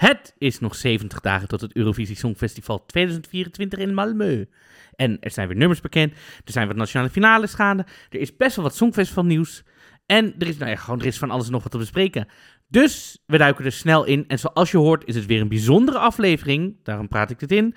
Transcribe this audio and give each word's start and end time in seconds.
Het 0.00 0.34
is 0.38 0.60
nog 0.60 0.74
70 0.74 1.20
dagen 1.20 1.48
tot 1.48 1.60
het 1.60 1.76
Eurovisie 1.76 2.16
Songfestival 2.16 2.86
2024 2.86 3.78
in 3.78 3.90
Malmö. 3.90 4.50
En 4.96 5.16
er 5.20 5.30
zijn 5.30 5.48
weer 5.48 5.56
nummers 5.56 5.80
bekend. 5.80 6.12
Er 6.44 6.52
zijn 6.52 6.66
wat 6.66 6.76
nationale 6.76 7.10
finales 7.10 7.54
gaande. 7.54 7.86
Er 8.10 8.20
is 8.20 8.36
best 8.36 8.56
wel 8.56 8.64
wat 8.64 8.76
Songfestival 8.76 9.24
nieuws. 9.24 9.62
En 10.06 10.34
er 10.38 10.46
is, 10.46 10.56
nou 10.56 10.70
ja, 10.70 10.76
gewoon, 10.76 11.00
er 11.00 11.06
is 11.06 11.18
van 11.18 11.30
alles 11.30 11.48
nog 11.48 11.62
wat 11.62 11.72
te 11.72 11.78
bespreken. 11.78 12.28
Dus 12.68 13.22
we 13.26 13.38
duiken 13.38 13.64
er 13.64 13.72
snel 13.72 14.04
in. 14.04 14.24
En 14.28 14.38
zoals 14.38 14.70
je 14.70 14.76
hoort 14.76 15.06
is 15.06 15.14
het 15.14 15.26
weer 15.26 15.40
een 15.40 15.48
bijzondere 15.48 15.98
aflevering. 15.98 16.76
Daarom 16.82 17.08
praat 17.08 17.30
ik 17.30 17.38
dit 17.38 17.52
in. 17.52 17.74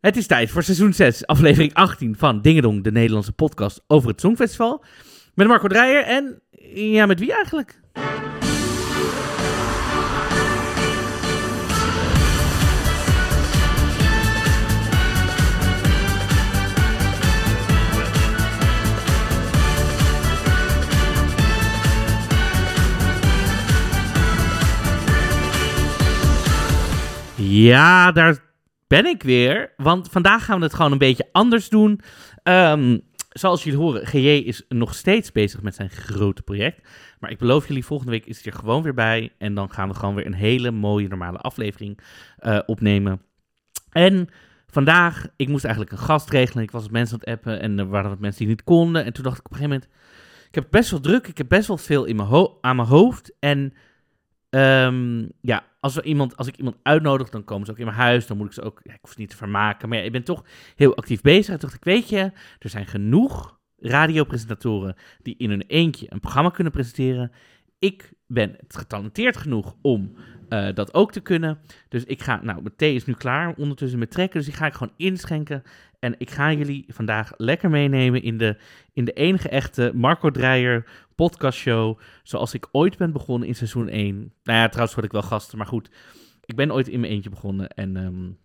Het 0.00 0.16
is 0.16 0.26
tijd 0.26 0.50
voor 0.50 0.62
seizoen 0.62 0.92
6, 0.92 1.26
aflevering 1.26 1.74
18 1.74 2.16
van 2.16 2.42
Dingedong, 2.42 2.84
de 2.84 2.92
Nederlandse 2.92 3.32
podcast 3.32 3.84
over 3.86 4.08
het 4.08 4.20
Songfestival. 4.20 4.84
Met 5.34 5.46
Marco 5.46 5.68
Dreyer 5.68 6.02
en... 6.02 6.40
Ja, 6.74 7.06
met 7.06 7.18
wie 7.18 7.32
eigenlijk? 7.32 7.80
Ja, 27.48 28.12
daar 28.12 28.38
ben 28.86 29.06
ik 29.06 29.22
weer. 29.22 29.72
Want 29.76 30.08
vandaag 30.08 30.44
gaan 30.44 30.58
we 30.58 30.64
het 30.64 30.74
gewoon 30.74 30.92
een 30.92 30.98
beetje 30.98 31.28
anders 31.32 31.68
doen. 31.68 32.00
Ehm, 32.42 32.98
zoals 33.28 33.64
jullie 33.64 33.78
horen, 33.78 34.06
GJ 34.06 34.28
is 34.28 34.64
nog 34.68 34.94
steeds 34.94 35.32
bezig 35.32 35.62
met 35.62 35.74
zijn 35.74 35.90
grote 35.90 36.42
project. 36.42 36.88
Maar 37.20 37.30
ik 37.30 37.38
beloof 37.38 37.68
jullie, 37.68 37.84
volgende 37.84 38.12
week 38.12 38.26
is 38.26 38.42
hij 38.42 38.52
er 38.52 38.58
gewoon 38.58 38.82
weer 38.82 38.94
bij. 38.94 39.32
En 39.38 39.54
dan 39.54 39.70
gaan 39.70 39.88
we 39.88 39.94
gewoon 39.94 40.14
weer 40.14 40.26
een 40.26 40.34
hele 40.34 40.70
mooie 40.70 41.08
normale 41.08 41.38
aflevering 41.38 41.98
uh, 42.40 42.58
opnemen. 42.66 43.22
En 43.90 44.28
vandaag, 44.66 45.26
ik 45.36 45.48
moest 45.48 45.64
eigenlijk 45.64 45.94
een 45.94 46.04
gast 46.04 46.30
regelen. 46.30 46.64
Ik 46.64 46.70
was 46.70 46.82
met 46.82 46.92
mensen 46.92 47.14
aan 47.14 47.20
het 47.24 47.38
appen 47.38 47.60
en 47.60 47.78
er 47.78 47.88
waren 47.88 48.10
wat 48.10 48.20
mensen 48.20 48.40
die 48.40 48.48
niet 48.48 48.64
konden. 48.64 49.04
En 49.04 49.12
toen 49.12 49.24
dacht 49.24 49.38
ik 49.38 49.46
op 49.46 49.50
een 49.52 49.56
gegeven 49.56 49.80
moment, 49.80 49.98
ik 50.48 50.54
heb 50.54 50.66
best 50.70 50.90
wel 50.90 51.00
druk. 51.00 51.26
Ik 51.26 51.38
heb 51.38 51.48
best 51.48 51.68
wel 51.68 51.78
veel 51.78 52.04
in 52.04 52.16
mijn 52.16 52.48
aan 52.60 52.76
mijn 52.76 52.88
hoofd. 52.88 53.36
En 53.40 53.74
Um, 54.50 55.32
ja, 55.40 55.64
als, 55.86 56.04
iemand, 56.04 56.36
als 56.36 56.46
ik 56.46 56.56
iemand 56.56 56.76
uitnodig, 56.82 57.28
dan 57.28 57.44
komen 57.44 57.66
ze 57.66 57.72
ook 57.72 57.78
in 57.78 57.84
mijn 57.84 57.96
huis. 57.96 58.26
Dan 58.26 58.36
moet 58.36 58.46
ik 58.46 58.52
ze 58.52 58.62
ook, 58.62 58.80
ik 58.82 58.98
hoef 59.00 59.12
ze 59.12 59.20
niet 59.20 59.30
te 59.30 59.36
vermaken. 59.36 59.88
Maar 59.88 59.98
ja, 59.98 60.04
ik 60.04 60.12
ben 60.12 60.24
toch 60.24 60.44
heel 60.76 60.96
actief 60.96 61.20
bezig. 61.20 61.58
Dacht 61.58 61.74
ik, 61.74 61.84
weet 61.84 62.08
je, 62.08 62.32
er 62.58 62.68
zijn 62.68 62.86
genoeg 62.86 63.58
radiopresentatoren 63.78 64.94
die 65.22 65.34
in 65.38 65.50
hun 65.50 65.64
eentje 65.66 66.06
een 66.08 66.20
programma 66.20 66.50
kunnen 66.50 66.72
presenteren. 66.72 67.32
Ik 67.78 68.12
ben 68.26 68.56
getalenteerd 68.68 69.36
genoeg 69.36 69.76
om 69.82 70.14
uh, 70.48 70.68
dat 70.74 70.94
ook 70.94 71.12
te 71.12 71.20
kunnen. 71.20 71.58
Dus 71.88 72.04
ik 72.04 72.22
ga, 72.22 72.40
nou, 72.42 72.62
mijn 72.62 72.76
thee 72.76 72.94
is 72.94 73.04
nu 73.04 73.14
klaar 73.14 73.54
ondertussen 73.56 73.98
met 73.98 74.10
trekken. 74.10 74.38
Dus 74.38 74.48
die 74.48 74.58
ga 74.58 74.66
ik 74.66 74.74
gewoon 74.74 74.94
inschenken. 74.96 75.62
En 75.98 76.14
ik 76.18 76.30
ga 76.30 76.52
jullie 76.52 76.84
vandaag 76.88 77.32
lekker 77.36 77.70
meenemen 77.70 78.22
in 78.22 78.38
de, 78.38 78.56
in 78.92 79.04
de 79.04 79.12
enige 79.12 79.48
echte 79.48 79.92
Marco 79.94 80.30
Dreyer 80.30 81.05
podcastshow. 81.16 81.98
Zoals 82.22 82.54
ik 82.54 82.68
ooit 82.72 82.96
ben 82.96 83.12
begonnen 83.12 83.48
in 83.48 83.54
seizoen 83.54 83.88
1. 83.88 84.16
Nou 84.16 84.58
ja, 84.58 84.66
trouwens 84.66 84.94
word 84.94 85.06
ik 85.06 85.12
wel 85.12 85.22
gasten, 85.22 85.58
maar 85.58 85.66
goed. 85.66 85.90
Ik 86.44 86.56
ben 86.56 86.72
ooit 86.72 86.88
in 86.88 87.00
mijn 87.00 87.12
eentje 87.12 87.30
begonnen 87.30 87.68
en... 87.68 87.96
Um, 87.96 88.38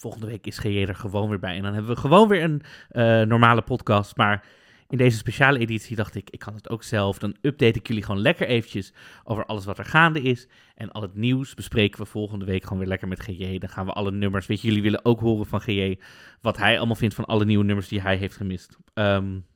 volgende 0.00 0.26
week 0.26 0.46
is 0.46 0.58
GJ 0.58 0.82
er 0.82 0.94
gewoon 0.94 1.28
weer 1.28 1.38
bij. 1.38 1.56
En 1.56 1.62
dan 1.62 1.72
hebben 1.72 1.94
we 1.94 2.00
gewoon 2.00 2.28
weer 2.28 2.42
een 2.42 2.62
uh, 2.92 3.22
normale 3.22 3.62
podcast. 3.62 4.16
Maar 4.16 4.44
in 4.88 4.98
deze 4.98 5.16
speciale 5.16 5.58
editie 5.58 5.96
dacht 5.96 6.14
ik, 6.14 6.30
ik 6.30 6.38
kan 6.38 6.54
het 6.54 6.68
ook 6.68 6.82
zelf. 6.82 7.18
Dan 7.18 7.36
update 7.40 7.78
ik 7.78 7.88
jullie 7.88 8.02
gewoon 8.02 8.20
lekker 8.20 8.46
eventjes 8.46 8.92
over 9.24 9.46
alles 9.46 9.64
wat 9.64 9.78
er 9.78 9.84
gaande 9.84 10.22
is. 10.22 10.48
En 10.74 10.90
al 10.92 11.02
het 11.02 11.14
nieuws 11.14 11.54
bespreken 11.54 12.00
we 12.00 12.06
volgende 12.06 12.44
week 12.44 12.62
gewoon 12.62 12.78
weer 12.78 12.88
lekker 12.88 13.08
met 13.08 13.20
GJ. 13.20 13.58
Dan 13.58 13.68
gaan 13.68 13.86
we 13.86 13.92
alle 13.92 14.10
nummers, 14.10 14.46
weet 14.46 14.60
je, 14.60 14.68
jullie 14.68 14.82
willen 14.82 15.04
ook 15.04 15.20
horen 15.20 15.46
van 15.46 15.60
GJ 15.60 15.98
wat 16.40 16.56
hij 16.56 16.78
allemaal 16.78 16.96
vindt 16.96 17.14
van 17.14 17.24
alle 17.24 17.44
nieuwe 17.44 17.64
nummers 17.64 17.88
die 17.88 18.00
hij 18.00 18.16
heeft 18.16 18.36
gemist. 18.36 18.76
Um, 18.94 19.46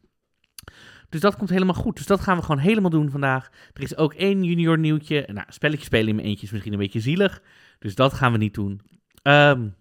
dus 1.12 1.20
dat 1.20 1.36
komt 1.36 1.50
helemaal 1.50 1.74
goed. 1.74 1.96
Dus 1.96 2.06
dat 2.06 2.20
gaan 2.20 2.36
we 2.36 2.42
gewoon 2.42 2.60
helemaal 2.60 2.90
doen 2.90 3.10
vandaag. 3.10 3.50
Er 3.72 3.82
is 3.82 3.96
ook 3.96 4.14
één 4.14 4.44
junior 4.44 4.78
nieuwtje. 4.78 5.28
Nou, 5.32 5.46
spelletje 5.48 5.84
spelen 5.84 6.08
in 6.08 6.14
mijn 6.14 6.26
eentje 6.26 6.44
is 6.46 6.52
misschien 6.52 6.72
een 6.72 6.78
beetje 6.78 7.00
zielig. 7.00 7.42
Dus 7.78 7.94
dat 7.94 8.12
gaan 8.12 8.32
we 8.32 8.38
niet 8.38 8.54
doen. 8.54 8.80
Um, 9.22 9.74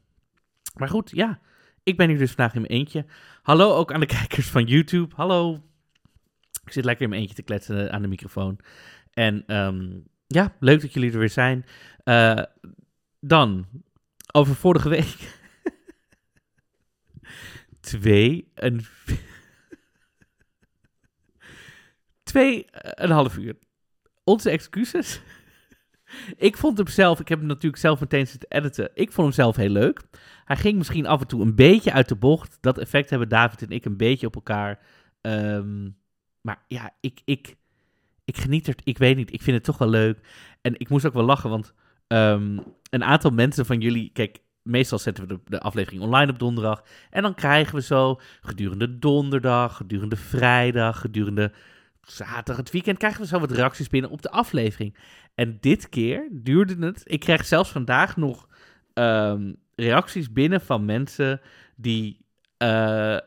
maar 0.76 0.90
goed, 0.90 1.12
ja. 1.14 1.40
Ik 1.84 1.98
ben 1.98 2.10
hier 2.10 2.18
dus 2.18 2.32
vandaag 2.32 2.54
in 2.54 2.62
mijn 2.62 2.74
eentje. 2.74 3.06
Hallo 3.42 3.76
ook 3.76 3.94
aan 3.94 4.00
de 4.00 4.06
kijkers 4.18 4.48
van 4.48 4.64
YouTube. 4.64 5.16
Hallo. 5.16 5.64
Ik 6.66 6.72
zit 6.72 6.86
lekker 6.86 7.04
in 7.04 7.10
mijn 7.10 7.22
eentje 7.22 7.36
te 7.36 7.44
kletsen 7.44 7.92
aan 7.92 8.02
de 8.02 8.08
microfoon. 8.08 8.60
En 9.14 9.56
um, 9.56 10.04
ja, 10.28 10.56
leuk 10.60 10.82
dat 10.82 10.94
jullie 10.94 11.12
er 11.12 11.20
weer 11.20 11.30
zijn. 11.30 11.66
Uh, 12.04 12.44
dan, 13.20 13.66
over 14.32 14.56
vorige 14.56 14.90
week. 14.90 15.40
Twee 17.80 18.52
en... 18.54 18.80
Twee 18.82 18.82
en 18.82 18.82
een 18.82 19.31
half 23.10 23.38
uur. 23.38 23.56
Onze 24.24 24.50
excuses. 24.50 25.22
ik 26.38 26.58
vond 26.58 26.78
hem 26.78 26.88
zelf, 26.88 27.20
ik 27.20 27.28
heb 27.28 27.40
hem 27.40 27.48
natuurlijk 27.48 27.82
zelf 27.82 28.00
meteen 28.00 28.28
zitten 28.28 28.50
editen. 28.50 28.90
Ik 28.94 29.12
vond 29.12 29.28
hem 29.28 29.36
zelf 29.36 29.56
heel 29.56 29.70
leuk. 29.70 30.02
Hij 30.46 30.58
ging 30.58 30.78
misschien 30.78 31.06
af 31.06 31.22
en 31.22 31.28
toe 31.28 31.42
een 31.42 31.56
beetje 31.56 31.92
uit 31.92 32.10
de 32.10 32.16
bocht. 32.16 32.58
Dat 32.62 32.78
effect 32.78 33.10
hebben 33.10 33.30
David 33.30 33.62
en 33.62 33.70
ik 33.70 33.86
een 33.86 33.98
beetje 33.98 34.28
op 34.28 34.36
elkaar. 34.36 34.80
Um, 35.22 35.98
maar 36.42 36.64
ja, 36.68 36.90
ik, 37.00 37.22
ik, 37.26 37.56
ik 38.26 38.38
geniet 38.38 38.68
er. 38.68 38.76
Ik 38.84 38.98
weet 38.98 39.16
niet, 39.16 39.34
ik 39.34 39.42
vind 39.42 39.56
het 39.56 39.66
toch 39.66 39.78
wel 39.78 39.90
leuk. 39.90 40.20
En 40.62 40.80
ik 40.80 40.90
moest 40.90 41.06
ook 41.06 41.14
wel 41.14 41.24
lachen, 41.24 41.50
want 41.50 41.74
um, 42.08 42.64
een 42.90 43.04
aantal 43.04 43.32
mensen 43.32 43.66
van 43.66 43.80
jullie. 43.80 44.10
Kijk, 44.14 44.40
meestal 44.62 45.00
zetten 45.00 45.28
we 45.28 45.34
de, 45.34 45.40
de, 45.46 45.60
aflevering 45.60 46.02
online 46.02 46.32
op 46.32 46.40
donderdag. 46.40 46.84
En 47.10 47.22
dan 47.22 47.34
krijgen 47.34 47.76
we 47.76 47.82
zo 47.82 48.20
gedurende 48.42 49.00
donderdag, 49.00 49.78
gedurende 49.78 50.16
vrijdag, 50.16 51.00
gedurende 51.00 51.52
zaterdag, 52.02 52.58
het 52.58 52.72
weekend, 52.72 52.98
krijgen 52.98 53.22
we 53.22 53.28
zo 53.28 53.40
wat 53.40 53.52
reacties 53.52 53.88
binnen 53.88 54.10
op 54.12 54.22
de 54.22 54.32
aflevering. 54.32 54.98
En 55.36 55.58
dit 55.60 55.90
keer 55.90 56.28
duurde 56.32 56.86
het. 56.86 57.02
Ik 57.04 57.20
kreeg 57.20 57.46
zelfs 57.46 57.72
vandaag 57.72 58.18
nog 58.18 58.48
um, 58.94 59.56
reacties 59.76 60.32
binnen 60.32 60.62
van 60.62 60.86
mensen 60.86 61.42
die. 61.76 62.26
Uh, 62.58 63.18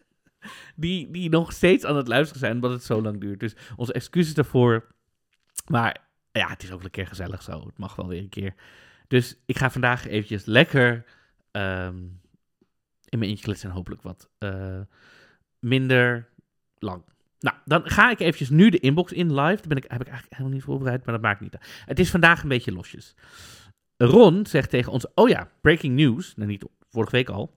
die, 0.76 1.10
die 1.10 1.28
nog 1.28 1.52
steeds 1.52 1.84
aan 1.84 1.96
het 1.96 2.08
luisteren 2.08 2.40
zijn, 2.40 2.54
omdat 2.54 2.70
het 2.70 2.84
zo 2.84 3.02
lang 3.02 3.20
duurt. 3.20 3.40
Dus 3.40 3.56
onze 3.76 3.92
excuses 3.92 4.34
daarvoor. 4.34 4.86
Maar 5.66 5.96
ja, 6.32 6.48
het 6.48 6.62
is 6.62 6.72
ook 6.72 6.84
een 6.84 6.90
keer 6.90 7.06
gezellig 7.06 7.42
zo. 7.42 7.66
Het 7.66 7.78
mag 7.78 7.96
wel 7.96 8.08
weer 8.08 8.20
een 8.20 8.28
keer. 8.28 8.54
Dus 9.08 9.36
ik 9.46 9.58
ga 9.58 9.70
vandaag 9.70 10.06
eventjes 10.06 10.44
lekker 10.44 11.04
um, 11.52 12.20
in 13.08 13.18
mijn 13.18 13.30
eentje 13.30 13.44
kletsen 13.44 13.68
en 13.68 13.74
hopelijk 13.74 14.02
wat 14.02 14.28
uh, 14.38 14.80
minder 15.58 16.28
lang. 16.78 17.02
Nou, 17.40 17.56
dan 17.64 17.90
ga 17.90 18.10
ik 18.10 18.20
eventjes 18.20 18.50
nu 18.50 18.70
de 18.70 18.78
inbox 18.78 19.12
in 19.12 19.34
live. 19.34 19.56
Daar 19.56 19.68
ben 19.68 19.76
ik, 19.76 19.84
heb 19.88 20.00
ik 20.00 20.06
eigenlijk 20.06 20.32
helemaal 20.32 20.52
niet 20.52 20.62
voorbereid, 20.62 21.04
maar 21.04 21.14
dat 21.14 21.22
maakt 21.22 21.40
niet 21.40 21.56
uit. 21.56 21.70
Het 21.84 21.98
is 21.98 22.10
vandaag 22.10 22.42
een 22.42 22.48
beetje 22.48 22.72
losjes. 22.72 23.14
Ron 23.96 24.46
zegt 24.46 24.70
tegen 24.70 24.92
ons, 24.92 25.06
oh 25.14 25.28
ja, 25.28 25.50
breaking 25.60 25.94
news. 25.94 26.34
Nou, 26.36 26.48
niet 26.48 26.64
vorige 26.90 27.12
week 27.12 27.28
al. 27.28 27.56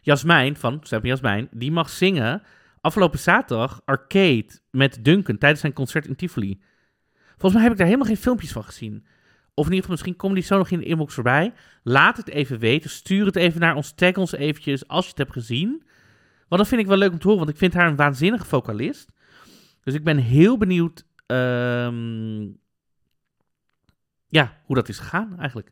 Jasmijn 0.00 0.56
van 0.56 0.76
Stephanie 0.82 1.10
Jasmijn, 1.10 1.48
die 1.50 1.72
mag 1.72 1.90
zingen 1.90 2.42
afgelopen 2.80 3.18
zaterdag 3.18 3.80
arcade 3.84 4.46
met 4.70 5.04
Duncan 5.04 5.38
tijdens 5.38 5.60
zijn 5.60 5.72
concert 5.72 6.06
in 6.06 6.16
Tivoli. 6.16 6.60
Volgens 7.30 7.52
mij 7.52 7.62
heb 7.62 7.72
ik 7.72 7.78
daar 7.78 7.86
helemaal 7.86 8.08
geen 8.08 8.16
filmpjes 8.16 8.52
van 8.52 8.64
gezien. 8.64 9.06
Of 9.54 9.66
in 9.66 9.72
ieder 9.72 9.76
geval, 9.76 9.90
misschien 9.90 10.16
komen 10.16 10.36
die 10.36 10.44
zo 10.44 10.58
nog 10.58 10.70
in 10.70 10.78
de 10.78 10.84
inbox 10.84 11.14
voorbij. 11.14 11.52
Laat 11.82 12.16
het 12.16 12.28
even 12.28 12.58
weten. 12.58 12.90
Stuur 12.90 13.26
het 13.26 13.36
even 13.36 13.60
naar 13.60 13.74
ons. 13.74 13.92
Tag 13.92 14.16
ons 14.16 14.32
eventjes 14.32 14.88
als 14.88 15.04
je 15.04 15.10
het 15.10 15.18
hebt 15.18 15.32
gezien. 15.32 15.82
Want 16.54 16.66
dat 16.66 16.74
vind 16.74 16.88
ik 16.88 16.94
wel 16.94 17.02
leuk 17.02 17.12
om 17.12 17.18
te 17.18 17.26
horen, 17.26 17.44
want 17.44 17.52
ik 17.52 17.58
vind 17.58 17.74
haar 17.74 17.88
een 17.88 17.96
waanzinnige 17.96 18.44
vocalist. 18.44 19.12
Dus 19.82 19.94
ik 19.94 20.04
ben 20.04 20.16
heel 20.16 20.58
benieuwd 20.58 21.06
um, 21.26 22.58
ja, 24.28 24.60
hoe 24.64 24.76
dat 24.76 24.88
is 24.88 24.98
gegaan 24.98 25.38
eigenlijk. 25.38 25.70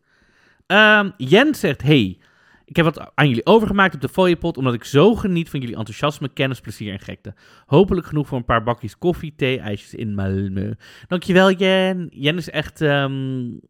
Um, 0.67 1.13
Jen 1.17 1.55
zegt, 1.55 1.83
hey, 1.83 2.21
ik 2.65 2.77
heb 2.77 2.85
wat 2.85 3.11
aan 3.15 3.29
jullie 3.29 3.47
overgemaakt 3.47 3.95
op 3.95 4.01
de 4.01 4.09
fooiepot, 4.09 4.57
omdat 4.57 4.75
ik 4.75 4.85
zo 4.85 5.15
geniet 5.15 5.51
van 5.51 5.61
jullie 5.61 5.77
enthousiasme, 5.77 6.29
kennis, 6.29 6.61
plezier 6.61 6.93
en 6.93 7.01
gekte. 7.01 7.35
Hopelijk 7.67 8.07
genoeg 8.07 8.27
voor 8.27 8.39
een 8.39 8.45
paar 8.45 8.63
bakjes 8.63 8.99
koffie, 8.99 9.35
thee, 9.35 9.59
ijsjes 9.59 9.95
in 9.95 10.15
Malmö. 10.21 10.71
Dankjewel 11.07 11.53
Jen. 11.53 12.09
Jen 12.11 12.37
is 12.37 12.51
echt 12.51 12.81
um, 12.81 13.61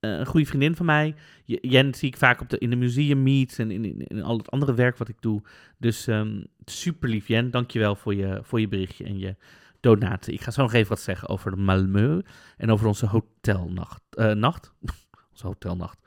een 0.00 0.26
goede 0.26 0.46
vriendin 0.46 0.76
van 0.76 0.86
mij. 0.86 1.14
Jen 1.44 1.94
zie 1.94 2.08
ik 2.08 2.16
vaak 2.16 2.40
op 2.40 2.48
de, 2.48 2.58
in 2.58 2.70
de 2.70 2.76
museum 2.76 3.22
meets 3.22 3.58
en 3.58 3.70
in, 3.70 4.06
in, 4.08 4.22
al 4.22 4.38
het 4.38 4.50
andere 4.50 4.74
werk 4.74 4.96
wat 4.96 5.08
ik 5.08 5.20
doe. 5.20 5.42
Dus 5.78 6.06
um, 6.06 6.46
super 6.64 7.08
lief 7.08 7.28
Jen, 7.28 7.50
dankjewel 7.50 7.96
voor 7.96 8.14
je, 8.14 8.40
voor 8.42 8.60
je 8.60 8.68
berichtje 8.68 9.04
en 9.04 9.18
je 9.18 9.36
donatie. 9.80 10.34
Ik 10.34 10.40
ga 10.40 10.50
zo 10.50 10.62
nog 10.62 10.72
even 10.72 10.88
wat 10.88 11.00
zeggen 11.00 11.28
over 11.28 11.58
Malmö 11.58 12.26
en 12.56 12.70
over 12.70 12.86
onze 12.86 13.06
hotelnacht. 13.06 14.02
Uh, 14.14 14.32
nacht? 14.32 14.72
onze 15.32 15.46
hotelnacht. 15.46 15.98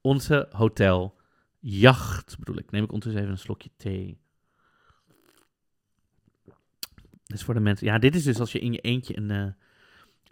Onze 0.00 0.48
hoteljacht 0.50 2.38
bedoel 2.38 2.58
ik. 2.58 2.70
Neem 2.70 2.84
ik 2.84 2.92
ondertussen 2.92 3.20
even 3.20 3.32
een 3.32 3.44
slokje 3.44 3.70
thee. 3.76 4.18
Dus 7.24 7.42
voor 7.42 7.54
de 7.54 7.60
mensen. 7.60 7.86
Ja, 7.86 7.98
dit 7.98 8.14
is 8.14 8.22
dus 8.22 8.40
als 8.40 8.52
je 8.52 8.58
in 8.58 8.72
je 8.72 8.78
eentje 8.78 9.16
een, 9.16 9.30
uh, 9.30 9.46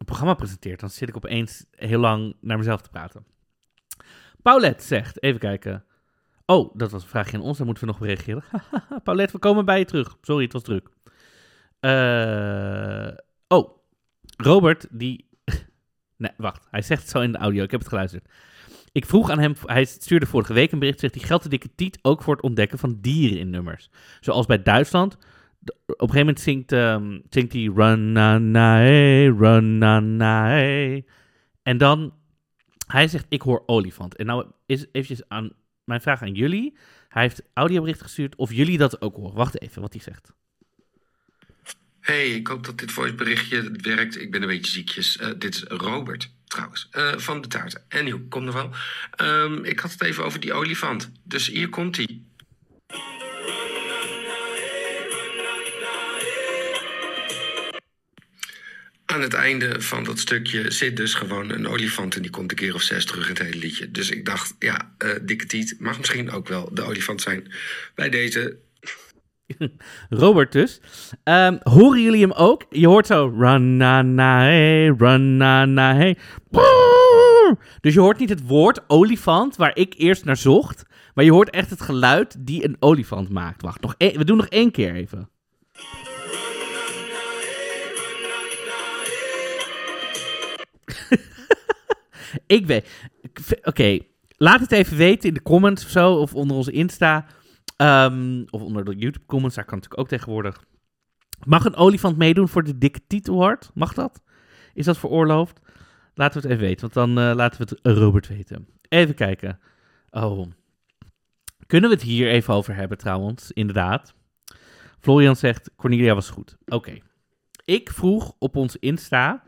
een 0.02 0.08
programma 0.08 0.34
presenteert. 0.34 0.80
Dan 0.80 0.90
zit 0.90 1.08
ik 1.08 1.16
opeens 1.16 1.64
heel 1.70 2.00
lang 2.00 2.36
naar 2.40 2.58
mezelf 2.58 2.80
te 2.80 2.90
praten. 2.90 3.26
Paulette 4.42 4.84
zegt, 4.84 5.22
even 5.22 5.40
kijken. 5.40 5.84
Oh, 6.46 6.74
dat 6.74 6.90
was 6.90 7.02
een 7.02 7.08
vraagje 7.08 7.36
aan 7.36 7.42
ons, 7.42 7.56
daar 7.56 7.66
moeten 7.66 7.84
we 7.84 7.90
nog 7.90 8.00
op 8.00 8.06
reageren. 8.06 8.44
Paulette, 9.04 9.32
we 9.32 9.38
komen 9.38 9.64
bij 9.64 9.78
je 9.78 9.84
terug. 9.84 10.16
Sorry, 10.20 10.42
het 10.44 10.52
was 10.52 10.62
druk. 10.62 10.88
Uh, 11.80 13.16
oh, 13.48 13.78
Robert, 14.36 14.86
die... 14.90 15.28
nee, 16.16 16.32
wacht. 16.36 16.66
Hij 16.70 16.82
zegt 16.82 17.02
het 17.02 17.10
zo 17.10 17.20
in 17.20 17.32
de 17.32 17.38
audio. 17.38 17.62
Ik 17.62 17.70
heb 17.70 17.80
het 17.80 17.88
geluisterd. 17.88 18.28
Ik 18.92 19.06
vroeg 19.06 19.30
aan 19.30 19.38
hem, 19.38 19.54
hij 19.64 19.84
stuurde 19.84 20.26
vorige 20.26 20.52
week 20.52 20.72
een 20.72 20.78
bericht, 20.78 21.00
zegt 21.00 21.12
die 21.12 21.24
geldt 21.24 21.42
de 21.42 21.48
dikke 21.48 21.74
tiet 21.74 21.98
ook 22.02 22.22
voor 22.22 22.34
het 22.34 22.44
ontdekken 22.44 22.78
van 22.78 22.98
dieren 23.00 23.38
in 23.38 23.50
nummers. 23.50 23.90
Zoals 24.20 24.46
bij 24.46 24.62
Duitsland. 24.62 25.16
Op 25.86 26.08
een 26.08 26.14
gegeven 26.14 26.18
moment 26.18 26.40
zingt, 26.40 26.70
zingt 27.30 27.52
hij 27.52 27.70
run 27.74 28.12
na 28.12 28.38
na 28.38 28.78
run 29.24 29.78
na 29.78 30.00
na 30.00 30.56
En 31.62 31.78
dan, 31.78 32.14
hij 32.86 33.08
zegt 33.08 33.26
ik 33.28 33.42
hoor 33.42 33.62
olifant. 33.66 34.16
En 34.16 34.26
nou 34.26 34.46
is 34.66 34.86
eventjes 34.92 35.28
aan 35.28 35.52
mijn 35.84 36.00
vraag 36.00 36.22
aan 36.22 36.34
jullie. 36.34 36.76
Hij 37.08 37.22
heeft 37.22 37.42
audiobericht 37.54 38.02
gestuurd 38.02 38.36
of 38.36 38.52
jullie 38.52 38.78
dat 38.78 39.02
ook 39.02 39.16
horen. 39.16 39.34
Wacht 39.34 39.60
even 39.60 39.82
wat 39.82 39.92
hij 39.92 40.02
zegt. 40.02 40.32
Hey, 42.00 42.30
ik 42.30 42.46
hoop 42.46 42.64
dat 42.64 42.78
dit 42.78 42.92
voiceberichtje 42.92 43.70
werkt. 43.82 44.20
Ik 44.20 44.30
ben 44.30 44.42
een 44.42 44.48
beetje 44.48 44.72
ziekjes. 44.72 45.20
Uh, 45.20 45.28
dit 45.38 45.54
is 45.54 45.62
Robert, 45.62 46.30
trouwens, 46.44 46.88
van 47.16 47.40
de 47.40 47.48
taarten. 47.48 47.84
En 47.88 48.10
hoe 48.10 48.28
komt 48.28 48.46
er 48.46 48.52
wel? 48.52 48.70
Um, 49.28 49.64
ik 49.64 49.80
had 49.80 49.90
het 49.92 50.02
even 50.02 50.24
over 50.24 50.40
die 50.40 50.52
olifant. 50.52 51.12
Dus 51.22 51.46
hier 51.46 51.68
komt 51.68 51.96
hij. 51.96 52.22
Aan 59.12 59.22
het 59.22 59.34
einde 59.34 59.80
van 59.80 60.04
dat 60.04 60.18
stukje 60.18 60.70
zit 60.70 60.96
dus 60.96 61.14
gewoon 61.14 61.50
een 61.50 61.68
olifant 61.68 62.16
en 62.16 62.22
die 62.22 62.30
komt 62.30 62.50
een 62.50 62.56
keer 62.56 62.74
of 62.74 62.82
zes 62.82 63.04
terug 63.04 63.24
in 63.24 63.34
het 63.34 63.42
hele 63.42 63.58
liedje. 63.58 63.90
Dus 63.90 64.10
ik 64.10 64.24
dacht, 64.24 64.54
ja, 64.58 64.94
uh, 65.04 65.10
Dikke 65.22 65.46
Tiet 65.46 65.76
mag 65.78 65.98
misschien 65.98 66.30
ook 66.30 66.48
wel 66.48 66.68
de 66.72 66.82
olifant 66.82 67.20
zijn. 67.20 67.52
Bij 67.94 68.08
deze 68.08 68.58
Robert 70.08 70.52
dus. 70.52 70.80
Um, 71.24 71.58
horen 71.62 72.02
jullie 72.02 72.20
hem 72.20 72.32
ook? 72.32 72.66
Je 72.70 72.86
hoort 72.86 73.06
zo... 73.06 73.34
Run 73.38 73.76
na 73.76 74.02
na 74.02 74.40
hey, 74.40 74.94
run 74.98 75.36
na 75.36 75.64
na. 75.64 76.14
Dus 77.80 77.94
je 77.94 78.00
hoort 78.00 78.18
niet 78.18 78.28
het 78.28 78.46
woord 78.46 78.80
olifant, 78.86 79.56
waar 79.56 79.76
ik 79.76 79.94
eerst 79.96 80.24
naar 80.24 80.36
zocht. 80.36 80.82
Maar 81.14 81.24
je 81.24 81.32
hoort 81.32 81.50
echt 81.50 81.70
het 81.70 81.80
geluid 81.80 82.36
die 82.38 82.64
een 82.64 82.76
olifant 82.78 83.28
maakt. 83.28 83.62
Wacht, 83.62 83.80
nog 83.80 83.94
we 83.98 84.24
doen 84.24 84.36
nog 84.36 84.48
één 84.48 84.70
keer 84.70 84.94
even. 84.94 85.28
ik 92.46 92.66
weet... 92.66 92.88
Oké, 93.62 93.98
laat 94.36 94.60
het 94.60 94.72
even 94.72 94.96
weten 94.96 95.28
in 95.28 95.34
de 95.34 95.42
comments 95.42 95.84
of 95.84 95.90
zo, 95.90 96.14
of 96.14 96.34
onder 96.34 96.56
onze 96.56 96.72
Insta... 96.72 97.26
Um, 97.76 98.44
of 98.50 98.62
onder 98.62 98.84
de 98.84 98.96
YouTube 98.96 99.26
comments, 99.26 99.56
daar 99.56 99.64
kan 99.64 99.74
natuurlijk 99.74 100.00
ook 100.00 100.08
tegenwoordig. 100.08 100.64
Mag 101.44 101.64
een 101.64 101.74
olifant 101.74 102.16
meedoen 102.16 102.48
voor 102.48 102.64
de 102.64 102.78
dikke 102.78 103.00
titelhard? 103.06 103.70
Mag 103.74 103.94
dat? 103.94 104.22
Is 104.74 104.84
dat 104.84 104.98
veroorloofd? 104.98 105.60
Laten 106.14 106.40
we 106.40 106.48
het 106.48 106.56
even 106.56 106.68
weten, 106.68 106.80
want 106.80 106.94
dan 106.94 107.28
uh, 107.28 107.34
laten 107.34 107.66
we 107.66 107.78
het 107.82 107.96
Robert 107.96 108.28
weten. 108.28 108.68
Even 108.88 109.14
kijken. 109.14 109.60
Oh. 110.10 110.46
Kunnen 111.66 111.90
we 111.90 111.96
het 111.96 112.04
hier 112.04 112.28
even 112.28 112.54
over 112.54 112.74
hebben 112.74 112.98
trouwens? 112.98 113.52
Inderdaad. 113.52 114.14
Florian 115.00 115.36
zegt, 115.36 115.70
Cornelia 115.76 116.14
was 116.14 116.30
goed. 116.30 116.56
Oké. 116.66 116.98
Ik 117.64 117.90
vroeg 117.90 118.34
op 118.38 118.56
ons 118.56 118.76
Insta... 118.76 119.42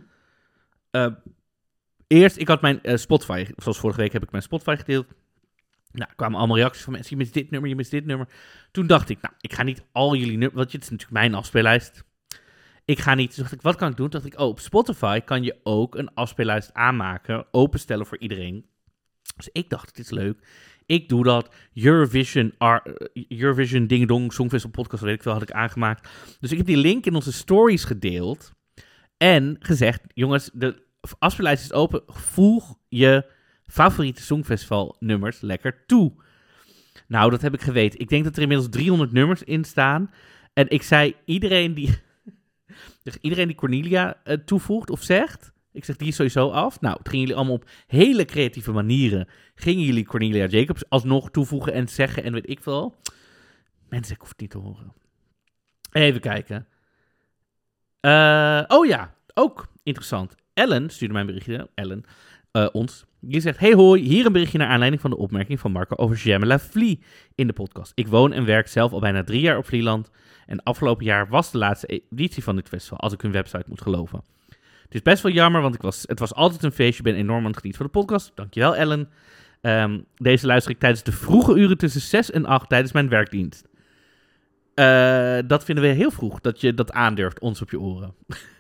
Uh, 0.91 1.07
eerst, 2.15 2.37
ik 2.37 2.49
had 2.49 2.61
mijn 2.61 2.79
uh, 2.83 2.97
Spotify... 2.97 3.47
Zoals 3.57 3.79
vorige 3.79 4.01
week 4.01 4.13
heb 4.13 4.23
ik 4.23 4.31
mijn 4.31 4.43
Spotify 4.43 4.77
gedeeld. 4.77 5.07
Nou, 5.93 6.11
kwamen 6.17 6.39
allemaal 6.39 6.57
reacties 6.57 6.83
van 6.83 6.93
mensen. 6.93 7.11
Je 7.11 7.23
mist 7.23 7.35
dit 7.35 7.51
nummer, 7.51 7.69
je 7.69 7.77
mist 7.77 7.91
dit 7.91 8.07
nummer. 8.07 8.29
Toen 8.71 8.87
dacht 8.87 9.09
ik, 9.09 9.21
nou, 9.21 9.35
ik 9.41 9.53
ga 9.53 9.63
niet 9.63 9.85
al 9.93 10.15
jullie 10.15 10.37
nummers... 10.37 10.55
Want 10.55 10.73
het 10.73 10.83
is 10.83 10.91
natuurlijk 10.91 11.19
mijn 11.19 11.35
afspeellijst. 11.35 12.05
Ik 12.85 12.99
ga 12.99 13.15
niet... 13.15 13.29
Dus 13.29 13.37
dacht 13.37 13.53
ik, 13.53 13.63
wat 13.63 13.77
kan 13.77 13.91
ik 13.91 13.97
doen? 13.97 14.09
Toen 14.09 14.21
dacht 14.21 14.35
ik, 14.35 14.41
oh, 14.41 14.49
op 14.49 14.61
Spotify 14.61 15.21
kan 15.21 15.43
je 15.43 15.57
ook 15.63 15.95
een 15.95 16.15
afspeellijst 16.15 16.73
aanmaken. 16.73 17.47
Openstellen 17.51 18.07
voor 18.07 18.19
iedereen. 18.19 18.67
Dus 19.37 19.49
ik 19.53 19.71
dacht, 19.71 19.97
dit 19.97 20.05
is 20.05 20.11
leuk. 20.11 20.39
Ik 20.87 21.09
doe 21.09 21.25
dat. 21.25 21.55
Eurovision, 21.75 22.55
Eurovision 23.29 23.87
Ding 23.87 24.09
Dong 24.09 24.33
Songfestival 24.33 24.83
podcast, 24.83 25.03
weet 25.03 25.15
ik 25.15 25.23
veel, 25.23 25.33
had 25.33 25.43
ik 25.43 25.51
aangemaakt. 25.51 26.09
Dus 26.41 26.51
ik 26.51 26.57
heb 26.57 26.67
die 26.67 26.77
link 26.77 27.07
in 27.07 27.15
onze 27.15 27.33
stories 27.33 27.85
gedeeld. 27.85 28.53
En 29.17 29.57
gezegd, 29.61 30.03
jongens, 30.15 30.51
de 30.53 30.83
afspeellijst 31.19 31.65
is 31.65 31.73
open. 31.73 32.03
Voeg 32.07 32.77
je 32.89 33.31
favoriete 33.67 34.23
Songfestival 34.23 34.97
nummers 34.99 35.41
lekker 35.41 35.87
toe. 35.87 36.13
Nou, 37.07 37.31
dat 37.31 37.43
heb 37.43 37.55
ik 37.55 37.61
geweten. 37.61 38.01
Ik 38.01 38.09
denk 38.09 38.25
dat 38.25 38.37
er 38.37 38.43
inmiddels 38.43 38.71
300 38.71 39.13
nummers 39.13 39.43
in 39.43 39.65
staan. 39.65 40.11
En 40.53 40.69
ik 40.69 40.83
zei, 40.83 41.15
iedereen 41.25 41.75
die, 41.75 41.99
iedereen 43.21 43.47
die 43.47 43.57
Cornelia 43.57 44.17
uh, 44.25 44.37
toevoegt 44.37 44.91
of 44.91 45.03
zegt, 45.03 45.53
ik 45.73 45.85
zeg 45.85 45.97
die 45.97 46.13
sowieso 46.13 46.51
af. 46.51 46.81
Nou, 46.81 46.97
het 46.99 47.09
gingen 47.09 47.21
jullie 47.21 47.37
allemaal 47.37 47.57
op 47.57 47.71
hele 47.87 48.25
creatieve 48.25 48.73
manieren. 48.73 49.29
Gingen 49.55 49.85
jullie 49.85 50.07
Cornelia 50.07 50.47
Jacobs 50.47 50.89
alsnog 50.89 51.31
toevoegen 51.31 51.73
en 51.73 51.89
zeggen 51.89 52.25
en 52.25 52.33
weet 52.33 52.51
ik 52.51 52.63
veel. 52.63 52.97
Mensen, 53.89 54.15
ik 54.15 54.21
hoef 54.21 54.29
het 54.29 54.41
niet 54.41 54.51
te 54.51 54.59
horen. 54.59 54.93
Even 55.93 56.21
kijken. 56.21 56.67
Uh, 58.01 58.63
oh 58.67 58.87
ja, 58.87 59.15
ook 59.35 59.73
interessant. 59.83 60.35
Ellen 60.55 60.91
stuurde 60.91 61.15
mijn 61.15 61.27
berichtje. 61.27 61.69
Ellen, 61.75 62.05
uh, 62.53 62.67
ons. 62.73 63.05
Die 63.21 63.41
zegt, 63.41 63.59
hey 63.59 63.73
hoi, 63.73 64.03
hier 64.03 64.27
een 64.27 64.33
berichtje 64.33 64.59
naar 64.59 64.69
aanleiding 64.69 65.03
van 65.03 65.11
de 65.11 65.17
opmerking 65.17 65.61
van 65.61 65.73
Marco 65.73 65.97
over 65.97 66.17
Jamela 66.17 66.59
Vlie 66.59 67.01
in 67.35 67.47
de 67.47 67.53
podcast. 67.53 67.93
Ik 67.95 68.09
woon 68.09 68.33
en 68.33 68.45
werk 68.45 68.69
zelf 68.69 68.93
al 68.93 69.01
bijna 69.01 69.25
drie 69.25 69.41
jaar 69.41 69.57
op 69.57 69.67
Vlieland. 69.67 70.11
En 70.47 70.63
afgelopen 70.63 71.05
jaar 71.05 71.29
was 71.29 71.51
de 71.51 71.59
laatste 71.59 72.03
editie 72.11 72.43
van 72.43 72.57
dit 72.57 72.69
festival, 72.69 72.99
als 72.99 73.13
ik 73.13 73.21
hun 73.21 73.33
website 73.33 73.65
moet 73.67 73.83
geloven. 73.83 74.23
Het 74.83 74.95
is 74.95 75.03
best 75.03 75.23
wel 75.23 75.33
jammer, 75.33 75.61
want 75.61 75.75
ik 75.75 75.83
was, 75.83 76.03
het 76.07 76.19
was 76.19 76.35
altijd 76.35 76.63
een 76.63 76.73
feestje. 76.73 76.99
Ik 76.99 77.13
ben 77.13 77.15
enorm 77.15 77.47
aan 77.47 77.55
het 77.61 77.77
van 77.77 77.87
de 77.87 77.93
podcast. 77.93 78.33
Dankjewel 78.35 78.77
Ellen. 78.77 79.09
Um, 79.61 80.05
deze 80.17 80.47
luister 80.47 80.73
ik 80.73 80.79
tijdens 80.79 81.03
de 81.03 81.13
vroege 81.13 81.55
uren 81.55 81.79
tussen 81.79 82.01
6 82.01 82.31
en 82.31 82.47
8 82.47 82.69
tijdens 82.69 82.93
mijn 82.93 83.09
werkdienst. 83.09 83.69
Uh, 84.75 85.39
dat 85.47 85.65
vinden 85.65 85.85
we 85.85 85.91
heel 85.91 86.11
vroeg, 86.11 86.41
dat 86.41 86.61
je 86.61 86.75
dat 86.75 86.93
aandurft, 86.93 87.41
ons 87.41 87.63
op 87.63 87.71
je 87.71 87.81
oren. 87.81 88.15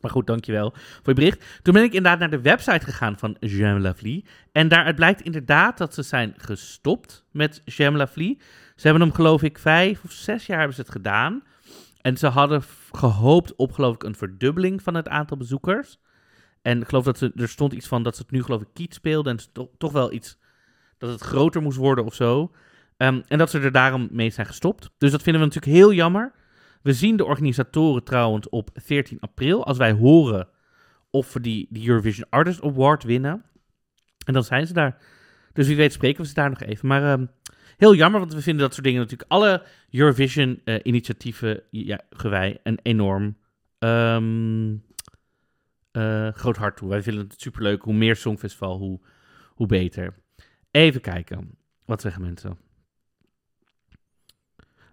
Maar 0.00 0.10
goed, 0.10 0.26
dankjewel 0.26 0.70
voor 0.72 1.02
je 1.04 1.14
bericht. 1.14 1.44
Toen 1.62 1.74
ben 1.74 1.82
ik 1.82 1.92
inderdaad 1.92 2.18
naar 2.18 2.30
de 2.30 2.40
website 2.40 2.84
gegaan 2.84 3.18
van 3.18 3.36
J'aime 3.40 3.80
la 3.80 3.94
En 4.52 4.68
daaruit 4.68 4.96
blijkt 4.96 5.20
inderdaad 5.20 5.78
dat 5.78 5.94
ze 5.94 6.02
zijn 6.02 6.34
gestopt 6.36 7.24
met 7.30 7.62
J'aime 7.64 7.96
la 7.96 8.06
Ze 8.14 8.36
hebben 8.76 9.02
hem 9.02 9.12
geloof 9.12 9.42
ik 9.42 9.58
vijf 9.58 10.04
of 10.04 10.12
zes 10.12 10.46
jaar 10.46 10.58
hebben 10.58 10.76
het 10.76 10.90
gedaan. 10.90 11.42
En 12.00 12.16
ze 12.16 12.26
hadden 12.26 12.62
gehoopt 12.92 13.56
op 13.56 13.72
geloof 13.72 13.94
ik 13.94 14.02
een 14.02 14.14
verdubbeling 14.14 14.82
van 14.82 14.94
het 14.94 15.08
aantal 15.08 15.36
bezoekers. 15.36 15.98
En 16.62 16.80
ik 16.80 16.88
geloof 16.88 17.04
dat 17.04 17.20
er 17.20 17.48
stond 17.48 17.72
iets 17.72 17.88
van 17.88 18.02
dat 18.02 18.16
ze 18.16 18.22
het 18.22 18.30
nu 18.30 18.42
geloof 18.42 18.60
ik 18.60 18.68
kiet 18.72 18.94
speelden. 18.94 19.36
En 19.36 19.52
to, 19.52 19.70
toch 19.78 19.92
wel 19.92 20.12
iets 20.12 20.38
dat 20.98 21.10
het 21.10 21.20
groter 21.20 21.62
moest 21.62 21.76
worden 21.76 22.04
of 22.04 22.14
zo. 22.14 22.50
Um, 22.96 23.22
en 23.26 23.38
dat 23.38 23.50
ze 23.50 23.60
er 23.60 23.72
daarom 23.72 24.08
mee 24.10 24.30
zijn 24.30 24.46
gestopt. 24.46 24.90
Dus 24.98 25.10
dat 25.10 25.22
vinden 25.22 25.42
we 25.42 25.48
natuurlijk 25.48 25.76
heel 25.76 25.92
jammer. 25.92 26.32
We 26.82 26.92
zien 26.92 27.16
de 27.16 27.24
organisatoren 27.24 28.04
trouwens 28.04 28.48
op 28.48 28.70
14 28.74 29.20
april. 29.20 29.66
Als 29.66 29.78
wij 29.78 29.92
horen 29.92 30.48
of 31.10 31.32
we 31.32 31.40
die, 31.40 31.66
die 31.70 31.88
Eurovision 31.88 32.26
Artist 32.30 32.62
Award 32.62 33.02
winnen. 33.02 33.44
En 34.24 34.32
dan 34.32 34.44
zijn 34.44 34.66
ze 34.66 34.72
daar. 34.72 34.98
Dus 35.52 35.66
wie 35.66 35.76
weet 35.76 35.92
spreken 35.92 36.22
we 36.22 36.28
ze 36.28 36.34
daar 36.34 36.48
nog 36.48 36.60
even. 36.60 36.88
Maar 36.88 37.20
uh, 37.20 37.26
heel 37.76 37.94
jammer, 37.94 38.20
want 38.20 38.34
we 38.34 38.42
vinden 38.42 38.62
dat 38.62 38.72
soort 38.72 38.86
dingen 38.86 39.00
natuurlijk... 39.00 39.30
Alle 39.30 39.62
Eurovision-initiatieven, 39.90 41.62
uh, 41.70 41.86
ja, 41.86 42.00
gewij, 42.10 42.60
een 42.62 42.78
enorm 42.82 43.36
um, 43.78 44.84
uh, 45.92 46.28
groot 46.28 46.56
hart 46.56 46.76
toe. 46.76 46.88
Wij 46.88 47.02
vinden 47.02 47.24
het 47.24 47.40
superleuk. 47.40 47.82
Hoe 47.82 47.94
meer 47.94 48.16
Songfestival, 48.16 48.78
hoe, 48.78 49.00
hoe 49.48 49.66
beter. 49.66 50.14
Even 50.70 51.00
kijken. 51.00 51.58
Wat 51.84 52.00
zeggen 52.00 52.22
mensen? 52.22 52.58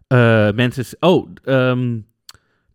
Uh, 0.07 0.51
mensen. 0.51 0.85
Oh, 0.99 1.29
um, 1.43 2.07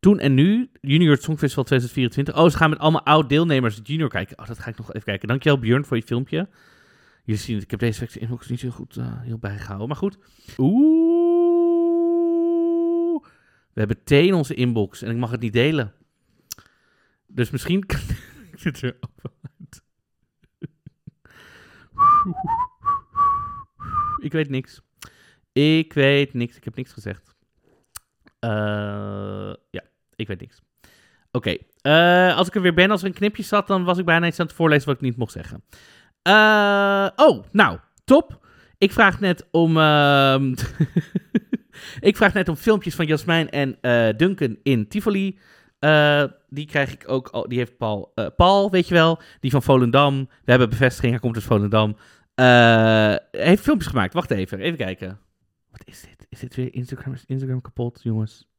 toen 0.00 0.18
en 0.18 0.34
nu, 0.34 0.70
Junior 0.80 1.16
Songfestival 1.16 1.64
2024. 1.64 2.36
Oh, 2.36 2.50
ze 2.50 2.56
gaan 2.56 2.70
met 2.70 2.78
allemaal 2.78 3.04
oud-deelnemers 3.04 3.80
Junior 3.82 4.08
kijken. 4.08 4.38
Oh, 4.38 4.46
dat 4.46 4.58
ga 4.58 4.70
ik 4.70 4.76
nog 4.76 4.88
even 4.88 5.06
kijken. 5.06 5.28
Dankjewel 5.28 5.58
Björn 5.58 5.84
voor 5.84 5.96
je 5.96 6.02
filmpje. 6.02 6.48
Jullie 7.24 7.40
zien 7.40 7.54
het, 7.54 7.64
ik 7.64 7.70
heb 7.70 7.80
deze 7.80 8.08
inbox 8.18 8.48
niet 8.48 8.60
zo 8.60 8.70
goed 8.70 8.96
uh, 8.96 9.20
heel 9.20 9.38
bijgehouden. 9.38 9.88
Maar 9.88 9.96
goed. 9.96 10.18
Oeh. 10.58 11.92
We 13.72 13.80
hebben 13.80 14.04
thee 14.04 14.26
in 14.26 14.34
onze 14.34 14.54
inbox 14.54 15.02
en 15.02 15.10
ik 15.10 15.16
mag 15.16 15.30
het 15.30 15.40
niet 15.40 15.52
delen. 15.52 15.92
Dus 17.26 17.50
misschien 17.50 17.84
ik 18.52 18.58
zit 18.58 18.82
er 18.82 18.96
ik 24.18 24.32
weet 24.32 24.48
niks. 24.48 24.82
Ik 25.52 25.92
weet 25.92 26.34
niks. 26.34 26.56
Ik 26.56 26.64
heb 26.64 26.76
niks 26.76 26.92
gezegd. 26.92 27.34
Uh, 28.44 28.50
ja, 29.70 29.82
ik 30.16 30.26
weet 30.26 30.40
niks. 30.40 30.60
Oké. 31.32 31.56
Uh, 31.82 32.36
als 32.36 32.46
ik 32.48 32.54
er 32.54 32.62
weer 32.62 32.74
ben, 32.74 32.90
als 32.90 33.00
er 33.00 33.06
een 33.06 33.12
knipje 33.14 33.42
zat, 33.42 33.66
dan 33.66 33.84
was 33.84 33.98
ik 33.98 34.04
bijna 34.04 34.26
iets 34.26 34.40
aan 34.40 34.46
het 34.46 34.54
voorlezen 34.54 34.86
wat 34.86 34.94
ik 34.94 35.00
niet 35.00 35.16
mocht 35.16 35.32
zeggen. 35.32 35.62
Eh, 36.22 37.08
oh, 37.16 37.44
nou, 37.52 37.78
top. 38.04 38.46
Ik 38.78 38.92
vraag 38.92 39.20
net 39.20 39.46
om. 39.50 39.76
ehm, 39.78 40.54
ik 42.00 42.16
vraag 42.16 42.32
net 42.32 42.48
om 42.48 42.56
filmpjes 42.56 42.94
van 42.94 43.06
Jasmijn 43.06 43.50
en 43.50 43.78
eh, 43.80 44.08
Duncan 44.16 44.56
in 44.62 44.88
Tivoli. 44.88 45.38
Eh, 45.78 46.24
die 46.48 46.66
krijg 46.66 46.92
ik 46.92 47.04
ook. 47.06 47.28
al- 47.28 47.48
Die 47.48 47.58
heeft 47.58 47.76
Paul. 47.76 48.12
eh, 48.14 48.26
Paul, 48.36 48.70
weet 48.70 48.88
je 48.88 48.94
wel. 48.94 49.20
Die 49.40 49.50
van 49.50 49.62
Volendam. 49.62 50.28
We 50.44 50.50
hebben 50.50 50.68
bevestiging. 50.68 51.12
Hij 51.12 51.20
komt 51.20 51.34
uit 51.34 51.44
Volendam. 51.44 51.96
Eh, 52.34 53.14
heeft 53.30 53.62
filmpjes 53.62 53.88
gemaakt. 53.90 54.14
Wacht 54.14 54.30
even. 54.30 54.58
Even 54.60 54.78
kijken. 54.78 55.18
Wat 55.72 55.82
is 55.84 56.00
dit? 56.00 56.26
Is 56.28 56.38
dit 56.38 56.54
weer 56.54 56.74
Instagram? 56.74 57.12
Is 57.12 57.24
Instagram 57.26 57.60
kapot, 57.60 58.00
jongens? 58.02 58.50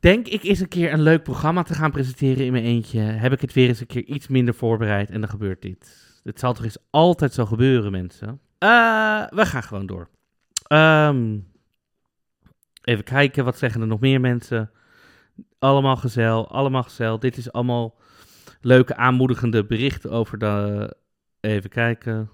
Denk 0.00 0.28
ik 0.28 0.42
eens 0.42 0.60
een 0.60 0.68
keer 0.68 0.92
een 0.92 1.02
leuk 1.02 1.22
programma 1.22 1.62
te 1.62 1.74
gaan 1.74 1.90
presenteren 1.90 2.44
in 2.44 2.52
mijn 2.52 2.64
eentje. 2.64 3.00
Heb 3.00 3.32
ik 3.32 3.40
het 3.40 3.52
weer 3.52 3.68
eens 3.68 3.80
een 3.80 3.86
keer 3.86 4.04
iets 4.04 4.28
minder 4.28 4.54
voorbereid 4.54 5.10
en 5.10 5.20
dan 5.20 5.30
gebeurt 5.30 5.62
dit. 5.62 6.10
Dit 6.22 6.38
zal 6.38 6.52
toch 6.52 6.64
eens 6.64 6.78
altijd 6.90 7.32
zo 7.32 7.46
gebeuren, 7.46 7.90
mensen? 7.90 8.40
Eh, 8.58 9.26
we 9.28 9.46
gaan 9.46 9.62
gewoon 9.62 9.86
door. 9.86 10.08
Ehm, 10.66 11.38
even 12.82 13.04
kijken, 13.04 13.44
wat 13.44 13.58
zeggen 13.58 13.80
er 13.80 13.86
nog 13.86 14.00
meer 14.00 14.20
mensen? 14.20 14.70
Allemaal 15.58 15.96
gezel, 15.96 16.50
allemaal 16.50 16.82
gezel. 16.82 17.18
Dit 17.18 17.36
is 17.36 17.52
allemaal 17.52 17.98
leuke, 18.60 18.96
aanmoedigende 18.96 19.64
berichten 19.64 20.10
over 20.10 20.38
de... 20.38 20.96
Even 21.40 21.70
kijken. 21.70 22.30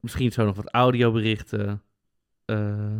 Misschien 0.00 0.32
zo 0.32 0.44
nog 0.44 0.56
wat 0.56 0.70
audioberichten. 0.70 1.82
Eh... 2.44 2.96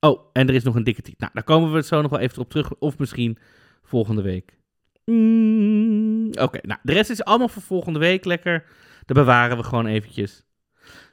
Oh, 0.00 0.20
en 0.32 0.48
er 0.48 0.54
is 0.54 0.62
nog 0.62 0.74
een 0.74 0.84
dikke 0.84 1.02
titel. 1.02 1.18
Nou, 1.20 1.32
daar 1.34 1.44
komen 1.44 1.72
we 1.72 1.82
zo 1.82 2.02
nog 2.02 2.10
wel 2.10 2.20
even 2.20 2.42
op 2.42 2.50
terug. 2.50 2.74
Of 2.74 2.98
misschien 2.98 3.38
volgende 3.82 4.22
week. 4.22 4.58
Mm, 5.04 6.30
Oké, 6.40 6.58
nou, 6.62 6.80
de 6.82 6.92
rest 6.92 7.10
is 7.10 7.24
allemaal 7.24 7.48
voor 7.48 7.62
volgende 7.62 7.98
week 7.98 8.24
lekker. 8.24 8.64
Dat 9.06 9.16
bewaren 9.16 9.56
we 9.56 9.62
gewoon 9.62 9.86
eventjes. 9.86 10.44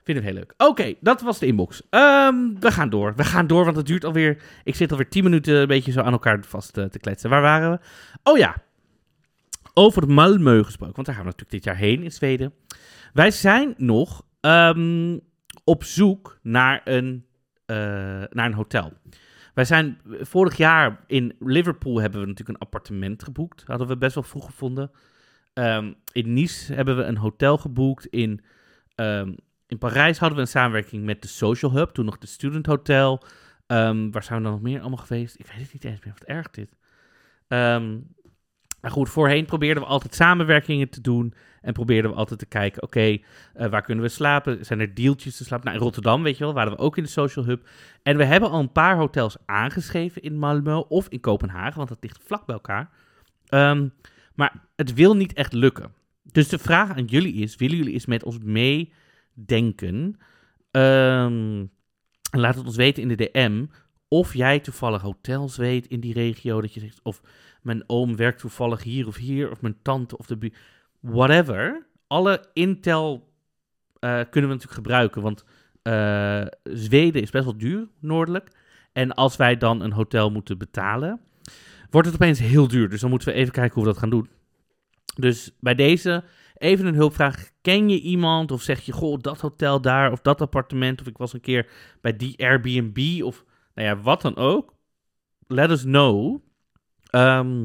Vinden 0.03 0.24
we 0.24 0.29
heel 0.29 0.39
leuk. 0.39 0.53
Oké, 0.58 0.94
dat 1.00 1.22
was 1.22 1.39
de 1.39 1.46
inbox. 1.46 1.82
Ehm, 1.89 2.36
we 2.60 2.72
gaan 2.72 2.89
door. 2.89 3.15
We 3.15 3.24
gaan 3.24 3.48
door, 3.48 3.65
want 3.65 3.77
het 3.77 3.86
duurt 3.86 4.06
alweer... 4.06 4.41
Ik 4.63 4.75
zit 4.75 4.91
alweer 4.91 5.10
10 5.10 5.24
minuten 5.24 5.56
een 5.56 5.68
beetje 5.68 5.91
zo 5.91 6.01
aan 6.01 6.12
elkaar 6.12 6.44
vast 6.44 6.77
eh, 6.77 6.86
te 6.86 7.00
kletsen. 7.00 7.29
Waar 7.29 7.41
waren 7.41 7.72
we? 7.72 7.79
Oh 8.24 8.38
ja, 8.38 8.56
over 9.74 10.03
Malmö 10.08 10.65
gesproken. 10.65 10.96
Want 10.96 11.06
daar 11.08 11.15
gaan 11.15 11.25
we 11.25 11.32
natuurlijk 11.32 11.51
dit 11.51 11.63
jaar 11.63 11.75
heen 11.75 12.03
in 12.03 12.12
Zweden. 12.12 12.53
Wij 13.13 13.32
zijn 13.32 13.74
nog 13.77 14.24
ehm, 14.39 15.17
op 15.63 15.84
zoek 15.84 16.39
naar 16.41 16.81
een, 16.84 17.25
eh, 17.65 17.75
naar 18.29 18.46
een 18.46 18.53
hotel. 18.53 18.93
Wij 19.53 19.65
zijn 19.65 20.01
vorig 20.22 20.58
jaar 20.58 21.03
in 21.08 21.36
Liverpool 21.39 22.01
hebben 22.01 22.22
we 22.22 22.27
natuurlijk 22.27 22.58
een 22.58 22.65
appartement 22.65 23.24
geboekt. 23.24 23.63
Hadden 23.65 23.88
we 23.88 23.98
best 23.98 24.15
wel 24.15 24.24
vroeg 24.24 24.46
gevonden. 24.46 24.91
Ehm, 25.53 25.93
in 26.12 26.34
Nice 26.34 26.74
hebben 26.74 26.98
we 26.98 27.03
een 27.03 27.17
hotel 27.17 27.58
geboekt. 27.58 28.05
In, 28.05 28.43
ehm, 28.96 29.34
in 29.67 29.77
Parijs 29.77 30.17
hadden 30.17 30.38
we 30.38 30.43
een 30.43 30.50
samenwerking 30.50 31.05
met 31.05 31.22
de 31.22 31.27
Social 31.27 31.72
Hub. 31.72 31.89
Toen 31.89 32.05
nog 32.05 32.17
de 32.17 32.27
Student 32.27 32.65
Hotel. 32.65 33.24
Ehm, 33.67 34.12
waar 34.12 34.24
zijn 34.24 34.38
we 34.38 34.43
dan 34.43 34.53
nog 34.53 34.62
meer 34.62 34.79
allemaal 34.79 34.98
geweest? 34.98 35.39
Ik 35.39 35.46
weet 35.46 35.62
het 35.62 35.74
niet 35.74 35.84
eens 35.84 36.03
meer. 36.03 36.13
Wat 36.19 36.27
erg 36.27 36.50
dit. 36.50 36.75
Maar 38.81 38.91
goed, 38.91 39.09
voorheen 39.09 39.45
probeerden 39.45 39.83
we 39.83 39.89
altijd 39.89 40.15
samenwerkingen 40.15 40.89
te 40.89 41.01
doen. 41.01 41.33
En 41.62 41.74
probeerden 41.74 42.12
we 42.12 42.17
altijd 42.17 42.39
te 42.39 42.45
kijken, 42.45 42.83
oké, 42.83 43.17
eh, 43.53 43.69
waar 43.69 43.81
kunnen 43.81 44.03
we 44.03 44.09
slapen? 44.09 44.65
Zijn 44.65 44.79
er 44.79 44.93
deeltjes 44.93 45.38
te 45.38 45.43
slapen? 45.43 45.65
Nou, 45.65 45.77
in 45.77 45.83
Rotterdam, 45.83 46.24
weet 46.24 46.38
je 46.38 46.43
wel, 46.43 46.53
waren 46.53 46.71
we 46.71 46.77
ook 46.77 46.98
in 46.98 47.03
de 47.03 47.09
Social 47.09 47.45
Hub. 47.45 47.67
En 48.03 48.17
we 48.17 48.24
hebben 48.25 48.50
al 48.50 48.59
een 48.59 48.71
paar 48.71 48.98
hotels 48.98 49.38
aangeschreven 49.45 50.21
in 50.21 50.33
Malmö 50.33 50.88
of 50.88 51.07
in 51.07 51.19
Kopenhagen, 51.19 51.77
want 51.77 51.89
dat 51.89 51.98
ligt 52.01 52.19
vlak 52.25 52.45
bij 52.45 52.55
elkaar. 52.55 52.89
Ehm, 53.45 53.88
maar 54.36 54.67
het 54.75 54.93
wil 54.93 55.15
niet 55.15 55.33
echt 55.33 55.53
lukken. 55.53 55.93
Dus 56.24 56.48
de 56.48 56.57
vraag 56.57 56.95
aan 56.95 57.05
jullie 57.05 57.33
is, 57.33 57.55
willen 57.55 57.77
jullie 57.77 57.93
eens 57.93 58.05
met 58.05 58.24
ons 58.24 58.38
meedenken? 58.43 60.19
En 60.71 61.71
laat 62.31 62.55
het 62.55 62.65
ons 62.65 62.75
weten 62.75 63.01
in 63.01 63.07
de 63.07 63.15
DM 63.15 63.65
of 64.07 64.33
jij 64.33 64.59
toevallig 64.59 65.01
hotels 65.01 65.57
weet 65.57 65.88
in 65.88 66.00
die 66.00 66.13
regio. 66.13 66.62
Dat 66.62 66.74
je 66.74 66.79
zegt, 66.79 67.00
of 67.03 67.21
mijn 67.62 67.84
oom 67.88 68.16
werkt 68.16 68.39
toevallig 68.39 68.84
hier 68.84 69.08
of 69.08 69.16
hier, 69.16 69.51
of 69.51 69.62
mijn 69.62 69.78
tante 69.82 70.18
of 70.18 70.25
de 70.25 70.51
Whatever. 71.00 71.88
Alle 72.08 72.46
intel 72.54 73.34
eh, 74.00 74.12
kunnen 74.30 74.50
we 74.50 74.56
natuurlijk 74.56 74.74
gebruiken, 74.74 75.22
want 75.22 75.46
eh, 75.82 76.46
Zweden 76.63 77.22
is 77.22 77.30
best 77.30 77.44
wel 77.44 77.58
duur, 77.58 77.88
noordelijk. 78.00 78.51
En 78.94 79.13
als 79.13 79.36
wij 79.36 79.58
dan 79.58 79.82
een 79.82 79.92
hotel 79.92 80.32
moeten 80.32 80.58
betalen, 80.58 81.20
wordt 81.89 82.08
het 82.08 82.16
opeens 82.16 82.39
heel 82.39 82.68
duur. 82.68 82.89
Dus 82.89 83.01
dan 83.01 83.10
moeten 83.10 83.28
we 83.28 83.34
even 83.34 83.54
kijken 83.54 83.74
hoe 83.74 83.84
we 83.84 83.89
dat 83.89 84.00
gaan 84.00 84.10
doen. 84.10 84.30
Dus 85.16 85.51
bij 85.60 85.75
deze 85.75 86.24
even 86.60 86.86
een 86.86 86.96
hulpvraag. 86.96 87.50
Ken 87.62 87.89
je 87.89 88.00
iemand 88.00 88.51
of 88.51 88.62
zeg 88.62 88.80
je, 88.80 88.92
goh, 88.92 89.20
dat 89.20 89.42
hotel 89.42 89.82
daar 89.82 90.12
of 90.12 90.22
dat 90.22 90.42
appartement 90.42 91.01
of 91.01 91.08
ik 91.08 91.18
was 91.18 91.34
een 91.34 91.42
keer 91.42 91.70
bij 92.01 92.16
die 92.16 92.38
Airbnb 92.38 93.24
of 93.24 93.46
nou 93.74 93.88
ja, 93.88 93.98
wat 93.98 94.22
dan 94.22 94.36
ook. 94.36 94.74
Let 95.48 95.70
us 95.70 95.82
know. 95.82 96.42
Ehm, 97.10 97.63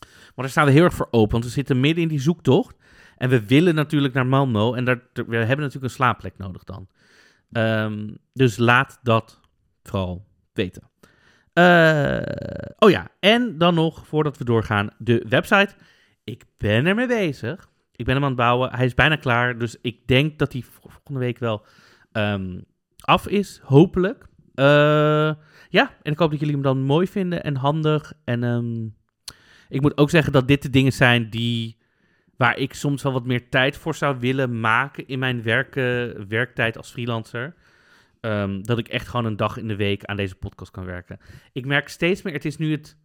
maar 0.00 0.44
daar 0.44 0.48
staan 0.48 0.66
we 0.66 0.72
heel 0.72 0.84
erg 0.84 0.94
voor 0.94 1.08
open, 1.10 1.32
want 1.32 1.44
we 1.44 1.50
zitten 1.50 1.80
midden 1.80 2.02
in 2.02 2.08
die 2.08 2.20
zoektocht. 2.20 2.76
En 3.16 3.28
we 3.28 3.46
willen 3.46 3.74
natuurlijk 3.74 4.14
naar 4.14 4.26
Malmö 4.26 4.76
en 4.76 4.84
daar, 4.84 5.00
we 5.12 5.36
hebben 5.36 5.56
natuurlijk 5.56 5.84
een 5.84 5.90
slaapplek 5.90 6.38
nodig 6.38 6.64
dan. 6.64 6.88
Ehm, 7.52 8.08
dus 8.32 8.56
laat 8.56 8.98
dat 9.02 9.40
vooral 9.82 10.26
weten. 10.52 10.90
Eh, 11.52 12.22
oh 12.78 12.90
ja, 12.90 13.08
en 13.20 13.58
dan 13.58 13.74
nog, 13.74 14.06
voordat 14.06 14.38
we 14.38 14.44
doorgaan, 14.44 14.88
de 14.98 15.24
website. 15.28 15.74
Ik 16.24 16.44
ben 16.56 16.86
ermee 16.86 17.06
bezig. 17.06 17.68
Ik 17.92 18.04
ben 18.04 18.14
hem 18.14 18.22
aan 18.22 18.30
het 18.30 18.38
bouwen. 18.38 18.74
Hij 18.74 18.84
is 18.84 18.94
bijna 18.94 19.16
klaar. 19.16 19.58
Dus 19.58 19.76
ik 19.80 20.06
denk 20.06 20.38
dat 20.38 20.52
hij 20.52 20.62
volgende 20.80 21.20
week 21.20 21.38
wel 21.38 21.64
ehm, 22.12 22.60
af 23.00 23.28
is. 23.28 23.60
Hopelijk. 23.62 24.26
Eh, 24.56 25.32
ja, 25.68 25.94
en 26.02 26.12
ik 26.12 26.18
hoop 26.18 26.30
dat 26.30 26.38
jullie 26.38 26.54
hem 26.54 26.62
dan 26.62 26.82
mooi 26.82 27.06
vinden 27.06 27.42
en 27.42 27.56
handig. 27.56 28.12
En 28.24 28.44
ehm, 28.44 28.86
ik 29.68 29.80
moet 29.80 29.96
ook 29.96 30.10
zeggen 30.10 30.32
dat 30.32 30.48
dit 30.48 30.62
de 30.62 30.70
dingen 30.70 30.92
zijn 30.92 31.30
die, 31.30 31.76
waar 32.36 32.58
ik 32.58 32.74
soms 32.74 33.02
wel 33.02 33.12
wat 33.12 33.26
meer 33.26 33.48
tijd 33.48 33.76
voor 33.76 33.94
zou 33.94 34.18
willen 34.18 34.60
maken 34.60 35.06
in 35.06 35.18
mijn 35.18 35.42
werken, 35.42 36.28
werktijd 36.28 36.76
als 36.76 36.90
freelancer. 36.90 37.54
Ehm, 38.20 38.62
dat 38.62 38.78
ik 38.78 38.88
echt 38.88 39.08
gewoon 39.08 39.26
een 39.26 39.36
dag 39.36 39.56
in 39.56 39.68
de 39.68 39.76
week 39.76 40.04
aan 40.04 40.16
deze 40.16 40.34
podcast 40.34 40.70
kan 40.70 40.84
werken. 40.84 41.18
Ik 41.52 41.66
merk 41.66 41.88
steeds 41.88 42.22
meer, 42.22 42.32
het 42.32 42.44
is 42.44 42.56
nu 42.56 42.70
het, 42.70 42.96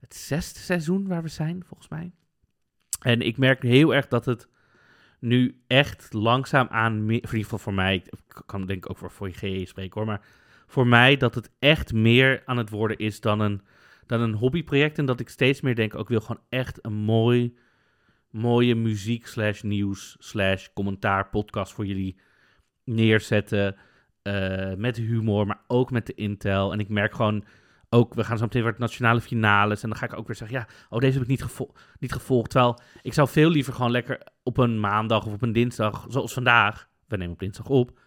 het 0.00 0.14
zesde 0.14 0.58
seizoen 0.58 1.06
waar 1.06 1.22
we 1.22 1.28
zijn, 1.28 1.64
volgens 1.66 1.88
mij. 1.88 2.12
En 3.00 3.20
ik 3.20 3.36
merk 3.36 3.62
heel 3.62 3.94
erg 3.94 4.08
dat 4.08 4.24
het 4.24 4.48
nu 5.20 5.62
echt 5.66 6.12
langzaam 6.12 6.66
aan, 6.70 6.94
in 6.94 7.10
ieder 7.10 7.28
geval 7.28 7.58
voor 7.58 7.74
mij, 7.74 7.94
ik 7.94 8.42
kan 8.46 8.66
denk 8.66 8.84
ik 8.84 8.90
ook 8.90 8.98
voor, 8.98 9.10
voor 9.10 9.30
GE 9.32 9.66
spreken 9.66 9.94
hoor, 9.94 10.06
maar 10.06 10.20
voor 10.68 10.86
mij 10.86 11.16
dat 11.16 11.34
het 11.34 11.50
echt 11.58 11.92
meer 11.92 12.42
aan 12.44 12.56
het 12.56 12.70
worden 12.70 12.98
is 12.98 13.20
dan 13.20 13.40
een, 13.40 13.60
dan 14.06 14.20
een 14.20 14.34
hobbyproject. 14.34 14.98
En 14.98 15.06
dat 15.06 15.20
ik 15.20 15.28
steeds 15.28 15.60
meer 15.60 15.74
denk, 15.74 15.94
ook 15.94 16.08
wil 16.08 16.20
gewoon 16.20 16.42
echt 16.48 16.78
een 16.84 16.92
mooi, 16.92 17.56
mooie 18.30 18.74
muziek 18.74 19.26
slash 19.26 19.62
nieuws 19.62 20.16
slash 20.18 20.66
commentaar 20.74 21.28
podcast 21.28 21.72
voor 21.72 21.86
jullie 21.86 22.20
neerzetten. 22.84 23.76
eh, 24.22 24.74
met 24.74 24.96
humor, 24.96 25.46
maar 25.46 25.60
ook 25.66 25.90
met 25.90 26.06
de 26.06 26.14
intel. 26.14 26.72
En 26.72 26.78
ik 26.80 26.88
merk 26.88 27.14
gewoon 27.14 27.44
ook, 27.88 28.14
we 28.14 28.24
gaan 28.24 28.38
zo 28.38 28.44
meteen 28.44 28.62
weer 28.62 28.70
het 28.70 28.80
nationale 28.80 29.20
finales. 29.20 29.82
En 29.82 29.88
dan 29.88 29.98
ga 29.98 30.06
ik 30.06 30.16
ook 30.18 30.26
weer 30.26 30.36
zeggen, 30.36 30.58
ja, 30.58 30.68
oh, 30.88 30.98
deze 30.98 31.12
heb 31.12 31.22
ik 31.22 31.28
niet, 31.28 31.42
gevo- 31.42 31.72
niet 31.98 32.12
gevolgd. 32.12 32.50
Terwijl 32.50 32.80
ik 33.02 33.12
zou 33.12 33.28
veel 33.28 33.50
liever 33.50 33.72
gewoon 33.72 33.90
lekker 33.90 34.22
op 34.42 34.56
een 34.56 34.80
maandag 34.80 35.26
of 35.26 35.32
op 35.32 35.42
een 35.42 35.52
dinsdag, 35.52 36.06
zoals 36.08 36.32
vandaag, 36.32 36.88
we 37.06 37.16
nemen 37.16 37.32
op 37.32 37.38
dinsdag 37.38 37.66
op, 37.66 37.98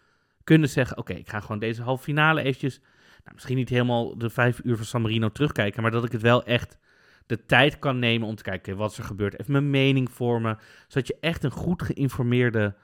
kunnen 0.44 0.70
zeggen, 0.70 0.98
oké, 0.98 1.14
ik 1.14 1.30
ga 1.30 1.40
gewoon 1.40 1.60
deze 1.60 1.82
halve 1.82 2.04
finale 2.04 2.42
eventjes, 2.42 2.80
nou, 3.24 3.34
misschien 3.34 3.58
niet 3.58 3.70
helemaal 3.70 4.18
de 4.18 4.30
vijf 4.30 4.60
uur 4.64 4.78
van 4.78 4.86
San 4.86 5.02
Marino 5.02 5.30
terugkijken, 5.30 5.82
maar 5.82 5.92
dat 5.92 6.06
ik 6.06 6.12
het 6.12 6.22
wel 6.22 6.44
echt 6.44 6.78
de 7.26 7.46
tijd 7.46 7.80
kan 7.80 8.00
nemen 8.00 8.28
om 8.28 8.36
te 8.36 8.44
kijken 8.44 8.78
wat 8.78 8.98
er 8.98 9.04
gebeurt. 9.04 9.40
Even 9.40 9.52
mijn 9.52 9.70
mening 9.70 10.12
vormen, 10.12 10.58
zodat 10.88 11.08
je 11.08 11.18
echt 11.20 11.44
een 11.44 11.52
goed 11.52 11.82
geïnformeerde, 11.82 12.76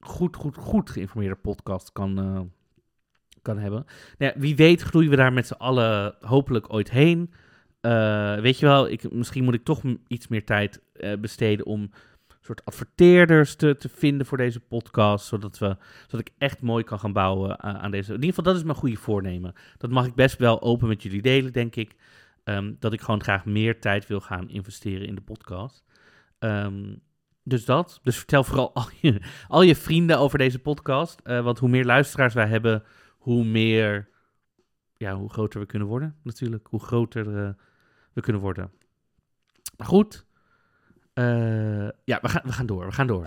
goed, 0.00 0.36
goed, 0.36 0.56
goed 0.56 0.90
geïnformeerde 0.90 1.34
podcast 1.34 1.92
kan, 1.92 2.18
eh, 2.18 2.40
kan 3.42 3.58
hebben. 3.58 3.84
Nou 4.18 4.32
ja, 4.34 4.40
wie 4.40 4.56
weet 4.56 4.82
groeien 4.82 5.10
we 5.10 5.16
daar 5.16 5.32
met 5.32 5.46
z'n 5.46 5.52
allen 5.52 6.14
hopelijk 6.20 6.72
ooit 6.72 6.90
heen. 6.90 7.32
Eh, 7.80 8.36
weet 8.36 8.58
je 8.58 8.66
wel, 8.66 8.88
ik, 8.88 9.12
misschien 9.12 9.44
moet 9.44 9.54
ik 9.54 9.64
toch 9.64 9.82
iets 10.06 10.28
meer 10.28 10.44
tijd 10.44 10.80
eh, 10.92 11.16
besteden 11.18 11.66
om 11.66 11.90
soort 12.44 12.64
adverteerders 12.64 13.54
te, 13.54 13.76
te 13.76 13.88
vinden 13.88 14.26
voor 14.26 14.38
deze 14.38 14.60
podcast, 14.60 15.26
zodat, 15.26 15.58
we, 15.58 15.76
zodat 16.02 16.20
ik 16.20 16.32
echt 16.38 16.60
mooi 16.60 16.84
kan 16.84 16.98
gaan 16.98 17.12
bouwen 17.12 17.62
aan, 17.62 17.76
aan 17.78 17.90
deze. 17.90 18.08
In 18.08 18.14
ieder 18.14 18.28
geval, 18.28 18.44
dat 18.44 18.56
is 18.56 18.62
mijn 18.62 18.76
goede 18.76 18.96
voornemen. 18.96 19.54
Dat 19.78 19.90
mag 19.90 20.06
ik 20.06 20.14
best 20.14 20.38
wel 20.38 20.62
open 20.62 20.88
met 20.88 21.02
jullie 21.02 21.22
delen, 21.22 21.52
denk 21.52 21.76
ik. 21.76 21.94
Ehm, 22.44 22.72
dat 22.78 22.92
ik 22.92 23.00
gewoon 23.00 23.22
graag 23.22 23.44
meer 23.44 23.80
tijd 23.80 24.06
wil 24.06 24.20
gaan 24.20 24.48
investeren 24.48 25.06
in 25.06 25.14
de 25.14 25.20
podcast. 25.20 25.84
Ehm, 26.38 26.94
dus 27.42 27.64
dat. 27.64 28.00
Dus 28.02 28.16
vertel 28.16 28.44
vooral 28.44 28.74
al 28.74 28.88
je, 29.00 29.20
al 29.48 29.62
je 29.62 29.76
vrienden 29.76 30.18
over 30.18 30.38
deze 30.38 30.58
podcast. 30.58 31.20
eh, 31.20 31.40
want 31.44 31.58
hoe 31.58 31.68
meer 31.68 31.84
luisteraars 31.84 32.34
wij 32.34 32.48
hebben, 32.48 32.82
hoe 33.18 33.44
meer, 33.44 34.08
ja, 34.96 35.14
hoe 35.14 35.30
groter 35.30 35.60
we 35.60 35.66
kunnen 35.66 35.88
worden 35.88 36.16
natuurlijk. 36.22 36.66
Hoe 36.70 36.80
groter 36.80 37.44
eh, 37.44 37.50
we 38.12 38.20
kunnen 38.20 38.42
worden. 38.42 38.70
Maar 39.76 39.86
goed, 39.86 40.14
Eh, 40.14 40.23
ja, 42.04 42.18
we 42.22 42.28
gaan, 42.28 42.42
we 42.44 42.52
gaan 42.52 42.66
door. 42.66 42.86
We 42.86 42.92
gaan 42.92 43.06
door. 43.06 43.26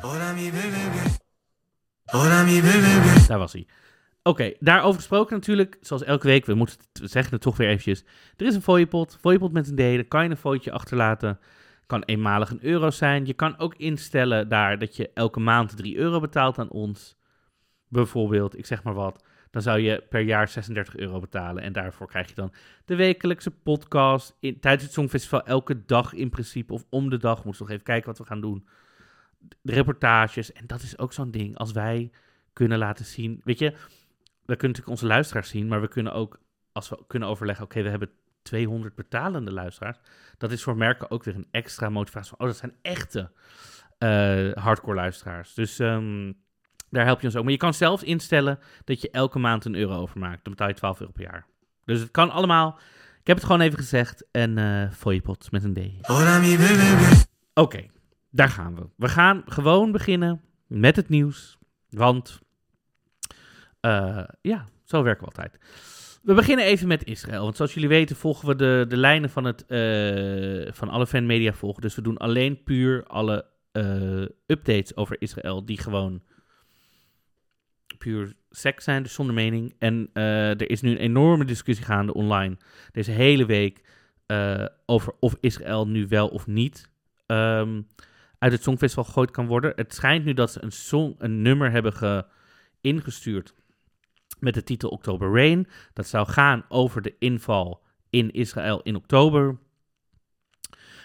Daar 3.27 3.37
was 3.39 3.53
hij. 3.53 3.67
Oké, 4.23 4.53
daarover 4.59 4.95
gesproken 4.95 5.35
natuurlijk, 5.35 5.77
zoals 5.81 6.03
elke 6.03 6.27
week, 6.27 6.45
we 6.45 6.53
moeten 6.53 6.77
het- 6.91 7.01
we 7.01 7.07
zeggen 7.07 7.33
het 7.33 7.41
toch 7.41 7.57
weer 7.57 7.67
eventjes. 7.67 8.03
Er 8.37 8.45
is 8.45 8.55
een 8.55 8.61
fooiepot, 8.61 9.17
fooiepot 9.21 9.51
met 9.51 9.67
een 9.67 9.75
D, 9.75 9.77
daar 9.77 10.03
kan 10.03 10.23
je 10.23 10.29
een 10.29 10.37
fooitje 10.37 10.71
achterlaten. 10.71 11.39
Kan 11.85 12.03
eenmalig 12.03 12.49
een 12.49 12.65
euro 12.65 12.89
zijn. 12.89 13.25
Je 13.25 13.33
kan 13.33 13.57
ook 13.59 13.75
instellen 13.75 14.49
daar 14.49 14.79
dat 14.79 14.95
je 14.95 15.11
elke 15.13 15.39
maand 15.39 15.77
3 15.77 15.97
euro 15.97 16.19
betaalt 16.19 16.59
aan 16.59 16.69
ons. 16.69 17.17
Bijvoorbeeld, 17.87 18.57
ik 18.57 18.65
zeg 18.65 18.83
maar 18.83 18.93
wat. 18.93 19.23
Dan 19.51 19.61
zou 19.61 19.79
je 19.79 20.03
per 20.09 20.21
jaar 20.21 20.47
36 20.47 20.95
euro 20.95 21.19
betalen. 21.19 21.63
En 21.63 21.73
daarvoor 21.73 22.07
krijg 22.07 22.27
je 22.27 22.35
dan 22.35 22.53
de 22.85 22.95
wekelijkse 22.95 23.51
podcast. 23.51 24.37
In, 24.39 24.59
tijdens 24.59 24.83
het 24.83 24.93
Songfestival 24.93 25.45
elke 25.45 25.85
dag 25.85 26.13
in 26.13 26.29
principe. 26.29 26.73
Of 26.73 26.85
om 26.89 27.09
de 27.09 27.17
dag. 27.17 27.43
Moeten 27.43 27.63
nog 27.63 27.71
even 27.71 27.83
kijken 27.83 28.07
wat 28.07 28.17
we 28.17 28.25
gaan 28.25 28.41
doen. 28.41 28.67
De 29.61 29.73
reportages. 29.73 30.53
En 30.53 30.67
dat 30.67 30.81
is 30.81 30.97
ook 30.97 31.13
zo'n 31.13 31.31
ding. 31.31 31.57
Als 31.57 31.71
wij 31.71 32.11
kunnen 32.53 32.77
laten 32.77 33.05
zien. 33.05 33.41
Weet 33.43 33.59
je, 33.59 33.69
we 33.69 34.55
kunnen 34.55 34.77
natuurlijk 34.77 34.89
onze 34.89 35.05
luisteraars 35.05 35.49
zien. 35.49 35.67
Maar 35.67 35.81
we 35.81 35.87
kunnen 35.87 36.13
ook, 36.13 36.39
als 36.71 36.89
we 36.89 37.03
kunnen 37.07 37.29
overleggen. 37.29 37.65
Oké, 37.65 37.81
we 37.81 37.89
hebben 37.89 38.09
200 38.41 38.95
betalende 38.95 39.51
luisteraars. 39.51 39.97
Dat 40.37 40.51
is 40.51 40.63
voor 40.63 40.77
merken 40.77 41.11
ook 41.11 41.23
weer 41.23 41.35
een 41.35 41.47
extra 41.51 41.89
motivatie. 41.89 42.29
Van, 42.29 42.39
oh, 42.39 42.47
dat 42.47 42.57
zijn 42.57 42.75
echte 42.81 43.31
eh, 43.97 44.51
hardcore 44.53 44.95
luisteraars. 44.95 45.53
Dus 45.53 45.79
ehm, 45.79 46.31
daar 46.89 47.05
help 47.05 47.19
je 47.19 47.27
ons 47.27 47.35
ook. 47.35 47.43
Maar 47.43 47.51
je 47.51 47.57
kan 47.57 47.73
zelfs 47.73 48.03
instellen 48.03 48.59
dat 48.83 49.01
je 49.01 49.11
elke 49.11 49.39
maand 49.39 49.65
een 49.65 49.75
euro 49.75 49.95
overmaakt. 49.95 50.43
Dan 50.43 50.53
betaal 50.53 50.67
je 50.67 50.73
12 50.73 50.99
euro 50.99 51.11
per 51.11 51.23
jaar. 51.23 51.45
Dus 51.85 51.99
het 51.99 52.11
kan 52.11 52.29
allemaal. 52.29 52.79
Ik 53.19 53.27
heb 53.27 53.35
het 53.35 53.45
gewoon 53.45 53.61
even 53.61 53.77
gezegd. 53.77 54.25
En 54.31 54.57
eh 54.57 54.91
fooiepot 54.91 55.51
met 55.51 55.63
een 55.63 55.73
D. 55.73 56.07
Oké, 57.53 57.85
daar 58.31 58.49
gaan 58.49 58.75
we. 58.75 58.87
We 58.95 59.09
gaan 59.09 59.43
gewoon 59.45 59.91
beginnen 59.91 60.41
met 60.67 60.95
het 60.95 61.09
nieuws. 61.09 61.57
Want 61.89 62.39
eh, 63.79 64.23
ja, 64.41 64.65
zo 64.83 65.03
werken 65.03 65.27
we 65.27 65.35
altijd. 65.35 65.59
We 66.21 66.33
beginnen 66.33 66.65
even 66.65 66.87
met 66.87 67.03
Israël. 67.03 67.43
Want 67.43 67.55
zoals 67.55 67.73
jullie 67.73 67.89
weten 67.89 68.15
volgen 68.15 68.47
we 68.47 68.55
de, 68.55 68.85
de 68.87 68.97
lijnen 68.97 69.29
van, 69.29 69.43
het, 69.43 69.65
eh, 69.65 70.73
van 70.73 70.89
alle 70.89 71.07
fanmedia 71.07 71.53
volgen. 71.53 71.81
Dus 71.81 71.95
we 71.95 72.01
doen 72.01 72.17
alleen 72.17 72.63
puur 72.63 73.03
alle 73.05 73.45
updates 74.45 74.95
over 74.95 75.15
Israël 75.21 75.65
die 75.65 75.77
gewoon 75.77 76.21
puur 77.97 78.33
seks 78.49 78.83
zijn, 78.83 79.03
dus 79.03 79.13
zonder 79.13 79.35
mening. 79.35 79.73
En 79.79 80.09
eh, 80.13 80.49
er 80.49 80.69
is 80.69 80.81
nu 80.81 80.91
een 80.91 80.97
enorme 80.97 81.45
discussie 81.45 81.85
gaande 81.85 82.13
online 82.13 82.57
deze 82.91 83.11
hele 83.11 83.45
week 83.45 83.81
eh, 84.25 84.65
over 84.85 85.13
of 85.19 85.35
Israël 85.39 85.87
nu 85.87 86.07
wel 86.07 86.27
of 86.27 86.47
niet 86.47 86.89
ehm, 87.25 87.81
uit 88.39 88.51
het 88.51 88.63
Songfestival 88.63 89.03
gegooid 89.03 89.31
kan 89.31 89.47
worden. 89.47 89.73
Het 89.75 89.93
schijnt 89.93 90.25
nu 90.25 90.33
dat 90.33 90.51
ze 90.51 90.63
een, 90.63 90.71
song, 90.71 91.15
een 91.17 91.41
nummer 91.41 91.71
hebben 91.71 91.93
ge, 91.93 92.25
ingestuurd 92.81 93.53
met 94.39 94.53
de 94.53 94.63
titel 94.63 94.89
October 94.89 95.33
Rain. 95.33 95.67
Dat 95.93 96.07
zou 96.07 96.27
gaan 96.27 96.65
over 96.69 97.01
de 97.01 97.15
inval 97.19 97.83
in 98.09 98.31
Israël 98.31 98.81
in 98.81 98.95
oktober. 98.95 99.57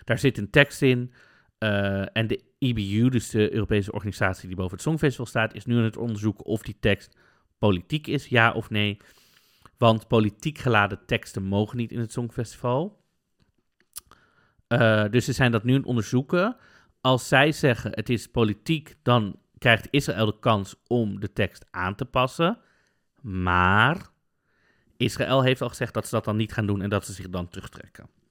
Daar 0.04 0.18
zit 0.18 0.38
een 0.38 0.50
tekst 0.50 0.82
in. 0.82 1.12
Eh, 1.62 2.16
en 2.16 2.26
de 2.26 2.42
EBU, 2.58 3.08
dus 3.08 3.30
de 3.30 3.52
Europese 3.52 3.92
organisatie 3.92 4.46
die 4.46 4.56
boven 4.56 4.72
het 4.72 4.82
Songfestival 4.82 5.26
staat, 5.26 5.54
is 5.54 5.64
nu 5.64 5.76
aan 5.76 5.84
het 5.84 5.96
onderzoeken 5.96 6.44
of 6.44 6.62
die 6.62 6.76
tekst 6.80 7.16
politiek 7.58 8.06
is, 8.06 8.26
ja 8.26 8.52
of 8.52 8.70
nee. 8.70 8.96
Want 9.78 10.08
politiek 10.08 10.58
geladen 10.58 11.06
teksten 11.06 11.42
mogen 11.42 11.76
niet 11.76 11.92
in 11.92 11.98
het 11.98 12.12
Songfestival. 12.12 13.04
Eh, 14.66 15.04
dus 15.10 15.24
ze 15.24 15.32
zijn 15.32 15.52
dat 15.52 15.64
nu 15.64 15.72
aan 15.72 15.78
het 15.78 15.88
onderzoeken. 15.88 16.56
Als 17.00 17.28
zij 17.28 17.52
zeggen 17.52 17.90
het 17.94 18.08
is 18.08 18.26
politiek, 18.26 18.94
dan 19.02 19.36
krijgt 19.58 19.88
Israël 19.90 20.26
de 20.26 20.38
kans 20.38 20.74
om 20.86 21.20
de 21.20 21.32
tekst 21.32 21.66
aan 21.70 21.94
te 21.94 22.04
passen. 22.04 22.58
Maar 23.20 24.06
Israël 24.96 25.42
heeft 25.42 25.60
al 25.60 25.68
gezegd 25.68 25.94
dat 25.94 26.04
ze 26.04 26.14
dat 26.14 26.24
dan 26.24 26.36
niet 26.36 26.52
gaan 26.52 26.66
doen 26.66 26.82
en 26.82 26.90
dat 26.90 27.06
ze 27.06 27.12
zich 27.12 27.28
dan 27.28 27.48
terugtrekken. 27.48 28.21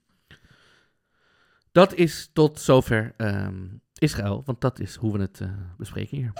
Dat 1.72 1.94
is 1.94 2.30
tot 2.34 2.60
zover 2.60 3.14
ehm, 3.18 3.68
Israël, 3.98 4.42
want 4.46 4.62
dat 4.62 4.80
is 4.80 4.96
hoe 4.96 5.14
we 5.14 5.20
het 5.20 5.42
eh, 5.42 5.50
bespreken 5.78 6.18
hier. 6.18 6.32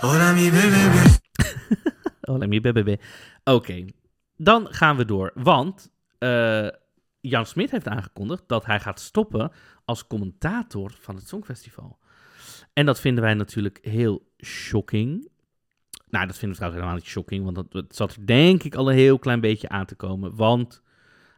Oh, 2.20 2.38
let 2.38 2.48
me 2.48 2.60
BBB. 2.60 2.96
Oké, 3.44 3.84
dan 4.36 4.66
gaan 4.70 4.96
we 4.96 5.04
door. 5.04 5.30
Want 5.34 5.90
eh, 6.18 6.68
Jan 7.20 7.46
Smit 7.46 7.70
heeft 7.70 7.88
aangekondigd 7.88 8.42
dat 8.46 8.66
hij 8.66 8.80
gaat 8.80 9.00
stoppen 9.00 9.52
als 9.84 10.06
commentator 10.06 10.92
van 10.98 11.14
het 11.14 11.28
Songfestival. 11.28 11.98
En 12.72 12.86
dat 12.86 13.00
vinden 13.00 13.24
wij 13.24 13.34
natuurlijk 13.34 13.78
heel 13.82 14.32
shocking. 14.44 15.28
Nou, 16.08 16.26
dat 16.26 16.38
vinden 16.38 16.48
we 16.48 16.54
trouwens 16.54 16.82
helemaal 16.82 16.94
niet 16.94 17.04
shocking, 17.04 17.44
want 17.44 17.56
dat, 17.56 17.72
dat 17.72 17.96
zat 17.96 18.14
er 18.14 18.26
denk 18.26 18.62
ik 18.62 18.74
al 18.74 18.90
een 18.90 18.96
heel 18.96 19.18
klein 19.18 19.40
beetje 19.40 19.68
aan 19.68 19.86
te 19.86 19.94
komen. 19.94 20.36
Want 20.36 20.82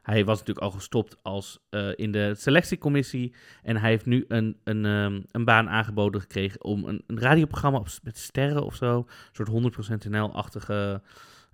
hij 0.04 0.24
was 0.24 0.38
natuurlijk 0.38 0.66
al 0.66 0.72
gestopt 0.72 1.16
als, 1.22 1.58
eh, 1.70 1.88
in 1.94 2.12
de 2.12 2.34
selectiecommissie. 2.34 3.34
En 3.62 3.76
hij 3.76 3.90
heeft 3.90 4.06
nu 4.06 4.24
een, 4.28 4.56
een, 4.64 4.84
ehm, 4.84 5.20
een 5.30 5.44
baan 5.44 5.68
aangeboden 5.68 6.20
gekregen 6.20 6.64
om 6.64 6.84
een, 6.84 7.02
een 7.06 7.20
radioprogramma 7.20 7.78
op, 7.78 7.88
met 8.02 8.18
sterren 8.18 8.64
of 8.64 8.74
zo. 8.74 8.96
Een 8.98 9.06
soort 9.32 9.48
100% 9.48 10.08
NL-achtige 10.08 11.02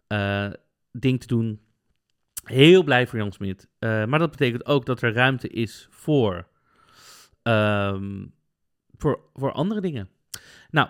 eh, 0.07 0.51
ding 0.93 1.21
te 1.21 1.27
doen. 1.27 1.61
Heel 2.45 2.83
blij 2.83 3.07
voor 3.07 3.19
Jan 3.19 3.33
Smit. 3.33 3.69
Eh, 3.79 4.05
maar 4.05 4.19
dat 4.19 4.31
betekent 4.31 4.67
ook 4.67 4.87
dat 4.87 5.03
er 5.03 5.13
ruimte 5.13 5.49
is 5.49 5.87
voor, 5.91 6.49
ehm, 7.43 8.27
voor, 8.97 9.21
voor 9.35 9.53
andere 9.53 9.81
dingen. 9.81 10.09
Nou, 10.71 10.89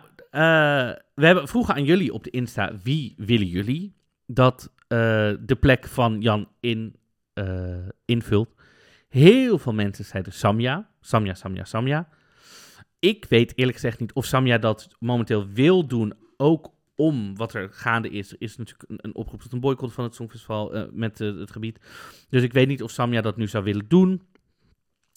we 1.14 1.27
hebben 1.27 1.49
vroegen 1.49 1.75
aan 1.75 1.85
jullie 1.85 2.12
op 2.12 2.25
de 2.25 2.31
Insta, 2.31 2.73
wie 2.83 3.14
willen 3.16 3.46
jullie 3.46 3.94
dat 4.27 4.73
de 4.88 5.57
plek 5.61 5.87
van 5.87 6.20
Jan 6.20 6.49
in, 6.61 7.00
eh, 7.33 7.88
invult? 8.05 8.55
Heel 9.09 9.59
veel 9.59 9.73
mensen 9.75 10.05
zeiden 10.05 10.33
Samja, 10.33 10.90
Samja, 11.01 11.35
Samja, 11.35 11.64
Samja. 11.64 12.09
Ik 12.99 13.27
weet 13.29 13.53
eerlijk 13.57 13.77
gezegd 13.77 14.01
niet 14.01 14.12
of 14.12 14.25
Samja 14.25 14.59
dat 14.59 14.88
momenteel 14.99 15.49
wil 15.49 15.87
doen, 15.87 16.14
ook 16.37 16.73
om 16.95 17.37
wat 17.37 17.55
er 17.55 17.69
gaande 17.73 18.11
is. 18.11 18.35
Is 18.35 18.57
natuurlijk 18.57 18.90
een, 18.97 19.14
oproep 19.14 19.40
tot 19.40 19.53
een 19.53 19.61
boycott 19.61 19.93
van 19.93 20.05
het 20.05 20.14
Songfestival 20.14 20.75
eh, 20.75 20.85
met 20.93 21.21
eh, 21.21 21.38
het 21.38 21.51
gebied. 21.51 21.81
Dus 22.29 22.43
ik 22.43 22.53
weet 22.53 22.69
niet 22.69 22.83
of 22.83 22.90
Samja 22.90 23.21
dat 23.21 23.37
nu 23.37 23.47
zou 23.47 23.64
willen 23.64 23.88
doen. 23.88 24.23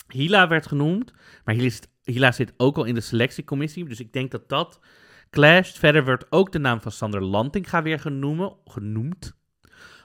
Hila 0.08 0.47
werd 0.47 0.67
genoemd, 0.67 1.13
maar 1.45 1.56
Hila 2.04 2.32
zit, 2.32 2.54
ook 2.58 2.78
al 2.78 2.84
in 2.84 2.93
de 2.93 3.02
selectiecommissie. 3.02 3.88
Dus 3.88 3.99
ik 3.99 4.13
denk 4.13 4.32
dat 4.32 4.49
dat 4.49 4.80
clasht. 5.30 5.80
Verder 5.80 6.06
werd 6.06 6.26
ook 6.30 6.52
de 6.52 6.60
naam 6.60 6.82
van 6.82 6.91
Sander 6.91 7.21
Lantinga 7.21 7.82
weer 7.82 7.99
genoemen, 7.99 8.56
genoemd. 8.65 9.36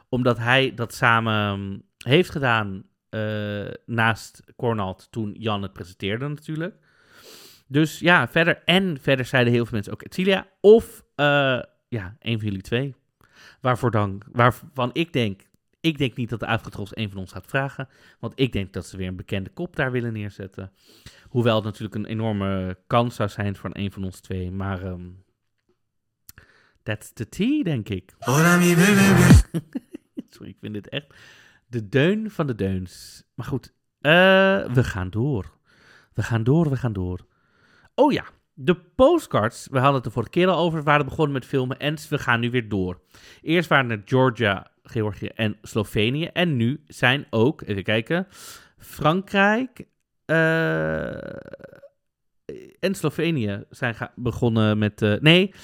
Omdat 0.09 0.39
hij 0.39 0.75
dat 0.75 0.95
samen 0.95 1.83
heeft 2.09 2.31
gedaan 2.31 2.83
eh, 3.09 3.69
naast 3.87 4.43
Cornald 4.57 5.09
toen 5.11 5.35
Jan 5.39 5.63
het 5.63 5.73
presenteerde 5.73 6.29
natuurlijk. 6.29 6.77
Dus 7.67 7.99
ja, 7.99 8.29
verder. 8.29 8.63
En 8.65 8.99
verder 9.01 9.25
zeiden 9.25 9.53
heel 9.53 9.65
veel 9.65 9.75
mensen 9.75 9.93
ook 9.93 10.05
Etilia. 10.05 10.47
Of 10.61 11.05
eh, 11.15 11.61
ja, 11.89 12.17
een 12.19 12.39
van 12.39 12.49
jullie 12.49 12.63
twee. 12.63 12.95
Waarvoor 13.61 13.91
dan, 13.91 14.23
waarvan 14.33 14.91
ik 14.93 15.13
denk, 15.13 15.43
ik 15.81 15.99
denk 15.99 16.17
niet 16.17 16.29
dat 16.29 16.41
de 16.41 16.47
Afgetros 16.47 16.97
een 16.97 17.11
van 17.11 17.21
ons 17.21 17.33
gaat 17.33 17.47
vragen. 17.47 17.89
Want 18.19 18.33
ik 18.37 18.53
denk 18.53 18.73
dat 18.73 18.87
ze 18.87 18.97
weer 18.97 19.09
een 19.09 19.17
bekende 19.17 19.51
kop 19.51 19.77
daar 19.77 19.93
willen 19.93 20.13
neerzetten. 20.13 20.73
Hoewel 21.29 21.55
het 21.55 21.65
natuurlijk 21.65 21.95
een 21.95 22.07
enorme 22.07 22.79
kans 22.87 23.15
zou 23.15 23.29
zijn 23.29 23.57
voor 23.57 23.71
een 23.73 23.93
van 23.93 24.05
ons 24.05 24.21
twee. 24.21 24.51
Maar 24.51 24.83
ehm 24.83 25.07
that's 26.83 27.13
the 27.13 27.29
tea, 27.29 27.63
denk 27.63 27.89
ik. 27.89 28.15
Sorry, 30.31 30.49
ik 30.49 30.57
vind 30.61 30.75
dit 30.75 30.89
echt 30.89 31.15
de 31.69 31.89
deun 31.89 32.31
van 32.31 32.47
de 32.47 32.55
deuns. 32.55 33.25
Maar 33.35 33.47
goed, 33.47 33.75
eh, 34.01 34.13
we 34.75 34.85
gaan 34.85 35.11
door. 35.11 35.57
We 36.15 36.23
gaan 36.23 36.43
door, 36.45 36.71
we 36.71 36.77
gaan 36.77 36.93
door. 36.93 37.27
Oh 37.95 38.13
ja, 38.13 38.25
de 38.55 38.75
postcards, 38.75 39.69
we 39.71 39.79
hadden 39.79 39.97
het 39.97 40.07
er 40.07 40.13
vorige 40.13 40.31
keer 40.31 40.49
al 40.49 40.65
over, 40.65 40.83
waren 40.83 41.05
begonnen 41.05 41.33
met 41.33 41.45
filmen 41.45 41.79
en 41.79 41.97
we 42.09 42.19
gaan 42.19 42.41
nu 42.41 42.51
weer 42.51 42.69
door. 42.69 43.01
Eerst 43.43 43.69
waren 43.69 43.91
het 43.91 44.03
Georgia, 44.05 44.71
Georgië 44.83 45.27
en 45.27 45.57
Slovenië. 45.63 46.25
En 46.25 46.57
nu 46.57 46.83
zijn 46.87 47.27
ook, 47.31 47.63
even 47.63 47.83
kijken, 47.83 48.27
Frankrijk 48.79 49.87
eh, 50.25 51.17
en 52.81 52.95
Slovenië 52.95 53.65
zijn 53.71 53.97
begonnen 54.15 54.79
met... 54.79 55.03
eh, 55.03 55.15
nee, 55.21 55.55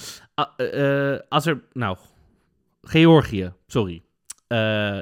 als 1.29 1.47
er... 1.47 1.63
Nou, 1.73 1.97
Georgië, 2.83 3.53
sorry, 3.67 4.03
eh, 4.47 4.99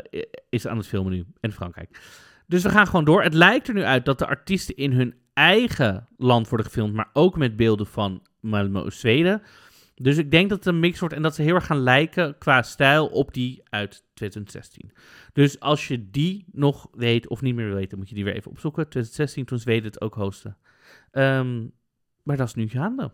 is 0.48 0.66
aan 0.66 0.76
het 0.76 0.86
filmen 0.86 1.12
nu. 1.12 1.24
En 1.40 1.52
Frankrijk. 1.52 2.00
Dus 2.46 2.62
we 2.62 2.68
gaan 2.68 2.86
gewoon 2.86 3.04
door. 3.04 3.22
Het 3.22 3.34
lijkt 3.34 3.68
er 3.68 3.74
nu 3.74 3.82
uit 3.82 4.04
dat 4.04 4.18
de 4.18 4.26
artiesten 4.26 4.76
in 4.76 4.92
hun 4.92 5.14
eigen 5.32 6.08
land 6.16 6.48
worden 6.48 6.66
gefilmd, 6.66 6.94
maar 6.94 7.10
ook 7.12 7.36
met 7.36 7.56
beelden 7.56 7.86
van 7.86 8.26
Malmö, 8.46 8.86
Zweden. 8.86 9.42
Dus 9.94 10.16
ik 10.16 10.30
denk 10.30 10.48
dat 10.48 10.58
het 10.58 10.66
een 10.66 10.80
mix 10.80 10.98
wordt 10.98 11.14
en 11.14 11.22
dat 11.22 11.34
ze 11.34 11.42
heel 11.42 11.54
erg 11.54 11.66
gaan 11.66 11.82
lijken 11.82 12.38
qua 12.38 12.62
stijl 12.62 13.06
op 13.06 13.34
die 13.34 13.62
uit 13.64 14.04
2016. 14.14 14.92
Dus 15.32 15.60
als 15.60 15.88
je 15.88 16.10
die 16.10 16.44
nog 16.52 16.88
weet 16.92 17.28
of 17.28 17.40
niet 17.40 17.54
meer 17.54 17.74
weet, 17.74 17.90
dan 17.90 17.98
moet 17.98 18.08
je 18.08 18.14
die 18.14 18.24
weer 18.24 18.34
even 18.34 18.50
opzoeken. 18.50 18.88
2016, 18.88 19.44
toen 19.44 19.58
Zweden 19.58 19.84
het 19.84 20.00
ook 20.00 20.14
hosten. 20.14 20.56
Um, 21.12 21.72
Maar 22.22 22.36
dat 22.36 22.46
is 22.46 22.54
nu 22.54 22.68
gaande. 22.68 23.10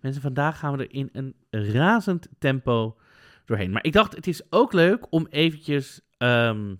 Mensen, 0.00 0.22
vandaag 0.22 0.58
gaan 0.58 0.76
we 0.76 0.82
er 0.84 0.92
in 0.92 1.08
een 1.12 1.34
razend 1.50 2.28
tempo 2.38 2.96
Maar 3.50 3.84
ik 3.84 3.92
dacht, 3.92 4.16
het 4.16 4.26
is 4.26 4.52
ook 4.52 4.72
leuk 4.72 5.06
om 5.12 5.26
eventjes 5.30 6.00
ehm, 6.16 6.74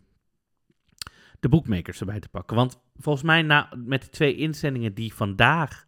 de 1.41 1.49
boekmakers 1.49 2.01
erbij 2.01 2.21
te 2.21 2.29
pakken. 2.29 2.57
Want 2.57 2.81
volgens 2.97 3.25
mij, 3.25 3.43
na, 3.43 3.69
met 3.77 4.03
de 4.03 4.09
twee 4.09 4.37
inzendingen 4.37 4.95
die 4.95 5.15
vandaag 5.15 5.87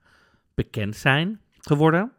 bekend 0.55 0.97
zijn 0.97 1.41
geworden, 1.61 2.13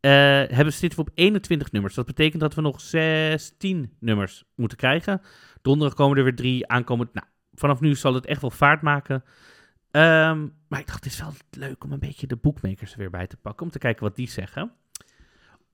uh, 0.00 0.12
hebben, 0.12 0.72
zitten 0.72 0.98
we 0.98 1.10
op 1.10 1.10
21 1.14 1.72
nummers. 1.72 1.94
Dat 1.94 2.06
betekent 2.06 2.40
dat 2.40 2.54
we 2.54 2.60
nog 2.60 2.80
16 2.80 3.92
nummers 4.00 4.44
moeten 4.54 4.78
krijgen. 4.78 5.20
Donderdag 5.62 5.96
komen 5.96 6.16
er 6.16 6.24
weer 6.24 6.36
drie 6.36 6.66
aankomend. 6.66 7.14
Nou, 7.14 7.26
vanaf 7.54 7.80
nu 7.80 7.94
zal 7.94 8.14
het 8.14 8.26
echt 8.26 8.40
wel 8.40 8.50
vaart 8.50 8.82
maken. 8.82 9.24
Um, 9.90 10.54
maar 10.68 10.80
ik 10.80 10.86
dacht, 10.86 11.04
het 11.04 11.12
is 11.12 11.20
wel 11.20 11.32
leuk 11.50 11.84
om 11.84 11.92
een 11.92 11.98
beetje 11.98 12.26
de 12.26 12.36
boekmakers 12.36 12.92
er 12.92 12.98
weer 12.98 13.10
bij 13.10 13.26
te 13.26 13.36
pakken. 13.36 13.66
Om 13.66 13.72
te 13.72 13.78
kijken 13.78 14.02
wat 14.02 14.16
die 14.16 14.28
zeggen. 14.28 14.72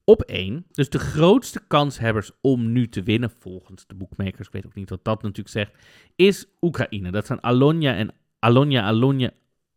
Op 0.04 0.22
één, 0.22 0.66
dus 0.70 0.88
de 0.88 0.98
grootste 0.98 1.66
kanshebbers 1.66 2.30
om 2.40 2.72
nu 2.72 2.88
te 2.88 3.02
winnen, 3.02 3.30
volgens 3.30 3.86
de 3.86 3.94
boekmakers, 3.94 4.46
ik 4.46 4.52
weet 4.52 4.66
ook 4.66 4.74
niet 4.74 4.90
wat 4.90 5.04
dat 5.04 5.22
natuurlijk 5.22 5.48
zegt, 5.48 5.72
is 6.16 6.46
Oekraïne. 6.60 7.10
Dat 7.10 7.26
zijn 7.26 7.42
Alonja 7.42 7.94
en 7.94 8.14
Alonja, 8.38 8.82
Alonja, 8.82 9.30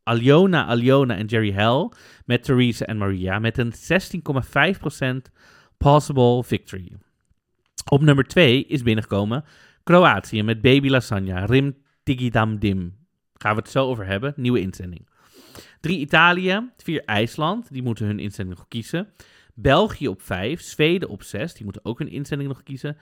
Aliona, 0.04 0.66
Aliona 0.66 1.16
en 1.16 1.26
Jerry 1.26 1.52
Hell 1.52 1.90
met 2.26 2.44
Theresa 2.44 2.86
en 2.86 2.98
Maria 2.98 3.40
met 3.40 3.58
een 3.58 3.74
16,5% 5.28 5.32
possible 5.78 6.44
victory. 6.44 6.92
Op 7.90 8.02
nummer 8.02 8.24
2 8.24 8.66
is 8.66 8.84
binnengekomen 8.84 9.44
Kroatië 9.84 10.44
met 10.44 10.62
Baby 10.62 10.90
Lasagna, 10.90 11.46
Rim 11.46 11.78
Tigidam 12.04 12.60
Dim. 12.60 12.96
Gaan 13.34 13.56
we 13.56 13.62
het 13.62 13.72
zo 13.72 13.86
over 13.86 14.06
hebben, 14.06 14.34
nieuwe 14.36 14.60
inzending. 14.60 15.08
3 15.80 16.00
Italië, 16.00 16.70
4 16.78 17.04
IJsland, 17.04 17.74
die 17.74 17.84
moeten 17.84 18.06
hun 18.06 18.20
inzending 18.20 18.58
nog 18.58 18.68
kiezen. 18.68 19.08
België 19.58 20.08
op 20.08 20.22
5, 20.22 20.62
Zweden 20.62 21.10
op 21.10 21.24
6, 21.24 21.54
die 21.54 21.64
moeten 21.64 21.86
ook 21.86 22.00
hun 22.00 22.10
inzending 22.10 22.50
nog 22.50 22.64
kiezen. 22.64 22.98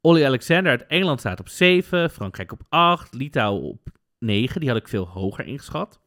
Olly 0.00 0.24
Alexander 0.24 0.70
uit 0.70 0.86
Engeland 0.86 1.20
staat 1.20 1.40
op 1.40 1.48
7, 1.48 2.10
Frankrijk 2.10 2.52
op 2.52 2.62
8, 2.68 3.14
Litouwen 3.14 3.62
op 3.62 3.88
9, 4.18 4.60
die 4.60 4.68
had 4.68 4.78
ik 4.78 4.88
veel 4.88 5.08
hoger 5.08 5.46
ingeschat. 5.46 6.00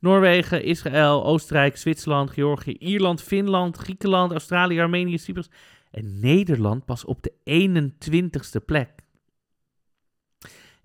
Noorwegen, 0.00 0.64
Israël, 0.64 1.24
Oostenrijk, 1.24 1.76
Zwitserland, 1.76 2.30
Georgië, 2.30 2.76
Ierland, 2.78 3.22
Finland, 3.22 3.76
Griekenland, 3.76 4.32
Australië, 4.32 4.80
Armenië, 4.80 5.18
Cyprus 5.18 5.50
en 5.90 6.20
Nederland 6.20 6.84
pas 6.84 7.04
op 7.04 7.22
de 7.22 7.32
21ste 7.44 8.64
plek. 8.64 8.90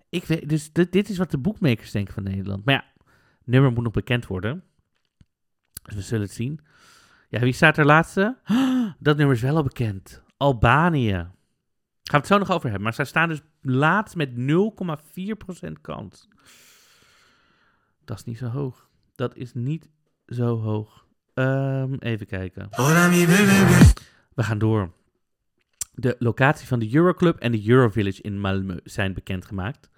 Ik 0.08 0.24
weet, 0.24 0.48
dus 0.48 0.72
dit, 0.72 0.92
dit 0.92 1.08
is 1.08 1.18
wat 1.18 1.30
de 1.30 1.38
boekmakers 1.38 1.90
denken 1.90 2.14
van 2.14 2.22
Nederland. 2.22 2.64
Maar 2.64 2.74
ja, 2.74 2.84
nummer 3.44 3.72
moet 3.72 3.84
nog 3.84 3.92
bekend 3.92 4.26
worden. 4.26 4.64
Dus 5.82 5.94
we 5.94 6.00
zullen 6.00 6.24
het 6.24 6.34
zien. 6.34 6.60
Wie 7.40 7.52
staat 7.52 7.78
er 7.78 7.86
laatste? 7.86 8.36
Dat 8.98 9.16
nummer 9.16 9.34
is 9.34 9.42
wel 9.42 9.56
al 9.56 9.62
bekend. 9.62 10.22
Albanië. 10.36 11.12
Gaan 11.12 11.30
we 12.02 12.16
het 12.16 12.26
zo 12.26 12.38
nog 12.38 12.50
over 12.50 12.64
hebben. 12.64 12.82
Maar 12.82 12.94
zij 12.94 13.04
staan 13.04 13.28
dus 13.28 13.42
laatst 13.60 14.16
met 14.16 14.30
0,4% 14.30 15.72
kans. 15.80 16.28
Dat 18.04 18.18
is 18.18 18.24
niet 18.24 18.38
zo 18.38 18.46
hoog. 18.46 18.88
Dat 19.14 19.36
is 19.36 19.54
niet 19.54 19.88
zo 20.26 20.58
hoog. 20.58 21.06
Um, 21.34 21.94
even 21.94 22.26
kijken. 22.26 22.68
We 24.34 24.42
gaan 24.42 24.58
door. 24.58 24.92
De 25.92 26.16
locatie 26.18 26.66
van 26.66 26.78
de 26.78 26.94
Euroclub 26.94 27.38
en 27.38 27.52
de 27.52 27.68
Eurovillage 27.68 28.22
in 28.22 28.38
Malmö 28.38 28.82
zijn 28.84 29.14
bekendgemaakt. 29.14 29.90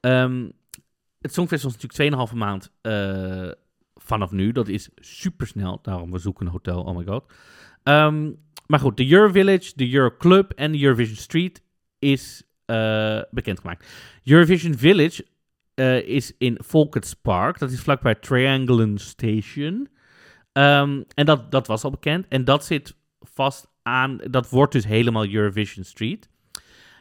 Um, 0.00 0.52
het 1.20 1.34
Songfestival 1.34 1.76
is 1.76 1.82
natuurlijk 1.82 2.30
2,5 2.30 2.36
maand 2.36 2.70
uh, 2.82 3.50
vanaf 4.04 4.30
nu. 4.30 4.52
Dat 4.52 4.68
is 4.68 4.88
super 4.94 5.46
snel. 5.46 5.78
Daarom 5.82 6.10
we 6.10 6.18
zoeken 6.18 6.46
een 6.46 6.52
hotel. 6.52 6.82
Oh 6.82 6.96
my 6.96 7.04
god. 7.04 7.32
Um, 7.82 8.36
maar 8.66 8.80
goed, 8.80 8.96
de 8.96 9.10
Eurovillage, 9.10 9.72
de 9.74 9.92
Euroclub 9.92 10.50
en 10.50 10.72
de 10.72 10.82
Eurovision 10.82 11.16
Street 11.16 11.62
is 11.98 12.42
uh, 12.66 13.20
bekendgemaakt. 13.30 13.86
Eurovision 14.24 14.78
Village 14.78 15.26
uh, 15.74 16.08
is 16.08 16.32
in 16.38 16.58
Volkerts 16.62 17.14
Park. 17.14 17.58
Dat 17.58 17.70
is 17.70 17.80
vlakbij 17.80 18.14
Triangle 18.14 18.98
Station. 18.98 19.88
Um, 20.52 21.04
en 21.14 21.26
dat, 21.26 21.50
dat 21.50 21.66
was 21.66 21.84
al 21.84 21.90
bekend. 21.90 22.28
En 22.28 22.44
dat 22.44 22.64
zit 22.64 22.96
vast 23.20 23.66
aan. 23.82 24.16
Dat 24.30 24.50
wordt 24.50 24.72
dus 24.72 24.86
helemaal 24.86 25.26
Eurovision 25.26 25.84
Street. 25.84 26.28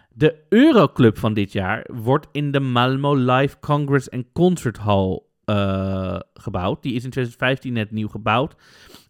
De 0.09 0.35
Euroclub 0.49 1.17
van 1.17 1.33
dit 1.33 1.51
jaar 1.51 1.87
wordt 1.93 2.27
in 2.31 2.51
de 2.51 2.59
Malmo 2.59 3.15
Live 3.15 3.59
Congress 3.59 4.09
and 4.09 4.25
Concert 4.33 4.77
Hall 4.77 5.21
uh, 5.45 6.19
gebouwd. 6.33 6.83
Die 6.83 6.93
is 6.93 7.03
in 7.03 7.09
2015 7.09 7.73
net 7.73 7.91
nieuw 7.91 8.07
gebouwd. 8.07 8.55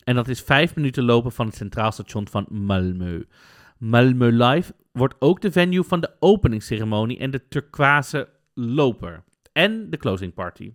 En 0.04 0.15
dat 0.15 0.28
is 0.28 0.41
vijf 0.41 0.76
minuten 0.76 1.04
lopen 1.04 1.32
van 1.32 1.46
het 1.46 1.56
centraal 1.56 1.91
station 1.91 2.28
van 2.28 2.48
Malmö. 2.52 3.24
Malmö 3.78 4.32
Live 4.32 4.74
wordt 4.91 5.15
ook 5.19 5.41
de 5.41 5.52
venue 5.52 5.84
van 5.84 6.00
de 6.00 6.12
openingsceremonie 6.19 7.17
en 7.17 7.32
de 7.32 7.48
turquoise 7.48 8.30
loper. 8.54 9.24
En 9.52 9.89
de 9.89 9.98
closing 9.98 10.34
party. 10.34 10.74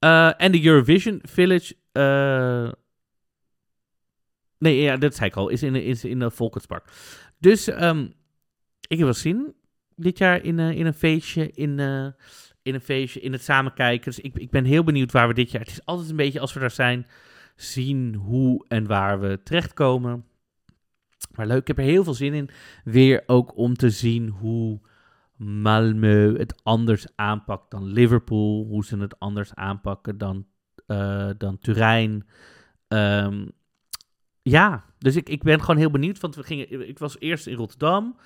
Uh, 0.00 0.42
en 0.42 0.52
de 0.52 0.64
Eurovision 0.64 1.18
Village. 1.22 1.74
Uh, 1.92 2.72
nee, 4.58 4.80
ja, 4.80 4.96
dat 4.96 5.14
zei 5.14 5.28
ik 5.28 5.36
al. 5.36 5.48
Is 5.48 5.62
in, 5.62 5.74
is 5.74 6.04
in 6.04 6.18
de 6.18 6.30
Volkerspark. 6.30 6.90
Dus 7.38 7.66
um, 7.66 8.12
ik 8.88 8.98
heb 8.98 9.00
wel 9.00 9.14
zin 9.14 9.54
dit 9.96 10.18
jaar 10.18 10.44
in, 10.44 10.58
in 10.58 10.86
een 10.86 10.94
feestje. 10.94 11.50
In, 11.50 11.78
in 12.62 12.74
een 12.74 12.80
feestje, 12.80 13.20
in 13.20 13.32
het 13.32 13.42
samen 13.42 13.74
kijken. 13.74 14.04
Dus 14.04 14.20
ik, 14.20 14.38
ik 14.38 14.50
ben 14.50 14.64
heel 14.64 14.84
benieuwd 14.84 15.12
waar 15.12 15.28
we 15.28 15.34
dit 15.34 15.50
jaar... 15.50 15.60
Het 15.60 15.70
is 15.70 15.84
altijd 15.84 16.10
een 16.10 16.16
beetje, 16.16 16.40
als 16.40 16.52
we 16.52 16.60
daar 16.60 16.70
zijn, 16.70 17.06
zien 17.56 18.14
hoe 18.14 18.64
en 18.68 18.86
waar 18.86 19.20
we 19.20 19.40
terechtkomen. 19.42 20.24
Maar 21.34 21.46
leuk, 21.46 21.60
ik 21.60 21.66
heb 21.66 21.78
er 21.78 21.84
heel 21.84 22.04
veel 22.04 22.14
zin 22.14 22.34
in. 22.34 22.50
Weer 22.84 23.22
ook 23.26 23.56
om 23.56 23.74
te 23.74 23.90
zien 23.90 24.28
hoe 24.28 24.80
Malmö 25.38 26.36
het 26.36 26.60
anders 26.62 27.06
aanpakt 27.14 27.70
dan 27.70 27.84
Liverpool. 27.84 28.64
Hoe 28.64 28.84
ze 28.84 28.98
het 28.98 29.18
anders 29.18 29.54
aanpakken 29.54 30.18
dan, 30.18 30.46
uh, 30.86 31.30
dan 31.38 31.58
Turijn. 31.58 32.26
Um, 32.88 33.52
ja, 34.42 34.84
dus 34.98 35.16
ik, 35.16 35.28
ik 35.28 35.42
ben 35.42 35.60
gewoon 35.60 35.76
heel 35.76 35.90
benieuwd. 35.90 36.20
Want 36.20 36.36
we 36.36 36.42
gingen, 36.42 36.88
ik 36.88 36.98
was 36.98 37.18
eerst 37.18 37.46
in 37.46 37.56
Rotterdam, 37.56 38.16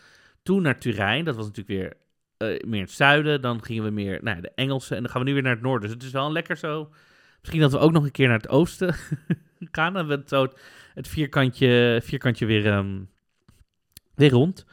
toen 0.42 0.62
naar 0.62 0.78
Turijn. 0.78 1.24
Dat 1.24 1.36
was 1.36 1.46
natuurlijk 1.46 1.80
weer 1.80 1.96
uh, 2.52 2.60
meer 2.66 2.80
het 2.80 2.90
zuiden. 2.90 3.40
Dan 3.40 3.64
gingen 3.64 3.84
we 3.84 3.90
meer 3.90 4.18
naar 4.22 4.42
de 4.42 4.52
Engelse. 4.54 4.94
En 4.94 5.02
dan 5.02 5.10
gaan 5.10 5.20
we 5.20 5.26
nu 5.26 5.32
weer 5.32 5.42
naar 5.42 5.54
het 5.54 5.62
noorden. 5.62 5.82
Dus 5.82 5.96
het 5.96 6.02
is 6.02 6.10
wel 6.10 6.32
lekker 6.32 6.56
zo. 6.56 6.90
Misschien 7.40 7.60
dat 7.60 7.72
we 7.72 7.78
ook 7.78 7.92
nog 7.92 8.04
een 8.04 8.10
keer 8.10 8.28
naar 8.28 8.36
het 8.36 8.48
oosten 8.48 8.94
gaan. 9.72 9.92
Dan 9.92 10.06
we 10.06 10.22
zo 10.26 10.52
het, 10.94 11.08
vierkantje, 11.08 12.00
vierkantje 12.04 12.46
weer, 12.46 12.66
um, 12.66 13.08
weer 14.14 14.30
rond. 14.30 14.66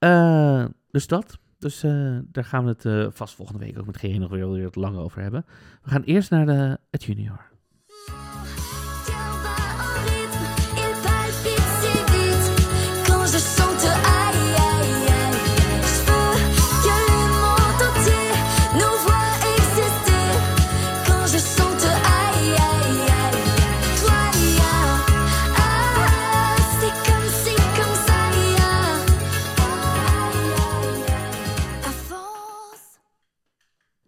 Uh, 0.00 0.64
dus 0.90 1.06
dat. 1.06 1.38
Dus 1.58 1.84
uh, 1.84 2.18
daar 2.22 2.44
gaan 2.44 2.64
we 2.64 2.88
het 2.88 3.14
vast 3.14 3.34
volgende 3.34 3.64
week 3.64 3.78
ook 3.78 3.86
met 3.86 3.96
GE 3.96 4.18
nog 4.18 4.30
weer, 4.30 4.52
weer 4.52 4.64
wat 4.64 4.76
langer 4.76 5.00
over 5.00 5.22
hebben. 5.22 5.44
We 5.82 5.90
gaan 5.90 6.02
eerst 6.02 6.30
naar 6.30 6.46
de, 6.46 6.78
het 6.90 7.04
junior. 7.04 7.47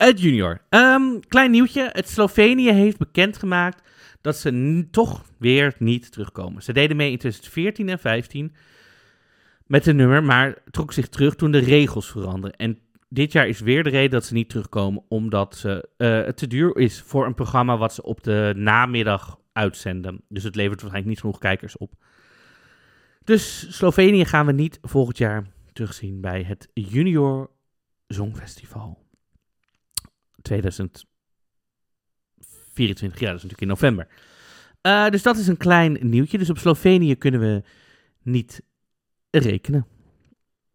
Het 0.02 0.20
junior. 0.20 0.60
Um, 0.70 1.20
klein 1.28 1.50
nieuwtje. 1.50 1.88
Het 1.92 2.08
Slovenië 2.08 2.70
heeft 2.70 2.98
bekendgemaakt 2.98 3.88
dat 4.20 4.36
ze 4.36 4.86
toch 4.90 5.24
weer 5.38 5.74
niet 5.78 6.12
terugkomen. 6.12 6.62
Ze 6.62 6.72
deden 6.72 6.96
mee 6.96 7.10
in 7.10 7.18
2014 7.18 7.88
en 7.88 7.98
2015 7.98 8.54
met 9.66 9.86
een 9.86 9.96
nummer, 9.96 10.24
maar 10.24 10.54
trok 10.70 10.92
zich 10.92 11.08
terug 11.08 11.34
toen 11.34 11.50
de 11.50 11.58
regels 11.58 12.10
veranderden. 12.10 12.58
En 12.58 12.78
dit 13.08 13.32
jaar 13.32 13.48
is 13.48 13.60
weer 13.60 13.82
de 13.82 13.90
reden 13.90 14.10
dat 14.10 14.24
ze 14.24 14.34
niet 14.34 14.48
terugkomen, 14.48 15.02
omdat 15.08 15.56
ze, 15.56 15.88
uh, 15.96 16.24
het 16.24 16.36
te 16.36 16.46
duur 16.46 16.76
is 16.76 17.00
voor 17.00 17.26
een 17.26 17.34
programma 17.34 17.76
wat 17.76 17.94
ze 17.94 18.02
op 18.02 18.22
de 18.22 18.52
namiddag 18.56 19.40
uitzenden. 19.52 20.20
Dus 20.28 20.42
het 20.42 20.54
levert 20.54 20.80
waarschijnlijk 20.80 21.14
niet 21.14 21.20
genoeg 21.20 21.38
kijkers 21.38 21.76
op. 21.76 21.92
Dus 23.24 23.76
Slovenië 23.76 24.24
gaan 24.24 24.46
we 24.46 24.52
niet 24.52 24.78
volgend 24.82 25.18
jaar 25.18 25.46
terugzien 25.72 26.20
bij 26.20 26.42
het 26.42 26.68
Junior 26.74 27.50
Songfestival. 28.08 29.08
2024, 30.42 33.20
ja, 33.20 33.26
dat 33.26 33.36
is 33.36 33.42
natuurlijk 33.42 33.60
in 33.60 33.68
november. 33.68 34.06
Uh, 34.82 35.08
dus 35.08 35.22
dat 35.22 35.36
is 35.36 35.46
een 35.46 35.56
klein 35.56 35.98
nieuwtje. 36.00 36.38
Dus 36.38 36.50
op 36.50 36.58
Slovenië 36.58 37.16
kunnen 37.16 37.40
we 37.40 37.62
niet 38.22 38.62
rekenen. 39.30 39.86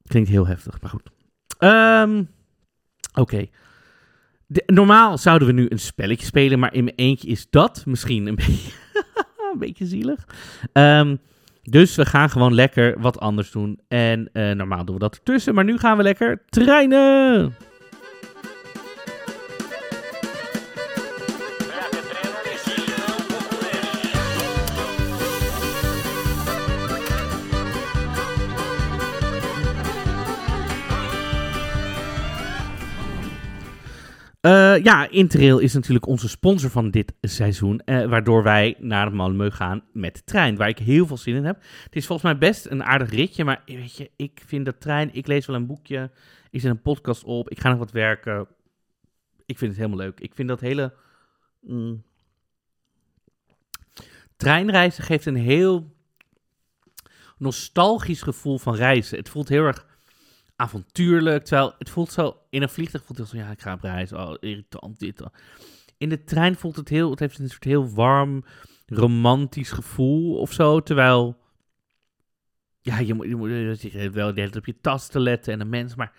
Klinkt 0.08 0.30
heel 0.30 0.47
heftig, 0.47 0.82
maar 0.82 0.89
goed. 0.89 1.10
Um, 1.60 2.30
Oké. 3.15 3.45
Normaal 4.65 5.17
zouden 5.17 5.47
we 5.47 5.54
nu 5.54 5.65
een 5.69 5.80
spelletje 5.80 6.25
spelen, 6.25 6.60
maar 6.60 6.73
in 6.73 6.84
mijn 6.84 6.95
eentje 6.95 7.28
is 7.28 7.49
dat 7.49 7.84
misschien 7.86 8.28
een 8.28 8.36
beetje, 8.45 8.71
een 9.54 9.60
beetje 9.60 9.86
zielig. 9.86 10.25
Ehm, 10.73 11.15
dus 11.62 11.95
we 11.95 12.06
gaan 12.06 12.30
gewoon 12.30 12.54
lekker 12.54 13.01
wat 13.01 13.19
anders 13.19 13.51
doen. 13.51 13.80
En 13.88 14.30
eh, 14.34 14.51
normaal 14.51 14.86
doen 14.86 14.95
we 14.95 15.01
dat 15.01 15.15
ertussen, 15.15 15.56
maar 15.56 15.63
nu 15.63 15.78
gaan 15.78 15.97
we 15.97 16.04
lekker 16.04 16.43
trainen. 16.49 17.56
Eh, 34.45 34.84
ja, 34.84 35.10
Interrail 35.10 35.60
is 35.60 35.73
natuurlijk 35.73 36.05
onze 36.08 36.29
sponsor 36.29 36.69
van 36.69 36.91
dit 36.91 37.13
seizoen. 37.21 37.79
eh, 37.79 38.05
waardoor 38.05 38.43
wij 38.43 38.75
naar 38.79 39.12
Malmö 39.12 39.47
gaan 39.53 39.84
met 39.93 40.15
de 40.15 40.23
trein. 40.23 40.55
Waar 40.55 40.69
ik 40.69 40.79
heel 40.79 41.08
veel 41.08 41.17
zin 41.17 41.36
in 41.36 41.45
heb. 41.45 41.62
Het 41.84 41.95
is 41.95 42.05
volgens 42.05 42.31
mij 42.31 42.38
best 42.49 42.65
een 42.65 42.84
aardig 42.84 43.10
ritje. 43.10 43.43
Maar 43.43 43.62
weet 43.65 43.95
je, 43.95 44.12
ik 44.15 44.41
vind 44.45 44.65
de 44.65 44.77
trein. 44.77 45.13
Ik 45.13 45.27
lees 45.27 45.45
wel 45.45 45.55
een 45.55 45.65
boekje. 45.65 46.12
Ik 46.49 46.62
zet 46.62 46.71
een 46.71 46.81
podcast 46.81 47.23
op. 47.23 47.49
Ik 47.49 47.60
ga 47.60 47.69
nog 47.69 47.77
wat 47.77 47.91
werken. 47.91 48.47
Ik 49.45 49.58
vind 49.58 49.71
het 49.71 49.79
helemaal 49.79 50.05
leuk. 50.05 50.19
Ik 50.19 50.36
vind 50.36 50.47
dat 50.47 50.60
hele. 50.60 50.93
mm, 51.60 52.03
treinreizen 54.38 55.03
geeft 55.03 55.25
een 55.25 55.36
heel 55.36 55.93
nostalgisch 57.38 58.21
gevoel 58.21 58.58
van 58.58 58.75
reizen. 58.75 59.17
Het 59.17 59.29
voelt 59.29 59.49
heel 59.49 59.65
erg 59.65 59.86
avontuurlijk. 60.55 61.45
Terwijl 61.45 61.75
het 61.77 61.89
voelt 61.89 62.11
zo, 62.11 62.37
in 62.49 62.61
een 62.61 62.69
vliegtuig 62.69 63.03
voelt 63.03 63.17
het 63.19 63.27
zo, 63.27 63.37
ja, 63.37 63.49
ik 63.49 63.61
ga 63.61 63.73
op 63.73 63.81
reis. 63.81 64.11
Oh, 64.11 64.33
irritant, 64.39 64.99
dit. 64.99 65.21
oh. 65.21 65.27
In 65.97 66.09
de 66.09 66.23
trein 66.23 66.55
voelt 66.55 66.75
het 66.75 66.89
heel, 66.89 67.09
het 67.09 67.19
heeft 67.19 67.39
een 67.39 67.49
soort 67.49 67.63
heel 67.63 67.89
warm, 67.89 68.43
romantisch 68.85 69.71
gevoel 69.71 70.37
of 70.37 70.51
zo. 70.53 70.79
Terwijl, 70.79 71.37
ja, 72.81 72.99
je 72.99 73.13
moet, 73.13 73.27
je 73.27 73.35
moet 73.35 73.49
wel 73.49 74.11
de 74.11 74.13
hele 74.13 74.33
tijd 74.33 74.55
op 74.55 74.65
je 74.65 74.79
tas 74.81 75.07
te 75.07 75.19
letten 75.19 75.53
en 75.53 75.59
de 75.59 75.65
mens, 75.65 75.95
maar 75.95 76.13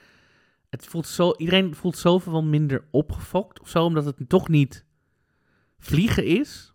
het 0.70 0.86
voelt 0.86 1.06
zo, 1.06 1.32
iedereen 1.36 1.74
voelt 1.74 1.96
zoveel 1.96 2.42
minder 2.42 2.84
opgefokt 2.90 3.60
of 3.60 3.68
zo, 3.68 3.84
omdat 3.84 4.04
het 4.04 4.28
toch 4.28 4.48
niet 4.48 4.84
vliegen 5.78 6.24
is. 6.24 6.70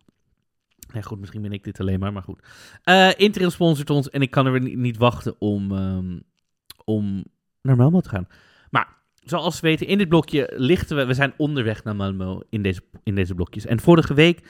Nee, 0.92 1.02
goed, 1.02 1.18
misschien 1.18 1.42
ben 1.42 1.52
ik 1.52 1.64
dit 1.64 1.80
alleen 1.80 2.00
maar, 2.00 2.12
maar 2.12 2.22
goed. 2.22 2.46
Eh 2.82 3.10
Interrail 3.16 3.50
sponsort 3.50 3.90
ons 3.90 4.10
en 4.10 4.22
ik 4.22 4.30
kan 4.30 4.46
er 4.46 4.52
weer 4.52 4.62
niet, 4.62 4.76
niet 4.76 4.96
wachten 4.96 5.40
om, 5.40 5.72
ehm, 5.72 6.20
om 6.84 7.24
naar 7.62 7.76
Malmö 7.76 8.00
te 8.00 8.08
gaan. 8.08 8.28
Maar 8.70 8.88
zoals 9.24 9.60
we 9.60 9.68
weten, 9.68 9.86
in 9.86 9.98
dit 9.98 10.08
blokje 10.08 10.52
lichten 10.56 10.96
we... 10.96 11.04
We 11.04 11.14
zijn 11.14 11.32
onderweg 11.36 11.84
naar 11.84 11.94
Malmö 11.94 12.48
in 12.50 12.62
deze, 12.62 12.80
in 13.02 13.14
deze 13.14 13.34
blokjes. 13.34 13.66
En 13.66 13.80
vorige 13.80 14.14
week 14.14 14.40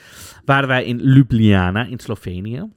waren 0.44 0.68
wij 0.68 0.84
in 0.84 1.00
Ljubljana 1.00 1.84
in 1.84 1.98
Slovenië. 1.98 2.70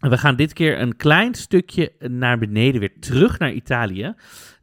En 0.00 0.10
we 0.10 0.18
gaan 0.18 0.36
dit 0.36 0.52
keer 0.52 0.80
een 0.80 0.96
klein 0.96 1.34
stukje 1.34 1.92
naar 1.98 2.38
beneden, 2.38 2.80
weer 2.80 2.98
terug 3.00 3.38
naar 3.38 3.52
Italië. 3.52 4.14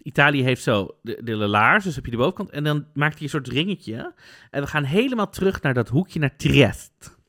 Italië 0.04 0.44
heeft 0.44 0.64
zo 0.64 0.98
de, 1.02 1.24
de 1.24 1.36
laars, 1.36 1.84
dus 1.84 1.96
heb 1.96 2.06
je 2.06 2.12
de 2.12 2.18
bovenkant. 2.18 2.50
En 2.50 2.64
dan 2.64 2.86
maakt 2.94 3.14
hij 3.14 3.24
een 3.24 3.30
soort 3.30 3.48
ringetje. 3.48 4.14
En 4.50 4.62
we 4.62 4.68
gaan 4.68 4.84
helemaal 4.84 5.30
terug 5.30 5.62
naar 5.62 5.74
dat 5.74 5.90
hoekje 5.90 6.20
naar 6.20 6.36
Trieste. 6.36 7.20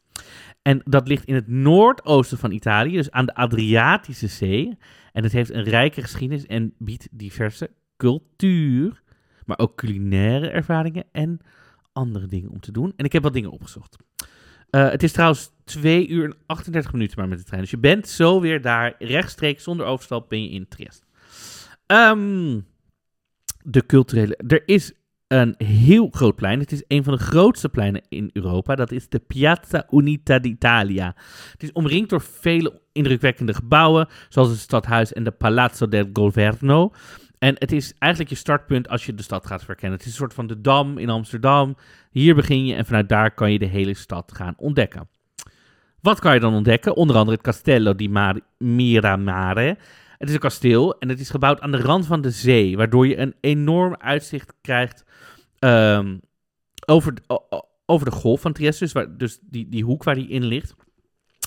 En 0.63 0.81
dat 0.85 1.09
ligt 1.09 1.25
in 1.25 1.35
het 1.35 1.49
noordoosten 1.49 2.39
van 2.39 2.51
Italië, 2.51 2.97
dus 2.97 3.11
aan 3.11 3.27
de 3.27 3.35
Adriatische 3.35 4.27
Zee. 4.27 4.79
En 5.13 5.23
het 5.23 5.33
heeft 5.33 5.51
een 5.51 5.65
rijke 5.65 6.03
geschiedenis 6.03 6.47
en 6.47 6.75
biedt 6.79 7.09
diverse 7.11 7.71
cultuur, 7.97 9.03
maar 9.45 9.59
ook 9.59 9.77
culinaire 9.77 10.49
ervaringen 10.49 11.05
en 11.13 11.41
andere 11.93 12.27
dingen 12.27 12.51
om 12.51 12.61
te 12.61 12.73
doen. 12.73 12.93
En 12.97 13.05
ik 13.05 13.13
heb 13.13 13.23
wat 13.23 13.33
dingen 13.33 13.51
opgezocht. 13.51 13.97
Eh, 14.71 14.91
het 14.91 15.03
is 15.03 15.13
trouwens 15.13 15.51
2 15.65 16.09
uur 16.09 16.25
en 16.25 16.37
38 16.47 16.93
minuten 16.93 17.19
maar 17.19 17.29
met 17.29 17.39
de 17.39 17.45
trein. 17.45 17.61
Dus 17.61 17.71
je 17.71 17.79
bent 17.79 18.09
zo 18.09 18.41
weer 18.41 18.61
daar, 18.61 18.95
rechtstreeks, 18.99 19.63
zonder 19.63 19.87
overstap, 19.87 20.29
ben 20.29 20.43
je 20.43 20.51
in 20.51 20.69
Trieste. 20.69 21.05
Ehm, 21.87 22.61
de 23.65 23.87
culturele... 23.87 24.37
Er 24.37 24.63
is 24.67 24.93
een 25.33 25.55
heel 25.67 26.09
groot 26.11 26.37
plein. 26.37 26.59
Het 26.59 26.73
is 26.73 26.85
een 26.89 27.05
van 27.05 27.13
de 27.13 27.23
grootste 27.23 27.69
pleinen 27.69 28.03
in 28.09 28.31
Europa. 28.33 28.75
Dat 28.75 28.93
is 28.93 29.09
de 29.09 29.19
Piazza 29.19 29.87
Unita 29.91 30.39
d'Italia. 30.39 31.15
Het 31.53 31.63
is 31.63 31.73
omringd 31.73 32.11
door 32.11 32.21
vele 32.21 32.81
indrukwekkende 32.93 33.55
gebouwen, 33.55 34.09
zoals 34.29 34.49
het 34.49 34.59
stadhuis 34.59 35.13
en 35.13 35.25
de 35.25 35.31
Palazzo 35.31 35.89
del 35.89 36.09
Governo. 36.13 36.93
En 37.39 37.55
het 37.59 37.73
is 37.73 37.95
eigenlijk 37.99 38.33
je 38.33 38.39
startpunt 38.39 38.89
als 38.89 39.07
je 39.07 39.15
de 39.15 39.23
stad 39.23 39.47
gaat 39.47 39.65
verkennen. 39.65 39.99
Het 39.99 40.07
is 40.07 40.13
een 40.13 40.19
soort 40.19 40.35
van 40.35 40.47
de 40.47 40.61
Dam 40.61 40.99
in 40.99 41.11
Amsterdam. 41.11 41.77
Hier 42.11 42.35
begin 42.35 42.67
je 42.67 42.75
en 42.75 42.87
vanuit 42.87 43.09
daar 43.09 43.35
kan 43.35 43.53
je 43.53 43.59
de 43.59 43.67
hele 43.67 43.95
stad 43.95 44.33
gaan 44.35 44.55
ontdekken. 44.57 45.09
Wat 46.01 46.21
kan 46.21 46.35
je 46.35 46.41
dan 46.41 46.55
ontdekken? 46.55 46.97
Onder 46.97 47.17
andere 47.17 47.37
het 47.37 47.47
Castello 47.47 47.95
di 47.95 48.09
Mar- 48.09 48.41
Miramare. 48.59 49.77
Het 50.23 50.31
is 50.31 50.37
een 50.37 50.43
kasteel 50.43 50.99
en 50.99 51.09
het 51.09 51.21
is 51.21 51.31
gebouwd 51.31 51.61
aan 51.61 51.71
de 51.71 51.81
rand 51.81 52.07
van 52.07 52.21
de 52.21 52.31
zee, 52.31 52.77
waardoor 52.77 53.07
je 53.07 53.19
een 53.19 53.35
enorm 53.41 53.97
uitzicht 53.99 54.55
krijgt 54.61 55.05
ehm, 55.59 56.19
over, 56.87 57.15
over 57.87 58.07
de 58.07 58.17
golf 58.17 58.41
van 58.41 58.53
Trieste, 58.53 58.85
dus, 58.85 59.07
dus 59.17 59.39
die, 59.43 59.69
die 59.69 59.85
hoek 59.85 60.05
waar 60.05 60.15
die 60.15 60.29
in 60.29 60.45
ligt. 60.45 60.75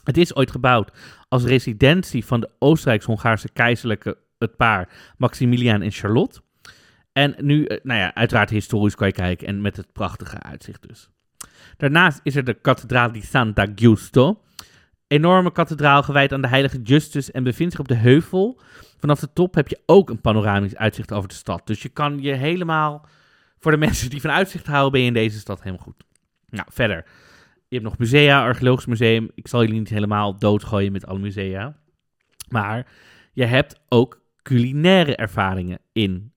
Het 0.03 0.17
is 0.17 0.35
ooit 0.35 0.51
gebouwd 0.51 0.91
als 1.27 1.43
residentie 1.43 2.25
van 2.25 2.39
de 2.39 2.49
Oostenrijks-Hongaarse 2.59 3.49
keizerlijke 3.53 4.17
het 4.37 4.55
paar 4.55 5.13
Maximiliaan 5.17 5.81
en 5.81 5.91
Charlotte. 5.91 6.41
En 7.11 7.35
nu, 7.37 7.65
eh, 7.65 7.79
nou 7.83 7.99
ja, 7.99 8.15
uiteraard 8.15 8.49
historisch 8.49 8.95
kan 8.95 9.07
je 9.07 9.13
kijken 9.13 9.47
en 9.47 9.61
met 9.61 9.77
het 9.77 9.93
prachtige 9.93 10.41
uitzicht 10.41 10.87
dus. 10.87 11.09
Daarnaast 11.77 12.19
is 12.23 12.35
er 12.35 12.43
de 12.43 12.53
kathedraal 12.53 13.11
di 13.11 13.21
Santa 13.21 13.67
Giusto. 13.75 14.41
Enorme 15.07 15.51
kathedraal 15.51 16.03
gewijd 16.03 16.31
aan 16.31 16.41
de 16.41 16.47
heilige 16.47 16.81
Justus 16.81 17.31
en 17.31 17.43
bevindt 17.43 17.71
zich 17.71 17.81
op 17.81 17.87
de 17.87 17.95
heuvel. 17.95 18.61
Vanaf 18.97 19.19
de 19.19 19.33
top 19.33 19.55
heb 19.55 19.67
je 19.67 19.79
ook 19.85 20.09
een 20.09 20.21
panoramisch 20.21 20.75
uitzicht 20.75 21.13
over 21.13 21.29
de 21.29 21.35
stad. 21.35 21.67
Dus 21.67 21.81
je 21.81 21.89
kan 21.89 22.21
je 22.21 22.33
helemaal, 22.33 23.05
voor 23.59 23.71
de 23.71 23.77
mensen 23.87 24.09
die 24.09 24.21
van 24.21 24.31
uitzicht 24.31 24.65
houden, 24.67 24.91
ben 24.91 25.01
je 25.01 25.07
in 25.07 25.13
deze 25.13 25.39
stad 25.39 25.63
helemaal 25.63 25.85
goed. 25.85 26.03
Nou, 26.49 26.67
verder. 26.71 27.05
Je 27.67 27.75
hebt 27.75 27.83
nog 27.83 27.97
musea, 27.97 28.43
archeologisch 28.43 28.85
museum. 28.85 29.31
Ik 29.35 29.47
zal 29.47 29.61
jullie 29.61 29.79
niet 29.79 29.89
helemaal 29.89 30.39
doodgooien 30.39 30.91
met 30.91 31.05
alle 31.05 31.19
musea. 31.19 31.75
Maar 32.49 32.87
je 33.33 33.45
hebt 33.45 33.79
ook 33.89 34.21
culinaire 34.41 35.15
ervaringen 35.15 35.79
in 35.91 36.31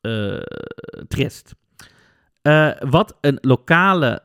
eh, 0.00 0.40
Trieste. 1.08 1.54
Eh, 2.42 2.70
wat 2.80 3.16
een 3.20 3.38
lokale 3.40 4.22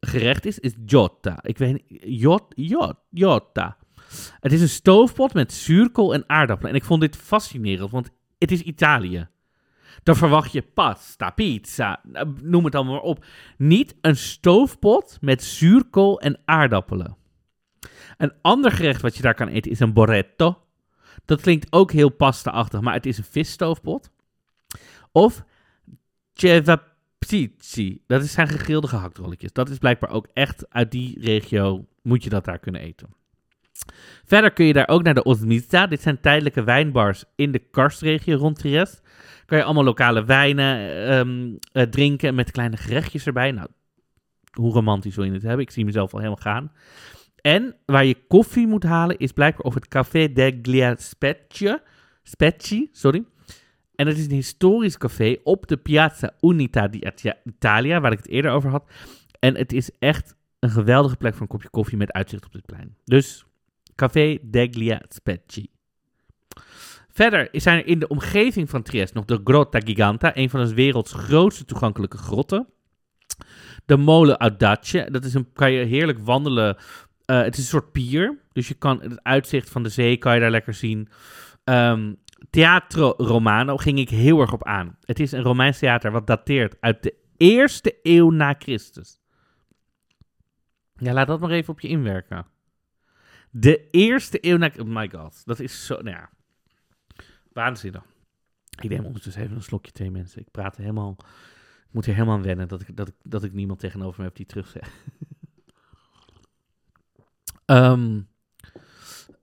gerecht 0.00 0.46
is, 0.46 0.58
is 0.58 0.74
giotta. 0.86 1.38
Ik 1.42 1.58
weet 1.58 1.82
jot, 2.04 2.44
jot, 2.54 2.96
giotta. 3.12 3.76
Het 4.40 4.52
is 4.52 4.60
een 4.60 4.68
stoofpot 4.68 5.34
met 5.34 5.52
zuurkool 5.52 6.14
en 6.14 6.24
aardappelen. 6.26 6.70
En 6.72 6.78
ik 6.78 6.84
vond 6.84 7.00
dit 7.00 7.16
fascinerend, 7.16 7.90
want 7.90 8.10
het 8.38 8.50
is 8.52 8.60
Italië. 8.60 9.28
Dan 10.02 10.16
verwacht 10.16 10.52
je 10.52 10.62
pasta, 10.62 11.30
pizza, 11.30 12.00
nou, 12.02 12.34
noem 12.42 12.64
het 12.64 12.74
allemaal 12.74 12.94
maar 12.94 13.02
op. 13.02 13.24
Niet 13.56 13.94
een 14.00 14.16
stoofpot 14.16 15.18
met 15.20 15.42
zuurkool 15.42 16.20
en 16.20 16.40
aardappelen. 16.44 17.16
Een 18.16 18.32
ander 18.42 18.72
gerecht 18.72 19.02
wat 19.02 19.16
je 19.16 19.22
daar 19.22 19.34
kan 19.34 19.48
eten 19.48 19.70
is 19.70 19.80
een 19.80 19.92
borretto. 19.92 20.62
Dat 21.24 21.40
klinkt 21.40 21.72
ook 21.72 21.92
heel 21.92 22.08
pasta-achtig, 22.08 22.80
maar 22.80 22.94
het 22.94 23.06
is 23.06 23.18
een 23.18 23.24
visstoofpot. 23.24 24.10
Of 25.12 25.44
cevapcici. 27.18 28.02
Dat 28.06 28.22
is- 28.22 28.32
zijn 28.32 28.48
gegrilde 28.48 28.86
gehaktolletjes. 28.88 29.52
Dat 29.52 29.68
is 29.70 29.78
blijkbaar 29.78 30.10
ook 30.10 30.26
echt 30.32 30.66
uit 30.70 30.90
die 30.90 31.20
regio, 31.20 31.86
moet 32.02 32.24
je 32.24 32.30
dat 32.30 32.44
daar 32.44 32.58
kunnen 32.58 32.80
eten. 32.80 33.08
Verder 34.24 34.50
kun 34.52 34.64
je 34.64 34.72
daar 34.72 34.88
ook 34.88 35.02
naar 35.02 35.14
de 35.14 35.22
Osmita. 35.22 35.86
Dit 35.86 36.00
zijn 36.02 36.20
tijdelijke 36.20 36.62
wijnbars 36.64 37.24
in 37.36 37.52
de 37.52 37.58
karstregio 37.58 38.36
rond 38.36 38.58
Trieste. 38.58 39.00
Kan 39.46 39.58
je 39.58 39.64
allemaal 39.64 39.84
lokale 39.84 40.24
wijnen 40.24 41.04
ehm, 41.06 41.54
eh, 41.72 41.82
drinken 41.82 42.34
met 42.34 42.50
kleine 42.50 42.76
gerechtjes 42.76 43.26
erbij. 43.26 43.52
Nou, 43.52 43.68
hoe 44.52 44.72
romantisch 44.72 45.16
wil 45.16 45.24
je 45.24 45.32
het 45.32 45.42
hebben? 45.42 45.60
Ik 45.64 45.70
zie 45.70 45.84
mezelf 45.84 46.12
al 46.12 46.18
helemaal 46.18 46.42
gaan. 46.42 46.72
En 47.40 47.76
waar 47.86 48.04
je 48.04 48.26
koffie 48.28 48.66
moet 48.66 48.82
halen 48.82 49.18
is 49.18 49.32
blijkbaar 49.32 49.66
of 49.66 49.74
het 49.74 49.88
Café 49.88 50.32
degli 50.32 50.94
Specchi. 50.96 51.76
Specchi, 52.22 52.88
sorry. 52.92 53.24
En 53.98 54.06
dat 54.06 54.16
is 54.16 54.24
een 54.24 54.30
historisch 54.30 54.98
café 54.98 55.36
op 55.44 55.66
de 55.66 55.76
Piazza 55.76 56.34
Unita 56.40 56.88
di 56.88 57.00
Italia, 57.44 58.00
waar 58.00 58.12
ik 58.12 58.18
het 58.18 58.28
eerder 58.28 58.50
over 58.50 58.70
had. 58.70 58.90
En 59.38 59.56
het 59.56 59.72
is 59.72 59.90
echt 59.98 60.34
een 60.58 60.70
geweldige 60.70 61.16
plek 61.16 61.32
voor 61.32 61.42
een 61.42 61.48
kopje 61.48 61.68
koffie 61.68 61.98
met 61.98 62.12
uitzicht 62.12 62.44
op 62.44 62.52
dit 62.52 62.66
plein. 62.66 62.96
Dus 63.04 63.44
Café 63.94 64.38
degli 64.42 64.98
Specchi. 65.08 65.70
Verder 67.08 67.48
zijn 67.52 67.78
er 67.78 67.86
in 67.86 67.98
de 67.98 68.08
omgeving 68.08 68.70
van 68.70 68.82
Trieste 68.82 69.16
nog 69.16 69.24
de 69.24 69.40
Grotta 69.44 69.80
Giganta, 69.80 70.36
een 70.36 70.50
van 70.50 70.64
de 70.64 70.74
werelds 70.74 71.12
grootste 71.12 71.64
toegankelijke 71.64 72.16
grotten. 72.16 72.66
De 73.86 73.96
molen 73.96 74.36
Audace, 74.36 75.08
dat 75.10 75.24
is 75.24 75.34
een, 75.34 75.52
kan 75.52 75.72
je 75.72 75.84
heerlijk 75.84 76.18
wandelen. 76.18 76.76
Eh, 77.24 77.42
het 77.42 77.56
is 77.56 77.62
een 77.62 77.68
soort 77.68 77.92
pier, 77.92 78.38
dus 78.52 78.68
je 78.68 78.74
kan 78.74 79.02
het 79.02 79.22
uitzicht 79.22 79.70
van 79.70 79.82
de 79.82 79.88
zee 79.88 80.16
kan 80.16 80.34
je 80.34 80.40
daar 80.40 80.50
lekker 80.50 80.74
zien. 80.74 81.08
Ehm, 81.64 82.12
Teatro 82.50 83.14
Romano 83.16 83.76
ging 83.76 83.98
ik 83.98 84.08
heel 84.08 84.40
erg 84.40 84.52
op 84.52 84.64
aan. 84.64 84.96
Het 85.04 85.20
is 85.20 85.32
een 85.32 85.42
Romeins 85.42 85.78
theater 85.78 86.10
wat 86.10 86.26
dateert 86.26 86.76
uit 86.80 87.02
de 87.02 87.14
eerste 87.36 87.98
eeuw 88.02 88.30
na 88.30 88.54
Christus. 88.58 89.20
Ja, 90.94 91.12
laat 91.12 91.26
dat 91.26 91.40
maar 91.40 91.50
even 91.50 91.72
op 91.72 91.80
je 91.80 91.88
inwerken. 91.88 92.46
De 93.50 93.88
eerste 93.90 94.38
eeuw 94.40 94.56
na... 94.56 94.70
Oh 94.78 94.86
my 94.86 95.10
god, 95.10 95.42
dat 95.44 95.60
is 95.60 95.86
zo... 95.86 95.94
Nou 95.94 96.16
ja, 96.16 96.30
waanzinnig. 97.52 98.02
Ik 98.80 98.90
neem 98.90 99.04
ondertussen 99.04 99.42
even 99.42 99.56
een 99.56 99.62
slokje 99.62 99.92
thee, 99.92 100.10
mensen. 100.10 100.40
Ik 100.40 100.50
praat 100.50 100.76
helemaal... 100.76 101.16
Ik 101.86 101.94
moet 101.94 102.04
hier 102.04 102.14
helemaal 102.14 102.36
aan 102.36 102.42
wennen 102.42 102.68
dat 102.68 102.80
ik, 102.80 102.96
dat 102.96 103.08
ik, 103.08 103.14
dat 103.22 103.44
ik 103.44 103.52
niemand 103.52 103.78
tegenover 103.78 104.20
me 104.20 104.26
heb 104.26 104.36
die 104.36 104.46
terug 104.46 104.68
zegt. 104.68 104.90
um, 107.66 108.28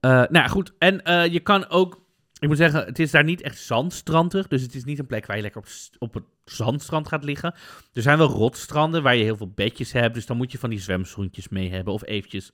nou 0.00 0.32
ja, 0.32 0.46
goed. 0.46 0.72
En 0.78 1.00
uh, 1.04 1.26
je 1.26 1.40
kan 1.40 1.68
ook... 1.68 2.04
Ik 2.38 2.48
moet 2.48 2.56
zeggen, 2.56 2.84
het 2.84 2.98
is 2.98 3.10
daar 3.10 3.24
niet 3.24 3.42
echt 3.42 3.58
zandstrandig. 3.58 4.46
Dus 4.46 4.62
het 4.62 4.74
is 4.74 4.84
niet 4.84 4.98
een 4.98 5.06
plek 5.06 5.26
waar 5.26 5.36
je 5.36 5.42
lekker 5.42 5.60
op, 5.60 5.68
op 5.98 6.14
het 6.14 6.24
zandstrand 6.44 7.08
gaat 7.08 7.24
liggen. 7.24 7.54
Er 7.92 8.02
zijn 8.02 8.18
wel 8.18 8.28
rotstranden 8.28 9.02
waar 9.02 9.16
je 9.16 9.24
heel 9.24 9.36
veel 9.36 9.52
bedjes 9.54 9.92
hebt. 9.92 10.14
Dus 10.14 10.26
dan 10.26 10.36
moet 10.36 10.52
je 10.52 10.58
van 10.58 10.70
die 10.70 10.80
zwemschoentjes 10.80 11.48
mee 11.48 11.70
hebben. 11.70 11.92
Of 11.92 12.04
eventjes 12.06 12.52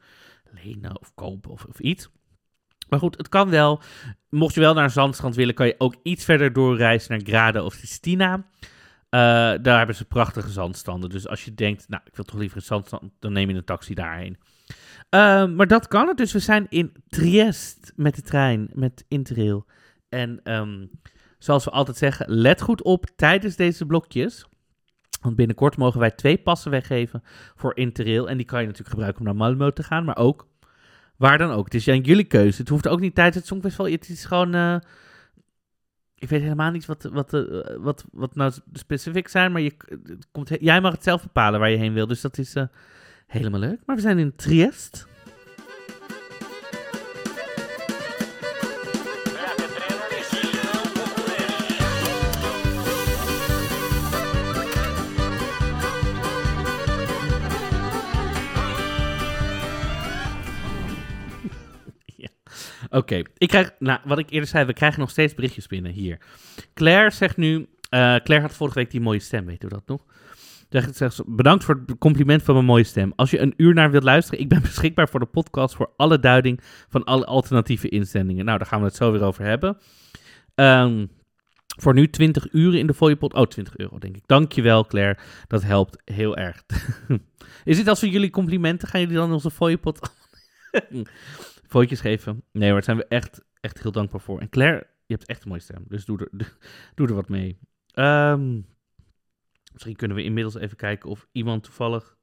lenen 0.50 1.00
of 1.00 1.14
kopen 1.14 1.50
of, 1.50 1.64
of 1.64 1.78
iets. 1.78 2.08
Maar 2.88 2.98
goed, 2.98 3.16
het 3.16 3.28
kan 3.28 3.50
wel. 3.50 3.80
Mocht 4.28 4.54
je 4.54 4.60
wel 4.60 4.74
naar 4.74 4.84
een 4.84 4.90
zandstrand 4.90 5.34
willen, 5.34 5.54
kan 5.54 5.66
je 5.66 5.74
ook 5.78 5.96
iets 6.02 6.24
verder 6.24 6.52
doorreizen 6.52 7.10
naar 7.10 7.20
Grada 7.24 7.62
of 7.64 7.74
Sistina. 7.74 8.34
Uh, 8.34 8.40
daar 9.62 9.78
hebben 9.78 9.96
ze 9.96 10.04
prachtige 10.04 10.50
zandstanden. 10.50 11.10
Dus 11.10 11.28
als 11.28 11.44
je 11.44 11.54
denkt, 11.54 11.88
nou, 11.88 12.02
ik 12.04 12.16
wil 12.16 12.24
toch 12.24 12.38
liever 12.38 12.56
een 12.56 12.62
zandstrand, 12.62 13.12
dan 13.18 13.32
neem 13.32 13.48
je 13.48 13.54
een 13.54 13.64
taxi 13.64 13.94
daarheen. 13.94 14.36
Uh, 15.14 15.46
maar 15.46 15.66
dat 15.66 15.88
kan 15.88 16.08
het. 16.08 16.16
Dus 16.16 16.32
we 16.32 16.38
zijn 16.38 16.66
in 16.68 16.92
Triest 17.08 17.92
met 17.96 18.14
de 18.14 18.22
trein, 18.22 18.70
met 18.72 19.04
Interrail. 19.08 19.66
En 20.08 20.40
um, 20.44 20.90
zoals 21.38 21.64
we 21.64 21.70
altijd 21.70 21.96
zeggen, 21.96 22.30
let 22.30 22.60
goed 22.60 22.82
op 22.82 23.06
tijdens 23.16 23.56
deze 23.56 23.86
blokjes. 23.86 24.46
Want 25.20 25.36
binnenkort 25.36 25.76
mogen 25.76 26.00
wij 26.00 26.10
twee 26.10 26.38
passen 26.38 26.70
weggeven 26.70 27.22
voor 27.54 27.76
Interrail. 27.76 28.28
En 28.28 28.36
die 28.36 28.46
kan 28.46 28.60
je 28.60 28.66
natuurlijk 28.66 28.94
gebruiken 28.94 29.26
om 29.26 29.36
naar 29.36 29.54
Malmö 29.54 29.72
te 29.72 29.82
gaan, 29.82 30.04
maar 30.04 30.16
ook 30.16 30.48
waar 31.16 31.38
dan 31.38 31.50
ook. 31.50 31.64
Het 31.64 31.74
is 31.74 31.84
jullie 31.84 32.24
keuze. 32.24 32.60
Het 32.60 32.68
hoeft 32.68 32.88
ook 32.88 33.00
niet 33.00 33.14
tijdens 33.14 33.36
het 33.36 33.46
Songfestival. 33.46 33.90
Het 33.90 34.08
is 34.08 34.24
gewoon... 34.24 34.54
Uh, 34.54 34.76
ik 36.14 36.28
weet 36.28 36.42
helemaal 36.42 36.70
niet 36.70 36.86
wat, 36.86 37.02
wat, 37.02 37.34
uh, 37.34 37.60
wat, 37.76 38.04
wat 38.12 38.34
nou 38.34 38.52
specifiek 38.72 39.28
zijn, 39.28 39.52
maar 39.52 39.60
je, 39.60 39.76
komt, 40.32 40.50
jij 40.60 40.80
mag 40.80 40.92
het 40.92 41.02
zelf 41.02 41.22
bepalen 41.22 41.60
waar 41.60 41.70
je 41.70 41.76
heen 41.76 41.92
wil. 41.92 42.06
Dus 42.06 42.20
dat 42.20 42.38
is 42.38 42.56
uh, 42.56 42.64
helemaal 43.32 43.60
leuk. 43.60 43.78
Maar 43.86 43.96
we 43.96 44.02
zijn 44.02 44.18
in 44.18 44.36
Triest. 44.36 45.06
Oké, 62.90 63.22
ik 63.36 63.48
krijg, 63.48 63.70
nou, 63.78 64.00
wat 64.04 64.18
ik 64.18 64.30
eerder 64.30 64.48
zei, 64.48 64.64
we 64.64 64.72
krijgen 64.72 65.00
nog 65.00 65.10
steeds 65.10 65.34
berichtjes 65.34 65.66
binnen 65.66 65.92
hier. 65.92 66.18
Claire 66.74 67.10
zegt 67.10 67.36
nu, 67.36 67.54
uh, 67.58 67.66
Claire 68.16 68.40
had 68.40 68.56
vorige 68.56 68.78
week 68.78 68.90
die 68.90 69.00
mooie 69.00 69.18
stem, 69.18 69.46
weet 69.46 69.64
u 69.64 69.68
dat 69.68 69.86
nog? 69.86 70.04
Zegt, 70.80 71.22
bedankt 71.26 71.64
voor 71.64 71.82
het 71.86 71.98
compliment 71.98 72.42
van 72.42 72.54
mijn 72.54 72.66
mooie 72.66 72.84
stem. 72.84 73.12
Als 73.16 73.30
je 73.30 73.38
een 73.38 73.54
uur 73.56 73.74
naar 73.74 73.90
wilt 73.90 74.02
luisteren, 74.02 74.40
ik 74.40 74.48
ben 74.48 74.62
beschikbaar 74.70 75.08
voor 75.08 75.20
de 75.20 75.26
podcast 75.26 75.74
voor 75.74 75.90
alle 75.96 76.18
duiding 76.18 76.60
van 76.88 77.04
alle 77.04 77.24
alternatieve 77.24 77.88
inzendingen. 77.88 78.44
Nou, 78.44 78.58
daar 78.58 78.66
gaan 78.66 78.80
we 78.80 78.86
het 78.86 78.94
zo 78.94 79.12
weer 79.12 79.22
over 79.22 79.44
hebben. 79.44 79.78
Um, 80.54 81.10
voor 81.76 81.94
nu 81.94 82.10
20 82.10 82.52
uren 82.52 82.78
in 82.78 82.86
de 82.86 82.94
fooiepot. 82.94 83.34
Oh, 83.34 83.46
20 83.46 83.76
euro 83.76 83.98
denk 83.98 84.16
ik. 84.16 84.22
Dankjewel 84.26 84.86
Claire, 84.86 85.18
dat 85.46 85.62
helpt 85.62 86.02
heel 86.04 86.36
erg. 86.36 86.62
Is 87.64 87.76
dit 87.76 87.88
als 87.88 88.00
we 88.00 88.10
jullie 88.10 88.30
complimenten, 88.30 88.88
gaan 88.88 89.00
jullie 89.00 89.16
dan 89.16 89.32
onze 89.32 89.50
fooiepot... 89.50 90.00
Footjes 91.66 92.00
geven. 92.10 92.44
Nee 92.52 92.64
hoor, 92.64 92.74
daar 92.74 92.84
zijn 92.84 92.96
we 92.96 93.06
echt, 93.08 93.44
echt 93.60 93.82
heel 93.82 93.92
dankbaar 93.92 94.20
voor. 94.20 94.40
En 94.40 94.48
Claire, 94.48 94.86
je 95.06 95.14
hebt 95.14 95.26
echt 95.26 95.42
een 95.42 95.48
mooie 95.48 95.60
stem. 95.60 95.84
Dus 95.88 96.04
doe 96.04 96.18
er, 96.18 96.28
doe 96.94 97.08
er 97.08 97.14
wat 97.14 97.28
mee. 97.28 97.58
Um, 97.94 98.66
misschien 99.72 99.96
kunnen 99.96 100.16
we 100.16 100.22
inmiddels 100.22 100.54
even 100.54 100.76
kijken 100.76 101.10
of 101.10 101.28
iemand 101.32 101.64
toevallig... 101.64 102.16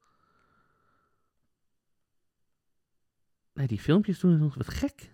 Nee, 3.53 3.67
die 3.67 3.79
filmpjes 3.79 4.19
doen 4.19 4.39
nog 4.39 4.55
wat 4.55 4.73
gek. 4.73 5.11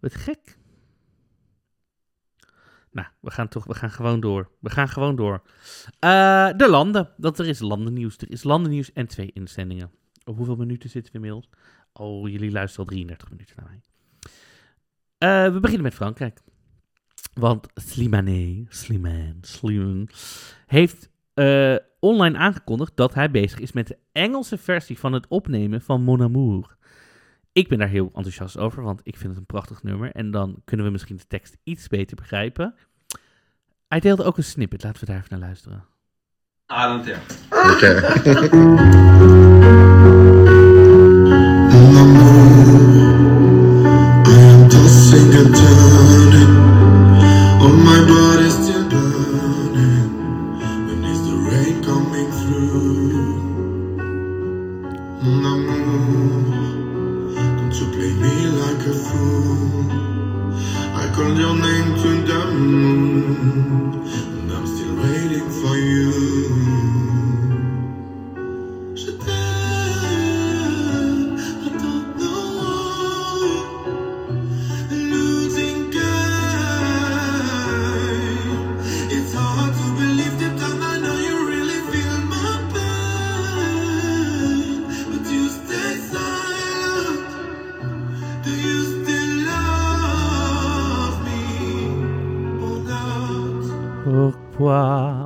Wat 0.00 0.14
gek. 0.14 0.58
Nou, 2.90 3.08
we 3.20 3.30
gaan 3.30 3.48
toch, 3.48 3.64
we 3.64 3.74
gaan 3.74 3.90
gewoon 3.90 4.20
door. 4.20 4.50
We 4.60 4.70
gaan 4.70 4.88
gewoon 4.88 5.16
door. 5.16 5.42
Uh, 6.00 6.50
de 6.56 6.68
landen. 6.68 7.10
Dat 7.16 7.38
er 7.38 7.46
is 7.46 7.58
landennieuws. 7.58 8.16
Er 8.16 8.30
is 8.30 8.42
landennieuws 8.42 8.92
en 8.92 9.06
twee 9.06 9.30
inzendingen. 9.32 9.90
Op 10.24 10.36
hoeveel 10.36 10.56
minuten 10.56 10.90
zitten 10.90 11.12
we 11.12 11.18
inmiddels? 11.18 11.50
Oh, 11.92 12.28
jullie 12.28 12.50
luisteren 12.50 12.86
al 12.86 12.92
33 12.92 13.30
minuten 13.30 13.56
naar 13.56 13.66
mij. 13.68 13.82
Uh, 15.18 15.52
we 15.52 15.60
beginnen 15.60 15.84
met 15.84 15.94
Frankrijk. 15.94 16.42
Want 17.34 17.66
Slimane, 17.74 18.64
Slimane, 18.68 19.36
Slimane, 19.40 20.06
heeft 20.66 21.10
uh, 21.34 21.76
online 22.00 22.38
aangekondigd 22.38 22.96
dat 22.96 23.14
hij 23.14 23.30
bezig 23.30 23.58
is 23.58 23.72
met 23.72 23.86
de 23.86 23.98
Engelse 24.12 24.58
versie 24.58 24.98
van 24.98 25.12
het 25.12 25.26
opnemen 25.28 25.82
van 25.82 26.02
Mon 26.02 26.22
Amour. 26.22 26.76
Ik 27.52 27.68
ben 27.68 27.78
daar 27.78 27.88
heel 27.88 28.10
enthousiast 28.14 28.58
over, 28.58 28.82
want 28.82 29.00
ik 29.02 29.16
vind 29.16 29.28
het 29.28 29.38
een 29.38 29.46
prachtig 29.46 29.82
nummer. 29.82 30.12
En 30.12 30.30
dan 30.30 30.62
kunnen 30.64 30.86
we 30.86 30.92
misschien 30.92 31.16
de 31.16 31.26
tekst 31.26 31.56
iets 31.62 31.88
beter 31.88 32.16
begrijpen. 32.16 32.74
Hij 33.88 34.00
deelde 34.00 34.24
ook 34.24 34.36
een 34.36 34.44
snippet, 34.44 34.82
laten 34.82 35.00
we 35.00 35.06
daar 35.06 35.16
even 35.16 35.28
naar 35.30 35.48
luisteren. 35.48 35.84
Ah, 36.66 37.06
Oké. 37.50 38.00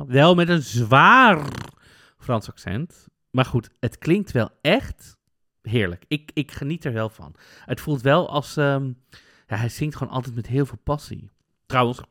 Wel 0.09 0.35
met 0.35 0.49
een 0.49 0.61
zwaar 0.61 1.47
Frans 2.17 2.49
accent. 2.49 3.07
Maar 3.31 3.45
goed, 3.45 3.69
het 3.79 3.97
klinkt 3.97 4.31
wel 4.31 4.49
echt 4.61 5.17
heerlijk. 5.61 6.05
Ik, 6.07 6.31
ik 6.33 6.51
geniet 6.51 6.85
er 6.85 6.93
wel 6.93 7.09
van. 7.09 7.35
Het 7.65 7.81
voelt 7.81 8.01
wel 8.01 8.29
als... 8.29 8.55
Um, 8.55 8.97
ja, 9.47 9.55
hij 9.55 9.69
zingt 9.69 9.95
gewoon 9.95 10.13
altijd 10.13 10.35
met 10.35 10.47
heel 10.47 10.65
veel 10.65 10.79
passie. 10.83 11.31
Trouwens, 11.65 12.01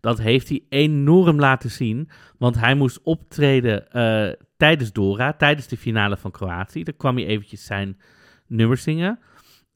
dat 0.00 0.18
heeft 0.18 0.48
hij 0.48 0.64
enorm 0.68 1.38
laten 1.38 1.70
zien. 1.70 2.10
Want 2.38 2.58
hij 2.58 2.74
moest 2.74 3.02
optreden 3.02 3.86
uh, 3.92 4.32
tijdens 4.56 4.92
Dora, 4.92 5.32
tijdens 5.32 5.66
de 5.66 5.76
finale 5.76 6.16
van 6.16 6.30
Kroatië. 6.30 6.82
Daar 6.82 6.94
kwam 6.94 7.16
hij 7.16 7.26
eventjes 7.26 7.64
zijn 7.64 8.00
nummer 8.46 8.76
zingen. 8.76 9.18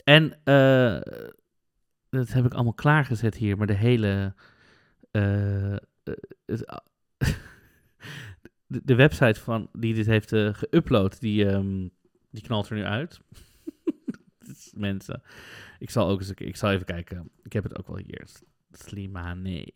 En 0.05 0.25
uh, 0.25 1.01
dat 2.11 2.33
heb 2.33 2.45
ik 2.45 2.55
allemaal 2.55 2.75
klaargezet 2.75 3.35
hier. 3.35 3.57
Maar 3.57 3.67
de 3.67 3.73
hele... 3.73 4.35
Uh, 5.13 5.77
de, 8.67 8.95
website 8.95 9.41
van 9.41 9.69
die 9.73 9.95
dit 9.95 10.07
heeft 10.07 10.33
uh, 10.33 10.55
geüpload, 10.55 11.19
die, 11.19 11.45
um, 11.45 11.91
die 12.31 12.43
knalt 12.43 12.69
er 12.69 12.77
nu 12.77 12.85
uit. 12.85 13.21
Mensen, 14.75 15.23
ik 15.79 15.91
zal 15.91 16.09
ook 16.09 16.21
eens 16.21 16.33
ik 16.33 16.57
zal 16.57 16.71
even 16.71 16.87
kijken. 16.87 17.31
Ik 17.43 17.53
heb 17.53 17.63
het 17.63 17.79
ook 17.79 17.87
wel 17.87 17.97
hier. 17.97 18.29
Slimane. 18.73 19.67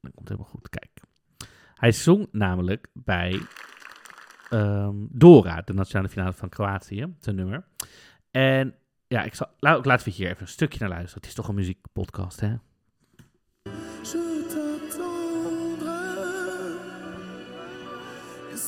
Dat 0.00 0.14
komt 0.14 0.28
helemaal 0.28 0.50
goed. 0.50 0.68
Kijk. 0.68 0.90
Hij 1.74 1.92
zong 1.92 2.28
namelijk 2.32 2.88
bij 2.92 3.40
um, 4.50 5.08
Dora, 5.10 5.62
de 5.62 5.72
nationale 5.72 6.08
finale 6.08 6.32
van 6.32 6.48
Kroatië, 6.48 7.14
zijn 7.20 7.36
nummer. 7.36 7.64
En 8.30 8.74
ja, 9.08 9.22
ik 9.22 9.34
zal, 9.34 9.48
laat, 9.58 9.86
laten 9.86 10.06
we 10.06 10.12
hier 10.12 10.28
even 10.28 10.42
een 10.42 10.48
stukje 10.48 10.78
naar 10.78 10.88
luisteren. 10.88 11.20
Het 11.20 11.26
is 11.26 11.34
toch 11.34 11.48
een 11.48 11.54
muziekpodcast, 11.54 12.40
hè? 12.40 12.54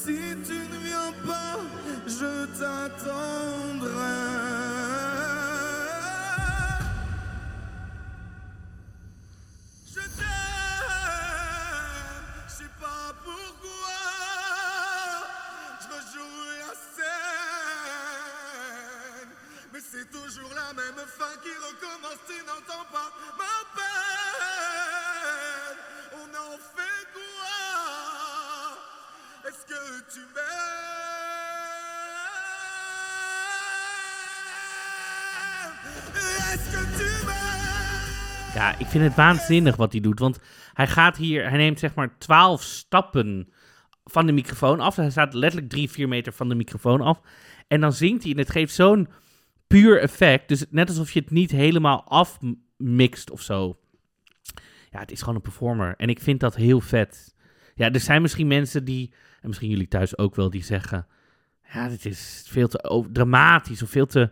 Si 0.02 0.18
tu 0.46 0.58
ne 0.72 0.78
viens 0.84 1.12
pas, 1.24 1.56
je 2.06 2.46
t'attendrai. 2.58 4.18
Je 9.86 10.00
t'aime, 10.18 10.34
je 12.48 12.52
sais 12.52 12.74
pas 12.80 13.06
pourquoi. 13.24 14.00
Je 15.80 15.86
rejoue 15.94 16.42
la 16.58 16.72
scène, 16.94 18.10
mais 19.72 19.80
c'est 19.80 20.08
toujours 20.10 20.52
la 20.54 20.70
même 20.74 21.02
fin 21.06 21.34
qui 21.42 21.54
recommence. 21.68 22.20
Tu 22.26 22.36
n'entends 22.44 22.86
pas 22.92 23.10
ma 23.38 23.56
peine. 23.74 24.33
Ja, 38.54 38.78
ik 38.78 38.86
vind 38.86 39.04
het 39.04 39.14
waanzinnig 39.14 39.76
wat 39.76 39.92
hij 39.92 40.00
doet. 40.00 40.18
Want 40.18 40.38
hij 40.72 40.86
gaat 40.86 41.16
hier, 41.16 41.48
hij 41.48 41.58
neemt 41.58 41.78
zeg 41.78 41.94
maar 41.94 42.18
12 42.18 42.62
stappen 42.62 43.52
van 44.04 44.26
de 44.26 44.32
microfoon 44.32 44.80
af. 44.80 44.96
Hij 44.96 45.10
staat 45.10 45.34
letterlijk 45.34 45.70
3, 45.70 45.90
4 45.90 46.08
meter 46.08 46.32
van 46.32 46.48
de 46.48 46.54
microfoon 46.54 47.00
af. 47.00 47.20
En 47.68 47.80
dan 47.80 47.92
zingt 47.92 48.22
hij 48.22 48.32
en 48.32 48.38
het 48.38 48.50
geeft 48.50 48.74
zo'n 48.74 49.08
puur 49.66 50.00
effect. 50.00 50.48
Dus 50.48 50.64
net 50.70 50.88
alsof 50.88 51.10
je 51.10 51.20
het 51.20 51.30
niet 51.30 51.50
helemaal 51.50 52.04
afmixt 52.04 53.30
of 53.30 53.40
zo. 53.40 53.78
Ja, 54.90 54.98
het 54.98 55.10
is 55.10 55.20
gewoon 55.20 55.34
een 55.34 55.40
performer. 55.40 55.94
En 55.96 56.08
ik 56.08 56.20
vind 56.20 56.40
dat 56.40 56.54
heel 56.54 56.80
vet. 56.80 57.34
Ja, 57.74 57.90
er 57.90 58.00
zijn 58.00 58.22
misschien 58.22 58.46
mensen 58.46 58.84
die, 58.84 59.14
en 59.40 59.48
misschien 59.48 59.70
jullie 59.70 59.88
thuis 59.88 60.18
ook 60.18 60.34
wel, 60.34 60.50
die 60.50 60.64
zeggen... 60.64 61.06
Ja, 61.72 61.88
dit 61.88 62.04
is 62.04 62.44
veel 62.48 62.68
te 62.68 63.08
dramatisch 63.12 63.82
of 63.82 63.90
veel 63.90 64.06
te 64.06 64.30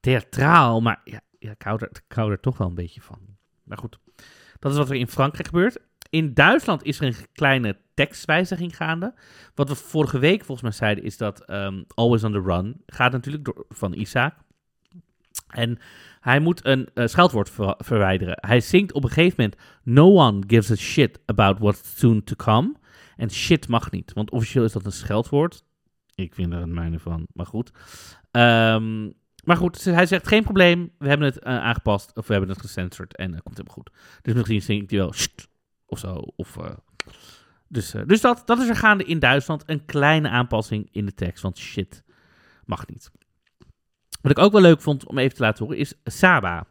theatraal. 0.00 0.80
Maar 0.80 1.00
ja, 1.04 1.20
ik 1.38 1.62
hou 2.08 2.30
er 2.30 2.40
toch 2.40 2.58
wel 2.58 2.68
een 2.68 2.74
beetje 2.74 3.00
van. 3.00 3.18
Maar 3.64 3.78
goed, 3.78 3.98
dat 4.58 4.72
is 4.72 4.78
wat 4.78 4.90
er 4.90 4.96
in 4.96 5.08
Frankrijk 5.08 5.46
gebeurt. 5.46 5.78
In 6.10 6.34
Duitsland 6.34 6.84
is 6.84 7.00
er 7.00 7.06
een 7.06 7.26
kleine 7.32 7.76
tekstwijziging 7.94 8.76
gaande. 8.76 9.14
Wat 9.54 9.68
we 9.68 9.74
vorige 9.74 10.18
week 10.18 10.44
volgens 10.44 10.62
mij 10.62 10.70
zeiden 10.70 11.04
is 11.04 11.16
dat 11.16 11.44
ehm, 11.44 11.82
Always 11.94 12.24
on 12.24 12.32
the 12.32 12.40
Run 12.40 12.82
gaat 12.86 13.12
natuurlijk 13.12 13.44
door, 13.44 13.66
van 13.68 13.92
Isaac. 13.92 14.34
En 15.48 15.78
hij 16.20 16.40
moet 16.40 16.64
een 16.66 16.88
eh, 16.94 17.06
scheldwoord 17.06 17.50
ver- 17.50 17.74
verwijderen. 17.78 18.36
Hij 18.40 18.60
zingt 18.60 18.92
op 18.92 19.04
een 19.04 19.10
gegeven 19.10 19.34
moment: 19.38 19.60
No 19.82 20.18
one 20.18 20.42
gives 20.46 20.70
a 20.70 20.74
shit 20.74 21.18
about 21.26 21.58
what's 21.58 21.98
soon 21.98 22.24
to 22.24 22.34
come. 22.34 22.74
En 23.16 23.30
shit 23.30 23.68
mag 23.68 23.90
niet, 23.90 24.12
want 24.12 24.30
officieel 24.30 24.64
is 24.64 24.72
dat 24.72 24.84
een 24.84 24.92
scheldwoord. 24.92 25.64
Ik 26.14 26.34
vind 26.34 26.52
er 26.52 26.60
een 26.60 26.74
mijne 26.74 26.98
van, 26.98 27.26
maar 27.32 27.46
goed. 27.46 27.72
Ehm, 28.30 29.10
maar 29.42 29.56
goed, 29.56 29.84
hij 29.84 30.06
zegt 30.06 30.28
geen 30.28 30.42
probleem. 30.42 30.92
We 30.98 31.08
hebben 31.08 31.26
het 31.26 31.38
eh, 31.38 31.56
aangepast 31.58 32.16
of 32.16 32.26
we 32.26 32.32
hebben 32.32 32.50
het 32.50 32.60
gecensored 32.60 33.16
en 33.16 33.30
dat 33.30 33.42
komt 33.42 33.56
helemaal 33.56 33.76
goed. 33.76 33.90
Dus 34.22 34.34
misschien 34.34 34.62
zingt 34.62 34.90
hij 34.90 34.98
wel 34.98 35.12
of 35.86 35.98
zo. 35.98 36.14
Of, 36.36 36.56
eh, 36.56 36.70
dus 37.68 37.94
dus 38.06 38.20
dat, 38.20 38.42
dat 38.44 38.58
is 38.58 38.68
er 38.68 38.76
gaande 38.76 39.04
in 39.04 39.18
Duitsland. 39.18 39.62
Een 39.66 39.84
kleine 39.84 40.28
aanpassing 40.28 40.88
in 40.90 41.06
de 41.06 41.14
tekst, 41.14 41.42
want 41.42 41.58
shit 41.58 42.02
mag 42.64 42.86
niet. 42.86 43.10
Wat 44.20 44.30
ik 44.30 44.38
ook 44.38 44.52
wel 44.52 44.60
leuk 44.60 44.80
vond 44.80 45.06
om 45.06 45.18
even 45.18 45.36
te 45.36 45.42
laten 45.42 45.64
horen 45.64 45.78
is 45.80 45.94
Saba. 46.04 46.66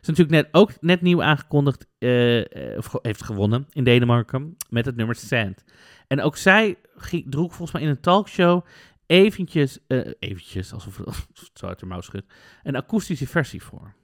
Is 0.00 0.08
natuurlijk 0.08 0.30
net, 0.30 0.48
ook 0.52 0.80
net 0.80 1.00
nieuw 1.00 1.22
aangekondigd, 1.22 1.86
of 2.76 2.94
heeft 3.02 3.22
gewonnen 3.22 3.66
in 3.70 3.84
Denemarken 3.84 4.56
met 4.68 4.86
het 4.86 4.96
nummer 4.96 5.14
Sand. 5.14 5.64
En 6.06 6.20
ook 6.20 6.36
zij 6.36 6.76
ging- 6.96 7.30
droeg 7.30 7.54
volgens 7.54 7.72
mij 7.72 7.82
in 7.82 7.88
een 7.88 8.00
talkshow 8.00 8.64
eventjes, 9.12 9.78
eh, 9.86 10.10
eventjes, 10.18 10.72
alsof 10.74 10.96
het 10.96 11.62
uit 11.62 11.78
de 11.78 11.86
mouw 11.86 12.00
schudt, 12.00 12.32
een 12.62 12.76
akoestische 12.76 13.26
versie 13.26 13.62
voor. 13.62 13.94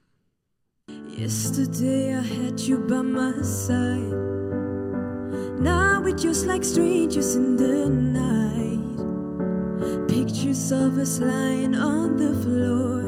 Yesterday 1.17 2.09
I 2.09 2.43
had 2.43 2.65
you 2.65 2.85
by 2.85 3.01
my 3.01 3.43
side. 3.43 4.15
Now 5.59 6.01
we're 6.03 6.17
just 6.17 6.45
like 6.45 6.63
strangers 6.63 7.35
in 7.35 7.55
the 7.55 7.89
night. 7.89 8.97
Pictures 10.07 10.71
of 10.71 10.97
us 10.97 11.19
lying 11.19 11.75
on 11.75 12.17
the 12.17 12.33
floor. 12.41 13.03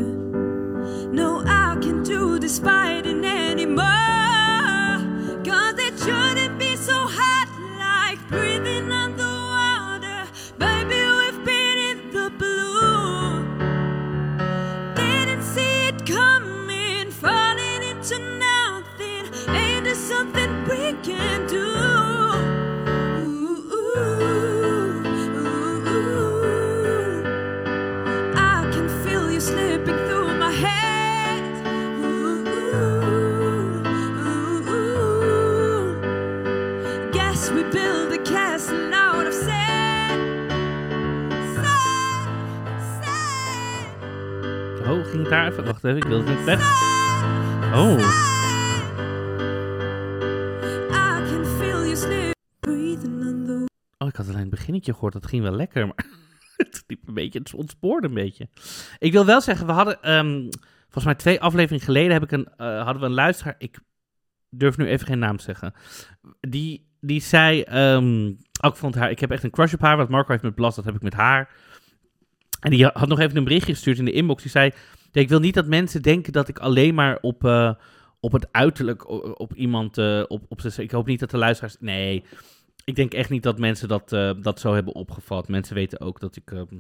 No, 1.14 1.42
I 1.46 1.78
can't 1.80 2.06
do 2.06 2.38
this 2.38 2.60
fighting 2.60 3.21
even? 45.32 45.96
Ik 45.96 46.04
wil 46.04 46.26
het 46.26 46.44
weg. 46.44 46.60
Oh, 47.74 47.98
oh, 53.98 54.08
ik 54.08 54.16
had 54.16 54.28
alleen 54.28 54.40
het 54.40 54.50
beginnetje 54.50 54.94
gehoord, 54.94 55.14
dat 55.14 55.26
ging 55.28 55.44
wel 55.44 55.56
lekker, 55.56 55.88
maar 55.88 56.06
het 56.58 56.84
liep 56.88 57.08
een 57.08 57.14
beetje, 57.14 57.40
het 57.40 57.54
ontspoorde 57.54 58.08
een 58.08 58.14
beetje. 58.14 58.48
Ik 59.00 59.12
wil 59.12 59.26
wel 59.26 59.42
zeggen, 59.42 59.66
we 59.66 59.72
hadden, 59.72 60.02
ehm, 60.02 60.50
volgens 60.82 61.06
mij 61.06 61.16
twee 61.16 61.42
afleveringen 61.42 61.86
geleden 61.86 62.12
heb 62.12 62.24
ik 62.24 62.32
een, 62.32 62.48
eh, 62.58 62.84
hadden 62.84 63.02
we 63.02 63.08
een 63.08 63.14
luisteraar, 63.14 63.56
ik 63.58 63.80
durf 64.50 64.78
nu 64.78 64.88
even 64.88 65.08
geen 65.08 65.20
naam 65.20 65.38
te 65.38 65.44
zeggen, 65.44 65.74
die, 66.40 66.88
die 67.00 67.22
zei, 67.22 67.62
ehm, 67.62 68.28
ik 68.62 68.76
vond 68.76 68.96
haar, 68.96 69.12
ik 69.12 69.20
heb 69.20 69.32
echt 69.32 69.44
een 69.44 69.52
crush 69.52 69.74
op 69.74 69.82
haar, 69.82 69.98
wat 69.98 70.10
Marco 70.10 70.32
heeft 70.32 70.44
met 70.44 70.56
Blas, 70.56 70.76
dat 70.76 70.86
heb 70.86 70.96
ik 70.96 71.02
met 71.02 71.14
haar. 71.14 71.50
En 72.60 72.72
die 72.72 72.86
had 72.86 73.08
nog 73.08 73.20
even 73.20 73.38
een 73.38 73.44
berichtje 73.44 73.74
gestuurd 73.74 73.98
in 73.98 74.06
de 74.06 74.12
inbox, 74.12 74.42
die 74.42 74.52
zei, 74.52 74.72
ik 75.12 75.30
wil 75.30 75.40
niet 75.40 75.54
dat 75.54 75.68
mensen 75.68 76.02
denken 76.02 76.34
dat 76.34 76.48
ik 76.48 76.60
alleen 76.60 76.96
maar 76.96 77.18
op... 77.22 77.46
eh, 77.46 77.74
op 78.22 78.32
het 78.32 78.48
uiterlijk, 78.52 79.10
op 79.40 79.54
iemand, 79.54 79.98
eh, 79.98 80.24
op, 80.28 80.46
op 80.48 80.62
ik 80.62 80.92
hoop 80.92 81.06
niet 81.06 81.20
dat 81.20 81.30
de 81.30 81.38
luisteraars, 81.38 81.76
nee, 81.80 82.24
ik 82.84 82.96
denk 82.96 83.14
echt 83.14 83.30
niet 83.30 83.44
dat 83.44 83.60
mensen 83.60 83.88
dat, 83.88 84.14
eh, 84.14 84.32
dat 84.42 84.60
zo 84.60 84.74
hebben 84.74 84.96
opgevat. 84.96 85.48
Mensen 85.48 85.76
weten 85.76 86.00
ook 86.00 86.20
dat 86.20 86.36
ik 86.36 86.52
ehm, 86.52 86.78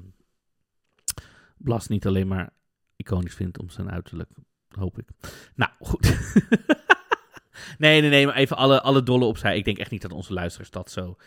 Blas 1.57 1.87
niet 1.87 2.05
alleen 2.05 2.27
maar 2.27 2.49
iconisch 2.95 3.33
vind 3.33 3.59
om 3.59 3.69
zijn 3.69 3.91
uiterlijk, 3.91 4.29
hoop 4.69 4.97
ik. 4.97 5.07
Nou, 5.55 5.71
goed. 5.79 6.01
nee, 7.77 8.01
nee, 8.01 8.09
nee, 8.09 8.25
maar 8.25 8.35
even 8.35 8.57
alle, 8.57 8.81
alle 8.81 9.03
dolle 9.03 9.25
opzij. 9.25 9.57
Ik 9.57 9.65
denk 9.65 9.77
echt 9.77 9.91
niet 9.91 10.01
dat 10.01 10.11
onze 10.11 10.33
luisteraars 10.33 10.71
dat 10.71 10.91
zo 10.91 11.17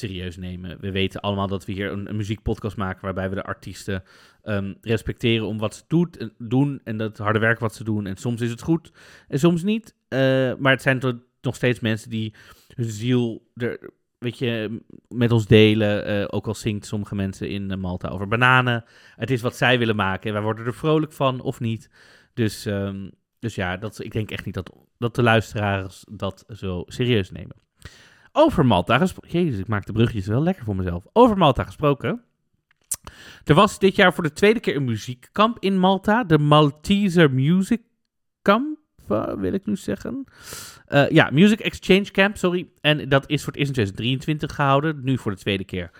serieus 0.00 0.36
nemen. 0.36 0.80
We 0.80 0.90
weten 0.90 1.20
allemaal 1.20 1.46
dat 1.46 1.64
we 1.64 1.72
hier 1.72 1.92
een, 1.92 2.16
muziekpodcast 2.16 2.76
maken 2.76 3.04
waarbij 3.04 3.28
we 3.28 3.34
de 3.34 3.42
artiesten 3.42 4.02
ehm, 4.42 4.74
respecteren 4.80 5.46
om 5.46 5.58
wat 5.58 5.74
ze 5.74 5.82
doet, 5.88 6.16
en, 6.16 6.32
doen 6.38 6.80
en 6.84 6.96
dat 6.96 7.18
harde 7.18 7.38
werk 7.38 7.58
wat 7.58 7.74
ze 7.74 7.84
doen. 7.84 8.06
En 8.06 8.16
soms 8.16 8.40
is 8.40 8.50
het 8.50 8.62
goed 8.62 8.92
en 9.28 9.38
soms 9.38 9.62
niet. 9.62 9.94
Eh, 10.08 10.18
maar 10.58 10.72
het 10.72 10.82
zijn 10.82 10.98
toch 10.98 11.14
nog 11.40 11.54
steeds 11.54 11.80
mensen 11.80 12.10
die 12.10 12.34
hun 12.74 12.90
ziel 12.90 13.50
er, 13.54 13.90
weet 14.18 14.38
je, 14.38 14.80
met 15.08 15.32
ons 15.32 15.46
delen. 15.46 16.04
Eh, 16.04 16.24
ook 16.28 16.46
al 16.46 16.54
zingt 16.54 16.86
sommige 16.86 17.14
mensen 17.14 17.48
in 17.48 17.70
eh, 17.70 17.76
Malta 17.76 18.08
over 18.08 18.28
bananen. 18.28 18.84
Het 19.16 19.30
is 19.30 19.42
wat 19.42 19.56
zij 19.56 19.78
willen 19.78 19.96
maken 19.96 20.26
en 20.26 20.32
wij 20.32 20.42
worden 20.42 20.66
er 20.66 20.74
vrolijk 20.74 21.12
van 21.12 21.40
of 21.40 21.60
niet. 21.60 21.90
Dus, 22.34 22.66
ehm, 22.66 23.08
dus 23.38 23.54
ja, 23.54 23.76
dat, 23.76 24.04
ik 24.04 24.12
denk 24.12 24.30
echt 24.30 24.44
niet 24.44 24.54
dat, 24.54 24.72
dat 24.98 25.14
de 25.14 25.22
luisteraars 25.22 26.04
dat 26.10 26.44
zo 26.48 26.82
serieus 26.86 27.30
nemen. 27.30 27.67
Over 28.40 28.66
Malta 28.66 28.98
gesproken. 28.98 29.30
Jezus, 29.30 29.58
ik 29.58 29.68
maak 29.68 29.86
de 29.86 29.92
bruggetjes 29.92 30.26
wel 30.26 30.42
lekker 30.42 30.64
voor 30.64 30.76
mezelf. 30.76 31.04
Over 31.12 31.36
Malta 31.36 31.64
gesproken. 31.64 32.22
Er 33.44 33.54
was 33.54 33.78
dit 33.78 33.96
jaar 33.96 34.14
voor 34.14 34.22
de 34.22 34.32
tweede 34.32 34.60
keer 34.60 34.76
een 34.76 34.84
muziekkamp 34.84 35.56
in 35.60 35.78
Malta. 35.78 36.24
De 36.24 36.38
Malteser 36.38 37.32
Music 37.32 37.80
Camp, 38.42 38.78
eh, 39.08 39.32
wil 39.34 39.52
ik 39.52 39.66
nu 39.66 39.76
zeggen. 39.76 40.24
Eh, 40.86 41.10
ja, 41.10 41.30
Music 41.32 41.60
Exchange 41.60 42.10
Camp, 42.10 42.36
sorry. 42.36 42.68
En 42.80 43.08
dat 43.08 43.30
is 43.30 43.44
voor 43.44 43.52
het 43.52 43.60
eerst 43.60 43.68
in 43.68 43.74
2023 43.74 44.54
gehouden. 44.54 45.00
Nu 45.02 45.18
voor 45.18 45.30
de 45.30 45.38
tweede 45.38 45.64
keer. 45.64 45.90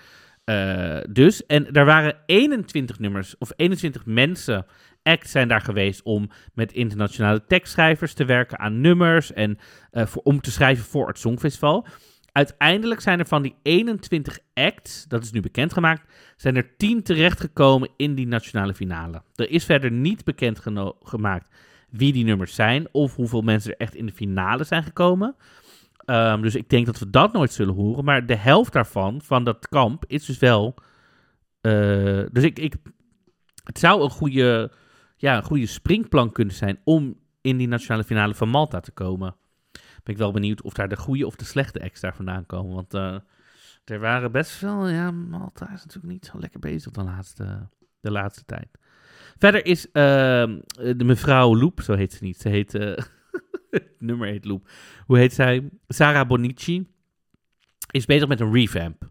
Eh, 0.45 0.99
dus. 1.11 1.47
En 1.47 1.67
daar 1.73 1.85
waren 1.85 2.17
21 2.27 2.99
nummers, 2.99 3.39
of 3.39 3.53
21 3.57 4.07
mensen, 4.07 4.67
acts 5.03 5.31
zijn 5.31 5.49
daar 5.49 5.61
geweest 5.61 6.03
om 6.03 6.31
met 6.55 6.73
internationale 6.73 7.45
tekstschrijvers 7.47 8.15
te 8.15 8.25
werken 8.25 8.59
aan 8.59 8.81
nummers 8.81 9.33
en 9.33 9.59
voor, 9.93 10.23
om 10.23 10.41
te 10.41 10.51
schrijven 10.51 10.85
voor 10.85 11.09
het 11.09 11.19
Songfestival. 11.19 11.87
Uiteindelijk 12.39 13.01
zijn 13.01 13.19
er 13.19 13.27
van 13.27 13.43
die 13.43 13.55
21 13.63 14.39
acts, 14.55 15.05
dat 15.09 15.23
is 15.23 15.31
nu 15.31 15.41
bekendgemaakt, 15.41 16.13
zijn 16.37 16.57
er 16.57 16.77
10 16.77 17.03
terechtgekomen 17.03 17.91
in 17.97 18.15
die 18.15 18.27
nationale 18.27 18.75
finale. 18.75 19.23
Er 19.35 19.51
is 19.51 19.65
verder 19.65 19.91
niet 19.91 20.25
bekend 20.25 20.61
gemaakt 21.03 21.55
wie 21.91 22.13
die 22.13 22.25
nummers 22.25 22.55
zijn 22.55 22.89
of 22.93 23.15
hoeveel 23.15 23.41
mensen 23.41 23.71
er 23.71 23.79
echt 23.79 23.95
in 23.95 24.07
de 24.07 24.13
finale 24.13 24.65
zijn 24.65 24.83
gekomen. 24.83 25.37
Ehm, 26.05 26.43
dus 26.43 26.55
ik 26.55 26.69
denk 26.69 26.87
dat 26.87 26.99
we 26.99 27.11
dat 27.11 27.33
nooit 27.33 27.53
zullen 27.53 27.75
horen. 27.75 28.05
Maar 28.05 28.27
de 28.27 28.37
helft 28.37 28.73
daarvan, 28.73 29.21
van 29.23 29.45
dat 29.45 29.69
kamp, 29.69 30.05
is 30.07 30.25
dus 30.25 30.39
wel. 30.39 30.75
eh, 31.61 32.23
dus 32.33 32.45
ik, 32.45 32.59
ik, 32.59 32.75
het 33.65 33.79
zou 33.79 34.03
een 34.03 34.11
goede, 34.11 34.73
ja, 35.17 35.37
een 35.37 35.43
goede 35.45 35.67
springplank 35.67 36.35
kunnen 36.35 36.55
zijn 36.55 36.79
om 36.85 37.19
in 37.41 37.57
die 37.57 37.69
nationale 37.69 38.05
finale 38.05 38.35
van 38.35 38.49
Malta 38.49 38.81
te 38.81 38.91
komen. 38.93 39.37
Ben 40.09 40.17
ik 40.17 40.23
wel 40.23 40.33
benieuwd 40.33 40.63
of 40.63 40.73
daar 40.73 40.89
de 40.89 40.97
goede 40.97 41.27
of 41.27 41.37
de 41.37 41.45
slechte 41.45 41.91
daar 42.01 42.15
vandaan 42.15 42.47
komen. 42.47 42.75
Want 42.75 42.95
eh, 42.95 43.19
er 43.85 44.01
waren 44.01 44.33
best 44.33 44.51
veel. 44.51 44.89
Ja, 44.89 45.11
Malta 45.11 45.65
is 45.73 45.85
natuurlijk 45.85 46.13
niet 46.13 46.27
zo 46.27 46.39
lekker 46.39 46.61
bezig 46.61 46.93
de 46.93 47.03
laatste, 47.03 47.69
de 48.01 48.11
laatste 48.11 48.45
tijd. 48.45 48.79
Verder 49.39 49.67
is 49.67 49.91
ehm, 49.91 50.61
de 50.97 51.05
mevrouw 51.05 51.57
Loep, 51.57 51.81
zo 51.81 51.95
heet 51.95 52.13
ze 52.13 52.25
niet. 52.25 52.37
Ze 52.41 52.49
heet. 52.49 52.75
eh, 52.75 52.97
het 53.71 53.95
nummer 53.99 54.29
heet 54.29 54.45
Loep. 54.45 54.71
Hoe 55.07 55.19
heet 55.19 55.33
zij? 55.33 55.69
Sarah 55.89 56.29
Bonici 56.29 56.87
is 57.91 58.07
bezig 58.07 58.29
met 58.29 58.41
een 58.41 58.53
revamp. 58.53 59.11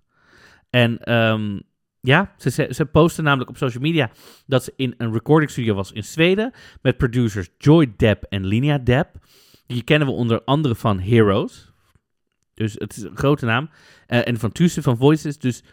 En 0.70 1.00
ehm, 1.00 1.60
ja, 2.02 2.34
ze, 2.38 2.50
ze, 2.50 2.68
ze 2.70 2.86
postte 2.86 3.22
namelijk 3.22 3.50
op 3.50 3.58
social 3.58 3.84
media 3.84 4.12
dat 4.46 4.64
ze 4.64 4.74
in 4.76 4.94
een 4.98 5.14
recording 5.14 5.52
studio 5.52 5.74
was 5.74 5.92
in 5.92 6.04
Zweden 6.04 6.52
met 6.82 6.98
producers 6.98 7.50
Joy 7.58 7.94
Depp 7.98 8.24
en 8.24 8.46
Linia 8.46 8.78
Depp. 8.78 9.16
Die 9.68 9.84
kennen 9.84 10.08
we 10.08 10.14
onder 10.14 10.44
andere 10.44 10.76
van 10.76 11.00
Heroes. 11.00 11.72
Dus 12.54 12.74
het 12.74 12.98
is 12.98 13.04
een 13.04 13.18
grote 13.18 13.46
naam. 13.46 13.70
Eh, 14.08 14.28
en 14.28 14.40
van 14.40 14.52
Tussen 14.52 14.84
van 14.84 14.98
Voices. 14.98 15.38
Dus 15.38 15.64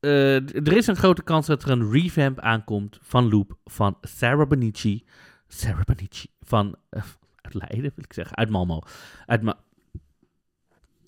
eh, 0.00 0.66
er 0.66 0.76
is 0.76 0.86
een 0.86 0.96
grote 0.96 1.22
kans 1.22 1.46
dat 1.46 1.62
er 1.62 1.70
een 1.70 1.90
revamp 1.90 2.40
aankomt 2.40 2.98
van 3.02 3.28
Loop 3.28 3.58
van 3.64 3.98
Sarah 4.00 4.48
Bonici. 4.48 5.04
Sarah 5.48 5.84
Bonici 5.84 6.28
van 6.40 6.76
eh, 6.90 7.02
uit 7.40 7.54
Leiden, 7.54 7.80
wil 7.80 8.04
ik 8.04 8.12
zeggen. 8.12 8.36
Uit 8.36 8.50
Malmo. 8.50 8.80
Uit 9.26 9.42
Ma 9.42 9.64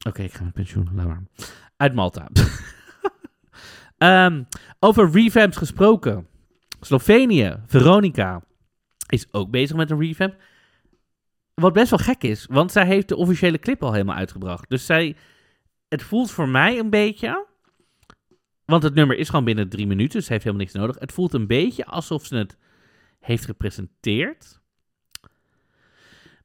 Oké, 0.07 0.23
ik 0.23 0.33
ga 0.33 0.45
met 0.45 0.53
pensioen. 0.53 0.89
Laat 0.93 1.07
maar. 1.07 1.23
Uit 1.77 1.95
Malta. 1.95 2.29
Ehm, 3.99 4.43
over 4.79 5.11
revamps 5.11 5.57
gesproken. 5.57 6.27
Slovenië, 6.81 7.57
Veronica, 7.67 8.43
is 9.09 9.33
ook 9.33 9.51
bezig 9.51 9.77
met 9.77 9.91
een 9.91 10.01
revamp. 10.01 10.37
Wat 11.59 11.73
best 11.73 11.91
wel 11.91 11.99
gek 11.99 12.23
is, 12.23 12.47
want 12.51 12.73
zij 12.73 12.87
heeft 12.87 13.09
de 13.09 13.17
officiële 13.17 13.59
clip 13.59 13.83
al 13.83 13.93
helemaal 13.93 14.17
uitgebracht. 14.17 14.69
Dus 14.69 14.87
zij, 14.87 15.17
het 15.89 16.03
voelt 16.03 16.31
voor 16.31 16.49
mij 16.49 16.79
een 16.79 16.91
beetje, 16.91 17.47
want 18.65 18.83
het 18.83 18.95
nummer 18.95 19.17
is 19.17 19.29
gewoon 19.29 19.45
binnen 19.45 19.69
drie 19.69 19.87
minuten, 19.87 20.17
dus 20.19 20.27
ze 20.27 20.33
heeft 20.33 20.45
helemaal 20.45 20.67
niks 20.67 20.79
nodig. 20.79 20.99
Het 20.99 21.13
voelt 21.13 21.33
een 21.33 21.47
beetje 21.47 21.87
alsof 21.87 22.27
ze 22.27 22.37
het 22.37 22.57
heeft 23.21 23.45
gepresenteerd. 23.45 24.61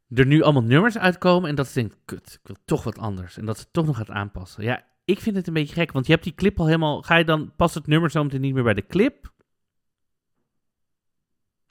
Er 0.09 0.25
nu 0.25 0.41
allemaal 0.41 0.63
nummers 0.63 0.97
uitkomen 0.97 1.49
en 1.49 1.55
dat 1.55 1.67
ze 1.67 1.73
denkt, 1.73 1.97
kut, 2.05 2.39
ik 2.41 2.47
wil 2.47 2.57
toch 2.65 2.83
wat 2.83 2.97
anders. 2.97 3.37
En 3.37 3.45
dat 3.45 3.57
ze 3.57 3.65
toch 3.71 3.85
nog 3.85 3.97
gaat 3.97 4.09
aanpassen. 4.09 4.63
Ja, 4.63 4.85
ik 5.05 5.19
vind 5.19 5.35
het 5.35 5.47
een 5.47 5.53
beetje 5.53 5.75
gek, 5.75 5.91
want 5.91 6.05
je 6.05 6.11
hebt 6.11 6.23
die 6.23 6.35
clip 6.35 6.59
al 6.59 6.65
helemaal, 6.65 7.01
ga 7.01 7.15
je 7.15 7.25
dan, 7.25 7.55
past 7.55 7.75
het 7.75 7.87
nummer 7.87 8.11
zo 8.11 8.23
meteen 8.23 8.41
niet 8.41 8.53
meer 8.53 8.63
bij 8.63 8.73
de 8.73 8.85
clip? 8.85 9.31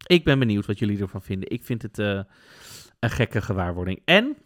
Ik 0.07 0.25
ben 0.25 0.39
benieuwd 0.39 0.67
wat 0.67 0.79
jullie 0.79 1.01
ervan 1.01 1.23
vinden. 1.23 1.51
Ik 1.51 1.65
vind 1.65 1.83
het 1.83 1.99
eh, 1.99 2.21
een 3.03 3.11
gekke 3.11 3.43
gewaarwording. 3.43 4.03
En, 4.05 4.37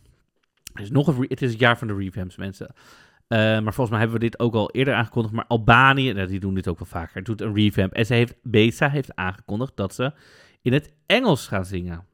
is 0.75 0.91
nog 0.91 1.07
een 1.07 1.27
het 1.29 1.43
is 1.43 1.51
het 1.51 1.61
jaar 1.61 1.79
van 1.79 1.87
de 1.87 1.95
revamps, 1.95 2.37
mensen. 2.37 2.75
Eh, 3.29 3.39
maar 3.39 3.75
volgens 3.75 3.91
mij 3.91 3.99
hebben 3.99 4.21
we 4.21 4.25
dit 4.25 4.39
ook 4.39 4.55
al 4.55 4.71
eerder 4.71 4.95
aangekondigd. 4.95 5.35
Maar 5.35 5.47
Albanië, 5.47 6.13
nou, 6.13 6.27
die 6.27 6.41
doen 6.41 6.55
dit 6.55 6.69
ook 6.69 6.79
wel 6.79 6.89
vaker, 6.89 7.23
doet 7.23 7.41
een 7.41 7.55
revamp. 7.55 7.93
En 7.93 8.07
ze 8.07 8.15
heeft, 8.15 8.35
Besa 8.43 8.89
heeft 8.89 9.17
aangekondigd 9.17 9.77
dat 9.77 9.95
ze 9.95 10.13
in 10.63 10.73
het 10.73 10.93
Engels 11.07 11.49
gaan 11.49 11.65
zingen. 11.65 12.07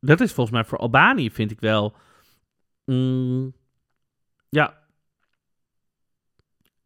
Dat 0.00 0.20
is 0.20 0.32
volgens 0.32 0.56
mij 0.56 0.64
voor 0.64 0.78
Albanië, 0.78 1.30
vind 1.30 1.50
ik 1.50 1.60
wel. 1.60 1.96
mm, 2.84 3.52
ja. 4.48 4.78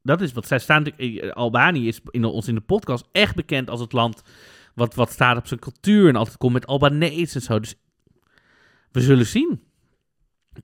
Dat 0.03 0.20
is 0.20 0.33
wat 0.33 0.47
zij 0.47 0.59
staan. 0.59 0.85
eh, 0.85 1.30
Albanië 1.30 1.89
is 1.89 2.01
in 2.11 2.24
ons 2.24 2.49
in 2.49 2.55
de 2.55 2.61
podcast 2.61 3.09
echt 3.12 3.35
bekend 3.35 3.70
als 3.70 3.80
het 3.80 3.93
land 3.93 4.22
wat, 4.74 4.94
wat 4.94 5.10
staat 5.10 5.36
op 5.36 5.46
zijn 5.46 5.60
cultuur 5.60 6.08
en 6.08 6.16
altijd 6.16 6.36
komt 6.36 6.52
met 6.52 6.66
Albanese 6.66 7.34
en 7.34 7.42
zo. 7.42 7.60
Dus 7.60 7.74
we 8.92 9.00
zullen 9.00 9.26
zien. 9.26 9.62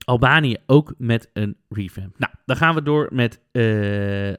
Albanië 0.05 0.57
ook 0.65 0.93
met 0.97 1.29
een 1.33 1.57
revamp. 1.69 2.19
Nou, 2.19 2.33
dan 2.45 2.55
gaan 2.55 2.75
we 2.75 2.81
door 2.81 3.09
met 3.11 3.39
eh, 3.51 4.33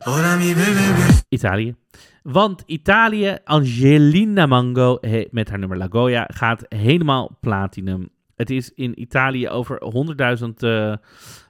Italië. 1.29 1.75
Want 2.23 2.63
Italië, 2.67 3.37
Angelina 3.45 4.47
Mango 4.47 4.99
he- 5.01 5.27
met 5.31 5.49
haar 5.49 5.59
nummer 5.59 5.79
La 5.79 5.87
Goya 5.91 6.29
gaat 6.33 6.65
helemaal 6.69 7.39
platinum. 7.41 8.09
Het 8.37 8.51
is 8.51 8.73
in 8.75 9.01
Italië 9.01 9.49
over 9.49 9.83
100.000 10.43 10.49
eh, 10.57 10.93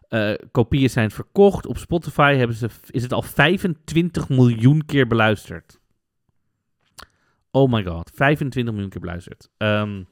eh, 0.09 0.39
kopieën 0.51 0.91
zijn 0.91 1.11
verkocht. 1.11 1.67
Op 1.67 1.79
Spotify 1.79 2.35
hebben 2.35 2.57
ze, 2.57 2.69
is 2.91 3.03
het 3.03 3.13
al 3.13 3.23
25 3.23 4.29
miljoen 4.29 4.85
keer 4.87 5.07
beluisterd. 5.07 5.80
Oh 7.51 7.73
my 7.73 7.85
god, 7.85 8.11
25 8.15 8.73
miljoen 8.73 8.91
keer 8.91 9.01
beluisterd. 9.01 9.51
Ehm, 9.57 10.03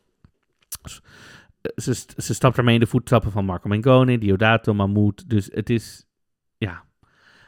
ze, 1.76 2.34
stapt 2.34 2.57
daarmee 2.57 2.74
in 2.74 2.80
de 2.80 2.86
voetstappen 2.86 3.30
van 3.30 3.45
Marco 3.45 3.68
Mengoni, 3.68 4.18
Diodato, 4.18 4.74
Mahmoud. 4.74 5.30
Dus 5.30 5.49
het 5.53 5.70
is, 5.70 6.07
ja, 6.59 6.84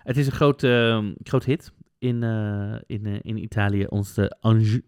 het 0.02 0.16
is 0.16 0.26
een 0.26 0.56
ehm, 0.56 1.12
groot 1.22 1.44
hit 1.44 1.72
in, 1.98 2.22
eh, 2.22 2.74
in, 2.86 3.06
eh, 3.06 3.18
in 3.22 3.36
Italië, 3.36 3.86
onze 3.86 4.36
Ange 4.40 4.82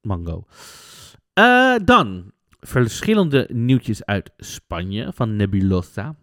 Mango. 0.00 0.46
Eh, 1.32 1.74
dan 1.84 2.32
verschillende 2.60 3.48
nieuwtjes 3.52 4.04
uit 4.04 4.32
Spanje 4.36 5.12
van 5.12 5.36
Nebulosa. 5.36 6.16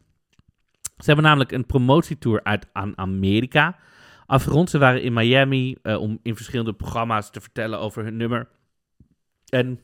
Ze 0.82 1.06
hebben 1.06 1.24
namelijk 1.26 1.52
een 1.52 1.66
promotietour 1.66 2.44
uit 2.44 2.68
aan 2.72 2.98
Amerika 2.98 3.80
afgerond. 4.32 4.70
Ze 4.70 4.78
waren 4.78 5.02
in 5.02 5.14
Miami 5.14 5.78
eh, 5.82 6.02
om 6.02 6.20
in 6.24 6.36
verschillende 6.36 6.74
programma's 6.74 7.32
te 7.32 7.42
vertellen 7.42 7.80
over 7.80 8.04
hun 8.04 8.18
nummer. 8.18 8.48
En 9.50 9.80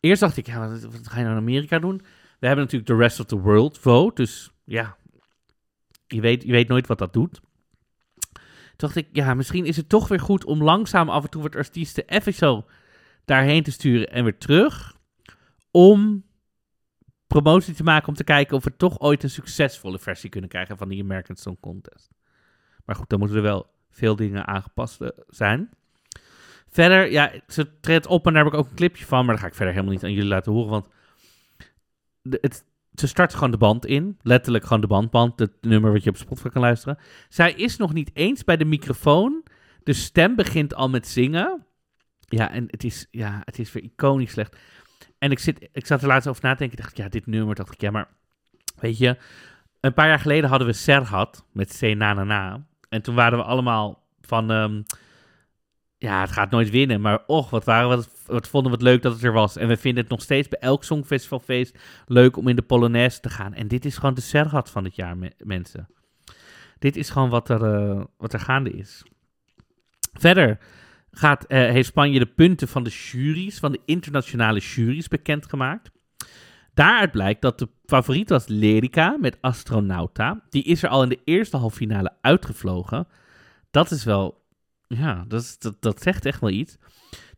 eerst 0.00 0.20
dacht 0.20 0.36
ik, 0.36 0.46
ja, 0.46 0.68
wat, 0.68 1.08
ga 1.08 1.18
je 1.18 1.24
nou 1.24 1.36
in 1.36 1.42
Amerika 1.42 1.78
doen? 1.78 1.96
We 2.38 2.46
hebben 2.46 2.64
natuurlijk 2.64 2.90
The 2.90 2.96
Rest 2.96 3.20
of 3.20 3.26
the 3.26 3.40
World 3.40 3.78
vote, 3.78 4.14
dus 4.14 4.50
ja, 4.64 4.96
je 6.06 6.20
weet, 6.20 6.42
je 6.42 6.52
weet 6.52 6.68
nooit 6.68 6.86
wat 6.86 6.98
dat 6.98 7.12
doet. 7.12 7.40
Toen 8.32 8.88
dacht 8.88 8.96
ik, 8.96 9.08
ja, 9.12 9.34
misschien 9.34 9.64
is 9.64 9.76
het 9.76 9.88
toch 9.88 10.08
weer 10.08 10.20
goed 10.20 10.44
om 10.44 10.62
langzaam 10.62 11.08
af 11.08 11.24
en 11.24 11.30
toe 11.30 11.42
wat 11.42 11.56
artiesten 11.56 12.08
even 12.08 12.34
zo 12.34 12.66
daarheen 13.24 13.62
te 13.62 13.70
sturen 13.70 14.10
en 14.10 14.24
weer 14.24 14.38
terug. 14.38 14.96
Om 15.70 16.24
promotie 17.26 17.74
te 17.74 17.82
maken 17.82 18.08
om 18.08 18.14
te 18.14 18.24
kijken 18.24 18.56
of 18.56 18.64
we 18.64 18.76
toch 18.76 19.00
ooit 19.00 19.22
een 19.22 19.30
succesvolle 19.30 19.98
versie 19.98 20.30
kunnen 20.30 20.50
krijgen 20.50 20.76
van 20.76 20.88
die 20.88 21.02
American 21.02 21.36
Song 21.36 21.56
Contest. 21.60 22.15
Maar 22.86 22.96
goed, 22.96 23.08
dan 23.08 23.18
moeten 23.18 23.36
er 23.36 23.42
wel 23.42 23.66
veel 23.90 24.16
dingen 24.16 24.46
aangepast 24.46 25.00
eh, 25.00 25.08
zijn. 25.28 25.70
Verder, 26.68 27.10
ja, 27.10 27.32
ze 27.48 27.80
treedt 27.80 28.06
op 28.06 28.26
en 28.26 28.32
daar 28.32 28.44
heb 28.44 28.52
ik 28.52 28.58
ook 28.58 28.68
een 28.68 28.76
clipje 28.76 29.04
van, 29.04 29.24
maar 29.24 29.34
dat 29.34 29.42
ga 29.42 29.48
ik 29.50 29.54
verder 29.54 29.74
helemaal 29.74 29.94
niet 29.94 30.04
aan 30.04 30.12
jullie 30.12 30.28
laten 30.28 30.52
horen, 30.52 30.70
want 30.70 30.88
het, 32.22 32.64
ze 32.94 33.06
start 33.06 33.34
gewoon 33.34 33.50
de 33.50 33.56
band 33.56 33.86
in. 33.86 34.18
Letterlijk 34.22 34.64
gewoon 34.64 34.80
de 34.80 34.86
bandband, 34.86 35.38
het 35.38 35.52
nummer 35.60 35.92
wat 35.92 36.04
je 36.04 36.10
op 36.10 36.16
Spotify 36.16 36.48
kan 36.48 36.62
luisteren. 36.62 36.98
Zij 37.28 37.52
is 37.52 37.76
nog 37.76 37.92
niet 37.92 38.10
eens 38.14 38.44
bij 38.44 38.56
de 38.56 38.64
microfoon. 38.64 39.44
De 39.82 39.92
stem 39.92 40.34
begint 40.34 40.74
al 40.74 40.88
met 40.88 41.08
zingen. 41.08 41.66
Ja, 42.20 42.50
en 42.50 42.64
het 42.70 42.84
is, 42.84 43.06
ja, 43.10 43.42
het 43.44 43.58
is 43.58 43.72
weer 43.72 43.82
iconisch 43.82 44.30
slecht. 44.30 44.56
En 45.18 45.30
ik, 45.30 45.38
zit, 45.38 45.68
ik 45.72 45.86
zat 45.86 46.02
er 46.02 46.08
laatst 46.08 46.28
over 46.28 46.42
na 46.42 46.52
te 46.52 46.58
denken. 46.58 46.76
dacht 46.76 46.96
ja, 46.96 47.08
dit 47.08 47.26
nummer, 47.26 47.54
dacht 47.54 47.72
ik, 47.72 47.80
ja, 47.80 47.90
maar 47.90 48.08
weet 48.76 48.98
je, 48.98 49.16
een 49.80 49.94
paar 49.94 50.08
jaar 50.08 50.18
geleden 50.18 50.48
hadden 50.50 50.68
we 50.68 50.74
Serhat 50.74 51.44
met 51.52 51.78
C 51.80 51.94
na 51.94 52.14
na 52.14 52.24
na. 52.24 52.66
En 52.88 53.02
toen 53.02 53.14
waren 53.14 53.38
we 53.38 53.44
allemaal 53.44 54.02
van, 54.20 54.50
ehm, 54.50 54.82
ja, 55.98 56.20
het 56.20 56.30
gaat 56.32 56.50
nooit 56.50 56.70
winnen. 56.70 57.00
Maar 57.00 57.22
och, 57.26 57.50
wat, 57.50 57.64
waren 57.64 57.98
we, 57.98 58.04
wat 58.26 58.48
vonden 58.48 58.70
we 58.70 58.76
het 58.78 58.86
leuk 58.86 59.02
dat 59.02 59.12
het 59.12 59.22
er 59.22 59.32
was. 59.32 59.56
En 59.56 59.68
we 59.68 59.76
vinden 59.76 60.02
het 60.02 60.12
nog 60.12 60.22
steeds 60.22 60.48
bij 60.48 60.58
elk 60.60 60.84
Songfestivalfeest 60.84 61.78
leuk 62.06 62.36
om 62.36 62.48
in 62.48 62.56
de 62.56 62.62
Polonaise 62.62 63.20
te 63.20 63.30
gaan. 63.30 63.54
En 63.54 63.68
dit 63.68 63.84
is 63.84 63.96
gewoon 63.96 64.14
de 64.14 64.20
Serhat 64.20 64.70
van 64.70 64.84
het 64.84 64.96
jaar, 64.96 65.16
me- 65.16 65.32
mensen. 65.38 65.88
Dit 66.78 66.96
is 66.96 67.10
gewoon 67.10 67.28
wat 67.30 67.48
er, 67.48 67.64
eh, 67.74 68.04
wat 68.16 68.32
er 68.32 68.40
gaande 68.40 68.70
is. 68.70 69.04
Verder 70.12 70.58
gaat, 71.10 71.44
eh, 71.44 71.58
heeft 71.58 71.88
Spanje 71.88 72.18
de 72.18 72.26
punten 72.26 72.68
van 72.68 72.82
de 72.82 72.90
juries, 72.90 73.58
van 73.58 73.72
de 73.72 73.80
internationale 73.84 74.60
juries, 74.60 75.08
bekendgemaakt. 75.08 75.90
Daaruit 76.76 77.10
blijkt 77.10 77.42
dat 77.42 77.58
de 77.58 77.68
favoriet 77.86 78.28
was 78.28 78.46
Lerica 78.46 79.16
met 79.20 79.38
Astronauta. 79.40 80.42
Die 80.50 80.62
is 80.62 80.82
er 80.82 80.88
al 80.88 81.02
in 81.02 81.08
de 81.08 81.20
eerste 81.24 81.56
halve 81.56 81.76
finale 81.76 82.12
uitgevlogen. 82.20 83.08
Dat 83.70 83.90
is 83.90 84.04
wel, 84.04 84.44
ja, 84.86 85.24
dat, 85.28 85.58
dat, 85.80 86.02
zegt 86.02 86.26
echt 86.26 86.40
wel 86.40 86.50
iets. 86.50 86.76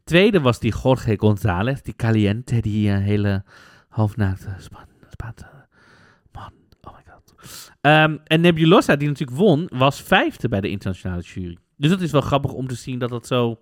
Tweede 0.05 0.41
was 0.41 0.59
die 0.59 0.74
Jorge 0.82 1.16
González, 1.18 1.80
die 1.82 1.97
Caliente, 1.97 2.61
die 2.61 2.91
hele 2.91 3.45
halfnaakte 3.89 4.55
Span, 4.59 4.86
man. 6.32 6.53
Oh 6.80 6.95
my 6.95 7.03
god. 7.12 7.34
Ehm, 7.80 8.16
en 8.24 8.41
Nebulosa, 8.41 8.97
die 8.97 9.09
natuurlijk 9.09 9.39
won, 9.39 9.70
was 9.72 10.03
vijfde 10.03 10.49
bij 10.49 10.61
de 10.61 10.70
internationale 10.70 11.22
jury. 11.22 11.59
Dus 11.76 11.91
dat 11.91 12.01
is 12.01 12.11
wel 12.11 12.20
grappig 12.20 12.53
om 12.53 12.66
te 12.66 12.74
zien 12.74 12.99
dat 12.99 13.11
dat 13.11 13.26
zo... 13.26 13.61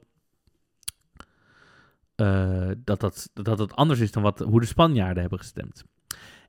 eh, 2.16 2.68
dat, 2.84 3.00
dat, 3.00 3.30
dat 3.34 3.58
het 3.58 3.74
anders 3.74 4.00
is 4.00 4.12
dan 4.12 4.22
wat, 4.22 4.38
hoe 4.38 4.60
de 4.60 4.66
Spanjaarden 4.66 5.20
hebben 5.20 5.38
gestemd. 5.38 5.84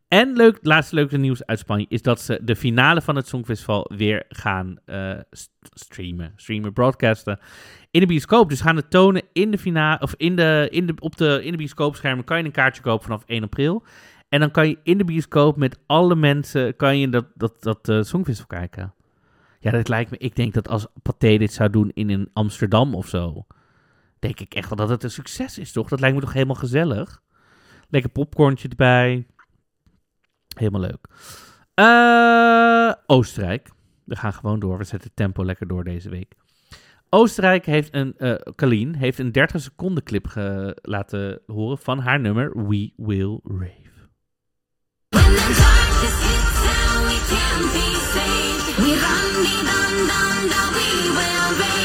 En 0.08 0.34
leuk, 0.34 0.60
laatste 0.62 0.96
leuke 0.96 1.18
nieuws 1.18 1.46
uit 1.46 1.60
Spanje 1.60 1.86
is 1.90 2.02
dat 2.02 2.22
ze 2.22 2.40
de 2.44 2.56
finale 2.56 3.02
van 3.02 3.16
het 3.16 3.28
Songfestival 3.28 3.92
weer 3.96 4.26
gaan 4.30 4.78
eh, 4.86 5.14
st- 5.32 5.52
streamen. 5.62 6.34
Streamen, 6.36 6.74
broadcasten 6.74 7.40
in 7.92 8.00
de 8.00 8.06
bioscoop. 8.06 8.50
Dus 8.50 8.62
gaan 8.62 8.76
het 8.76 8.90
tonen 8.90 9.24
in 9.34 9.52
de 9.52 9.58
finale, 9.58 10.02
of 10.02 10.14
in 10.18 10.36
de, 10.36 10.68
in 10.72 10.86
de, 10.86 10.94
op 11.00 11.18
de, 11.18 11.40
in 11.44 11.52
de 11.52 11.58
bioscoopschermen 11.58 12.26
kan 12.26 12.38
je 12.38 12.44
een 12.44 12.52
kaartje 12.52 12.82
kopen 12.82 13.04
vanaf 13.04 13.24
1 13.26 13.44
april. 13.44 13.84
En 14.30 14.40
dan 14.40 14.52
kan 14.52 14.68
je 14.68 14.78
in 14.84 14.98
de 14.98 15.04
bioscoop 15.06 15.58
met 15.58 15.80
alle 15.86 16.16
mensen, 16.16 16.76
kan 16.76 16.98
je 17.00 17.10
dat, 17.10 17.26
dat, 17.36 17.64
dat 17.64 17.90
eh, 17.90 18.02
Songfestival 18.02 18.60
kijken. 18.60 18.94
Ja, 19.60 19.72
dat 19.72 19.88
lijkt 19.88 20.12
me, 20.12 20.18
ik 20.18 20.36
denk 20.36 20.54
dat 20.54 20.68
als 20.68 20.88
Pathé 21.02 21.38
dit 21.38 21.54
zou 21.54 21.70
doen 21.70 21.92
in 21.94 22.10
een 22.10 22.30
Amsterdam 22.34 22.96
of 22.96 23.08
zo, 23.08 23.46
denk 24.28 24.40
ik 24.40 24.54
echt 24.54 24.70
wel 24.70 24.78
dat 24.78 24.90
het 24.90 25.04
een 25.04 25.12
succes 25.12 25.58
is, 25.58 25.72
toch? 25.72 25.90
Dat 25.90 26.00
lijkt 26.00 26.16
me 26.16 26.22
toch 26.22 26.34
helemaal 26.34 26.56
gezellig? 26.56 27.22
Lekker 27.90 28.12
popcornje 28.12 28.68
erbij. 28.70 29.28
Helemaal 30.56 30.82
leuk. 30.82 31.08
Eh, 31.74 32.94
Oostenrijk. 33.06 33.70
We 34.04 34.16
gaan 34.16 34.34
gewoon 34.34 34.60
door. 34.60 34.78
We 34.78 34.84
zetten 34.84 35.08
het 35.08 35.18
tempo 35.18 35.46
lekker 35.46 35.68
door 35.68 35.84
deze 35.84 36.10
week. 36.10 36.36
Oostenrijk 37.10 37.66
heeft 37.66 37.94
een, 37.94 38.18
eh 38.18 38.36
Colleen 38.56 38.96
heeft 38.96 39.20
een 39.20 39.32
30 39.32 39.62
seconden 39.62 40.04
clip 40.04 40.26
laten 40.82 41.42
horen 41.46 41.78
van 41.78 42.00
haar 42.00 42.20
nummer 42.20 42.68
We 42.68 42.92
Will 42.96 43.40
Rave. 43.44 43.86
We 45.10 45.20
will 51.16 51.58
rave. 51.60 51.77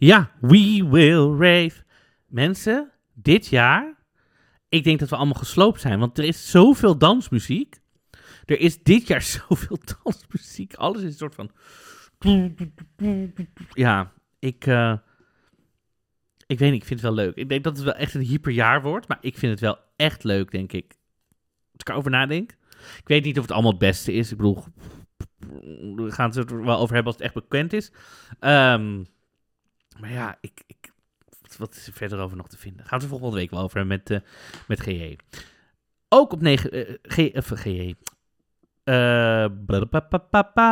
Ja, 0.00 0.30
We 0.40 0.88
Will 0.90 1.30
Rave. 1.38 1.84
Mensen, 2.26 2.90
dit 3.14 3.46
jaar, 3.46 3.94
ik 4.68 4.84
denk 4.84 4.98
dat 4.98 5.08
we 5.08 5.16
allemaal 5.16 5.34
gesloopt 5.34 5.80
zijn, 5.80 5.98
want 5.98 6.18
er 6.18 6.24
is 6.24 6.50
zoveel 6.50 6.98
dansmuziek. 6.98 7.80
Er 8.44 8.60
is 8.60 8.82
dit 8.82 9.06
jaar 9.06 9.22
zoveel 9.48 9.78
dansmuziek. 10.02 10.74
Alles 10.74 11.02
is 11.02 11.06
een 11.06 11.12
soort 11.12 11.34
van... 11.34 11.50
Ja, 13.72 14.12
ik... 14.38 14.66
eh, 14.66 14.94
ik 16.46 16.58
weet 16.58 16.70
niet, 16.72 16.80
ik 16.80 16.88
vind 16.88 17.00
het 17.00 17.14
wel 17.14 17.24
leuk. 17.24 17.36
Ik 17.36 17.48
denk 17.48 17.64
dat 17.64 17.76
het 17.76 17.84
wel 17.84 17.94
echt 17.94 18.14
een 18.14 18.20
hyperjaar 18.20 18.82
wordt, 18.82 19.08
maar 19.08 19.18
ik 19.20 19.38
vind 19.38 19.52
het 19.52 19.60
wel 19.60 19.78
echt 19.96 20.24
leuk, 20.24 20.50
denk 20.50 20.72
ik. 20.72 20.98
Als 21.72 21.80
ik 21.80 21.88
erover 21.88 22.10
nadenk. 22.10 22.50
Ik 22.98 23.08
weet 23.08 23.24
niet 23.24 23.36
of 23.36 23.42
het 23.42 23.52
allemaal 23.52 23.70
het 23.70 23.80
beste 23.80 24.12
is. 24.12 24.30
Ik 24.30 24.36
bedoel, 24.36 24.64
we 25.96 26.10
gaan 26.10 26.30
het 26.30 26.36
er 26.50 26.64
wel 26.64 26.78
over 26.78 26.94
hebben 26.94 27.12
als 27.12 27.22
het 27.22 27.24
echt 27.24 27.34
bekend 27.34 27.72
is. 27.72 27.92
Ehm, 28.38 29.02
maar 29.98 30.12
ja, 30.12 30.36
ik, 30.40 30.62
ik, 30.66 30.92
wat- 31.58 31.74
is 31.74 31.86
er 31.86 31.92
verder 31.92 32.18
over 32.18 32.36
nog 32.36 32.48
te 32.48 32.58
vinden? 32.58 32.86
Gaan 32.86 32.98
we 32.98 33.04
het 33.04 33.12
volgende 33.14 33.36
week 33.36 33.50
wel 33.50 33.60
over 33.62 33.86
met, 33.86 34.10
eh 34.10 34.18
met 34.68 34.80
GJ. 34.80 35.16
Ook 36.08 36.32
op 36.32 36.40
9... 36.40 36.70
eh, 36.72 37.42
G. 37.42 37.94
Eh, 38.84 39.46
blablabla. 39.66 40.70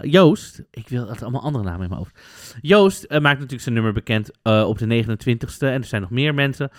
Joost, 0.00 0.62
ik 0.70 0.88
wil 0.88 1.08
het 1.08 1.22
allemaal 1.22 1.42
andere 1.42 1.64
namen 1.64 1.82
in 1.82 1.88
mijn 1.88 2.00
hoofd. 2.00 2.20
Joost 2.60 3.10
maakt 3.10 3.22
natuurlijk 3.22 3.62
zijn 3.62 3.74
nummer 3.74 3.92
bekend 3.92 4.30
op 4.42 4.78
de 4.78 5.04
29ste. 5.04 5.58
En 5.58 5.80
er 5.80 5.84
zijn 5.84 6.02
nog 6.02 6.10
meer 6.10 6.34
mensen. 6.34 6.70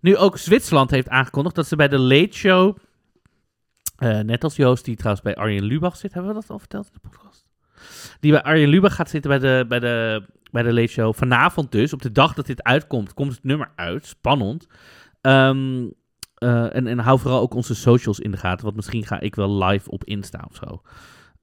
Nu 0.00 0.16
ook 0.16 0.38
Zwitserland 0.38 0.90
heeft 0.90 1.08
aangekondigd 1.08 1.54
dat 1.54 1.66
ze 1.66 1.76
bij 1.76 1.88
de 1.88 1.98
Late 1.98 2.36
Show. 2.36 2.76
net 3.98 4.44
als 4.44 4.56
Joost, 4.56 4.84
die 4.84 4.96
trouwens 4.96 5.24
bij 5.24 5.36
Arjen 5.36 5.64
Lubach 5.64 5.96
zit. 5.96 6.12
Hebben 6.12 6.34
we 6.34 6.40
dat 6.40 6.50
al 6.50 6.58
verteld 6.58 6.86
in 6.86 6.92
de 7.02 7.08
podcast? 7.08 7.45
Die 8.20 8.30
bij 8.32 8.42
Arjen 8.42 8.68
Lubach 8.68 8.94
gaat 8.94 9.10
zitten 9.10 9.30
bij 9.30 9.38
de, 9.38 9.64
bij, 9.68 9.80
de, 9.80 10.22
bij 10.50 10.62
de 10.62 10.72
Late 10.72 10.92
Show. 10.92 11.14
Vanavond 11.14 11.72
dus, 11.72 11.92
op 11.92 12.02
de 12.02 12.12
dag 12.12 12.34
dat 12.34 12.46
dit 12.46 12.62
uitkomt, 12.62 13.14
komt 13.14 13.32
het 13.32 13.44
nummer 13.44 13.72
uit. 13.74 14.06
Spannend. 14.06 14.66
Ehm, 15.20 15.84
eh, 16.34 16.74
en, 16.74 16.86
en 16.86 16.98
hou 16.98 17.18
vooral 17.18 17.40
ook 17.40 17.54
onze 17.54 17.74
socials 17.74 18.20
in 18.20 18.30
de 18.30 18.36
gaten. 18.36 18.64
Want 18.64 18.76
misschien 18.76 19.06
ga 19.06 19.20
ik 19.20 19.34
wel 19.34 19.64
live 19.64 19.90
op 19.90 20.04
Insta 20.04 20.44
of 20.50 20.56
zo. 20.56 20.82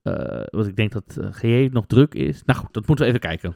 Eh, 0.02 0.44
want 0.50 0.68
ik 0.68 0.76
denk 0.76 0.92
dat 0.92 1.18
eh 1.18 1.28
GJ 1.32 1.70
nog 1.72 1.86
druk 1.86 2.14
is. 2.14 2.44
Nou 2.46 2.60
goed, 2.60 2.74
dat 2.74 2.88
moeten 2.88 3.06
we 3.06 3.12
even 3.12 3.28
kijken. 3.28 3.56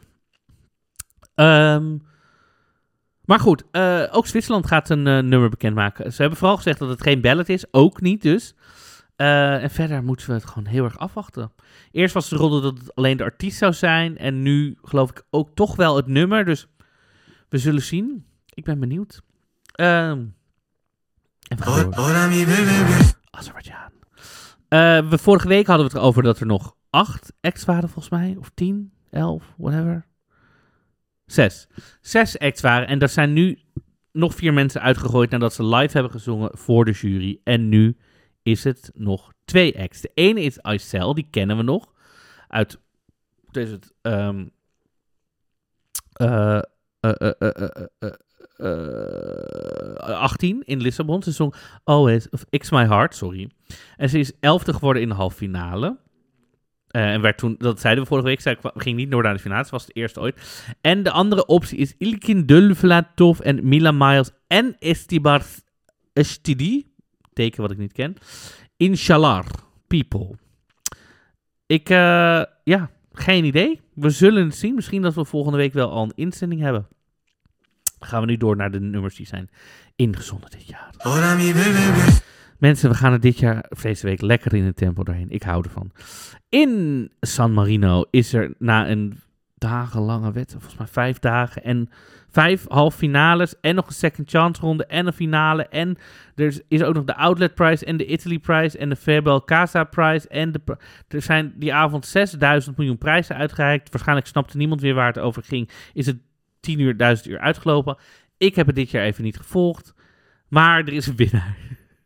Ehm, 1.35 1.97
maar 3.25 3.39
goed, 3.39 3.63
ook 4.11 4.27
Zwitserland 4.27 4.67
gaat 4.67 4.89
een 4.89 5.03
nummer 5.03 5.49
bekendmaken. 5.49 6.13
Ze 6.13 6.21
hebben 6.21 6.39
vooral 6.39 6.55
gezegd 6.55 6.79
dat 6.79 6.89
het 6.89 7.01
geen 7.01 7.21
ballad 7.21 7.49
is. 7.49 7.65
Ook 7.71 8.01
niet 8.01 8.21
dus. 8.21 8.55
Eh, 9.17 9.63
en 9.63 9.69
verder 9.69 10.03
moeten 10.03 10.27
we 10.27 10.33
het 10.33 10.45
gewoon 10.45 10.65
heel 10.65 10.83
erg 10.83 10.97
afwachten. 10.97 11.51
Eerst 11.91 12.13
was 12.13 12.29
de 12.29 12.35
rol 12.35 12.61
dat 12.61 12.77
het 12.77 12.95
alleen 12.95 13.17
de 13.17 13.23
artiest 13.23 13.57
zou 13.57 13.73
zijn. 13.73 14.17
En 14.17 14.41
nu 14.41 14.77
geloof 14.81 15.09
ik 15.09 15.23
ook 15.29 15.49
toch 15.55 15.75
wel 15.75 15.95
het 15.95 16.07
nummer. 16.07 16.45
Dus 16.45 16.67
we 17.49 17.57
zullen 17.57 17.81
zien. 17.81 18.25
Ik 18.53 18.63
ben 18.63 18.79
benieuwd. 18.79 19.21
Ehm 19.71 20.25
en 21.47 21.57
we 21.57 21.63
gaan. 21.63 21.91
Eh, 24.67 25.09
we, 25.09 25.17
vorige 25.17 25.47
week 25.47 25.67
hadden 25.67 25.85
we 25.85 25.91
het 25.91 26.01
erover 26.01 26.23
dat 26.23 26.39
er 26.39 26.45
nog 26.45 26.75
acht 26.89 27.33
acts 27.41 27.65
waren, 27.65 27.89
volgens 27.89 28.09
mij. 28.09 28.35
Of 28.39 28.51
tien, 28.53 28.93
elf, 29.09 29.53
whatever. 29.57 30.05
Zes. 31.25 31.67
Zes 32.01 32.39
acts 32.39 32.61
waren. 32.61 32.87
En 32.87 32.99
er 32.99 33.09
zijn 33.09 33.33
nu 33.33 33.59
nog 34.11 34.35
vier 34.35 34.53
mensen 34.53 34.81
uitgegooid 34.81 35.29
nadat 35.29 35.53
ze 35.53 35.65
live 35.65 35.93
hebben 35.93 36.11
gezongen 36.11 36.57
voor 36.57 36.85
de 36.85 36.91
jury. 36.91 37.39
En 37.43 37.69
nu 37.69 37.97
is 38.47 38.63
het 38.63 38.91
nog 38.93 39.33
twee 39.45 39.79
acts. 39.79 40.01
De 40.01 40.11
ene 40.13 40.41
is 40.41 40.57
Icel, 40.57 41.13
die 41.13 41.27
kennen 41.29 41.57
we 41.57 41.63
nog. 41.63 41.93
Uit, 42.47 42.79
wat 43.45 43.55
is 43.55 43.71
het? 43.71 43.93
ehm, 44.01 44.45
eh, 46.13 46.59
eh, 46.99 47.31
eh, 48.57 49.97
18 49.97 50.63
in 50.65 50.81
Lissabon. 50.81 51.23
Ze 51.23 51.31
zong 51.31 51.53
Always, 51.83 52.29
of 52.29 52.45
X 52.49 52.69
My 52.69 52.85
Heart, 52.85 53.15
sorry. 53.15 53.49
En 53.95 54.09
ze 54.09 54.19
is 54.19 54.31
elfde 54.39 54.73
geworden 54.73 55.01
in 55.01 55.09
de 55.09 55.15
halve 55.15 55.37
finale. 55.37 55.97
En 56.87 57.21
werd 57.21 57.37
toen, 57.37 57.55
dat 57.57 57.79
zeiden 57.79 58.03
we 58.03 58.09
vorige 58.09 58.27
week, 58.27 58.41
we 58.61 58.71
gingen 58.75 58.97
niet 58.97 59.11
door 59.11 59.23
naar 59.23 59.33
de 59.33 59.39
finale. 59.39 59.65
Ze 59.65 59.71
was 59.71 59.85
de 59.85 59.93
eerste 59.93 60.19
ooit. 60.19 60.75
En 60.81 61.03
de 61.03 61.11
andere 61.11 61.45
optie 61.45 61.77
is 61.77 61.93
Ilkin 61.97 62.45
Dulvlatov 62.45 63.39
en 63.39 63.67
Mila 63.67 63.91
Miles 63.91 64.31
en 64.47 64.75
Estibar 64.79 65.41
Estidi. 66.13 66.95
Teken 67.37 67.61
wat 67.61 67.71
ik 67.71 67.77
niet 67.77 67.93
ken. 67.93 68.15
Inshallah, 68.77 69.45
people. 69.87 70.35
Ik, 71.65 71.89
eh, 71.89 72.43
ja, 72.63 72.89
geen 73.13 73.45
idee. 73.45 73.81
We 73.93 74.09
zullen 74.09 74.45
het 74.45 74.55
zien. 74.55 74.75
Misschien 74.75 75.01
dat 75.01 75.13
we 75.13 75.25
volgende 75.25 75.57
week 75.57 75.73
wel 75.73 75.91
al 75.91 76.03
een 76.03 76.11
inzending 76.15 76.61
hebben. 76.61 76.87
Gaan 77.99 78.21
we 78.21 78.27
nu 78.27 78.37
door 78.37 78.55
naar 78.55 78.71
de 78.71 78.79
nummers 78.79 79.15
die 79.15 79.25
zijn 79.25 79.49
ingezonden 79.95 80.49
dit 80.49 80.67
jaar. 80.67 80.93
Mensen, 82.59 82.89
we 82.89 82.95
gaan 82.95 83.13
er 83.13 83.19
dit 83.19 83.39
jaar, 83.39 83.65
of 83.69 83.81
deze 83.81 84.05
week, 84.05 84.21
lekker 84.21 84.53
in 84.53 84.63
het 84.63 84.75
tempo 84.75 85.03
doorheen. 85.03 85.29
Ik 85.29 85.43
hou 85.43 85.63
ervan. 85.63 85.91
In 86.49 87.11
San 87.19 87.53
Marino 87.53 88.05
is 88.09 88.33
er 88.33 88.53
na 88.57 88.89
een 88.89 89.19
dagenlange 89.55 90.31
wedstrijd, 90.31 90.63
volgens 90.63 90.77
mij 90.77 90.87
vijf 90.87 91.19
dagen 91.19 91.63
en 91.63 91.89
vijf 92.37 92.65
halve 92.67 92.97
finales 92.97 93.59
en 93.61 93.75
nog 93.75 93.87
een 93.87 93.93
second 93.93 94.29
chance 94.29 94.61
ronde 94.61 94.85
en 94.85 95.07
een 95.07 95.13
finale. 95.13 95.67
En 95.67 95.97
er 96.35 96.61
is- 96.67 96.83
ook 96.83 96.93
nog 96.93 97.03
de 97.03 97.15
Outlet 97.15 97.55
Prize 97.55 97.85
en 97.85 97.97
de 97.97 98.05
Italy 98.05 98.39
Prize 98.39 98.77
en 98.77 98.89
de 98.89 98.95
Fairbel 98.95 99.43
Casa 99.43 99.83
Prize. 99.83 100.27
En 100.27 100.53
er 101.07 101.21
zijn 101.21 101.53
die 101.55 101.73
avond 101.73 102.05
6000 102.05 102.77
miljoen 102.77 102.97
prijzen 102.97 103.35
uitgereikt. 103.35 103.89
Waarschijnlijk 103.91 104.27
snapte 104.27 104.57
niemand 104.57 104.81
weer 104.81 104.93
waar 104.93 105.07
het 105.07 105.19
over 105.19 105.43
ging. 105.43 105.69
Is 105.93 106.05
het 106.05 106.17
10 106.59 106.79
uur, 106.79 106.97
1000 106.97 107.27
uur 107.29 107.39
uitgelopen. 107.39 107.97
Ik 108.37 108.55
heb 108.55 108.67
het 108.67 108.75
dit 108.75 108.91
jaar 108.91 109.03
even 109.03 109.23
niet 109.23 109.37
gevolgd. 109.37 109.93
Maar 110.47 110.79
er 110.79 110.93
is 110.93 111.07
een 111.07 111.15
winnaar 111.15 111.57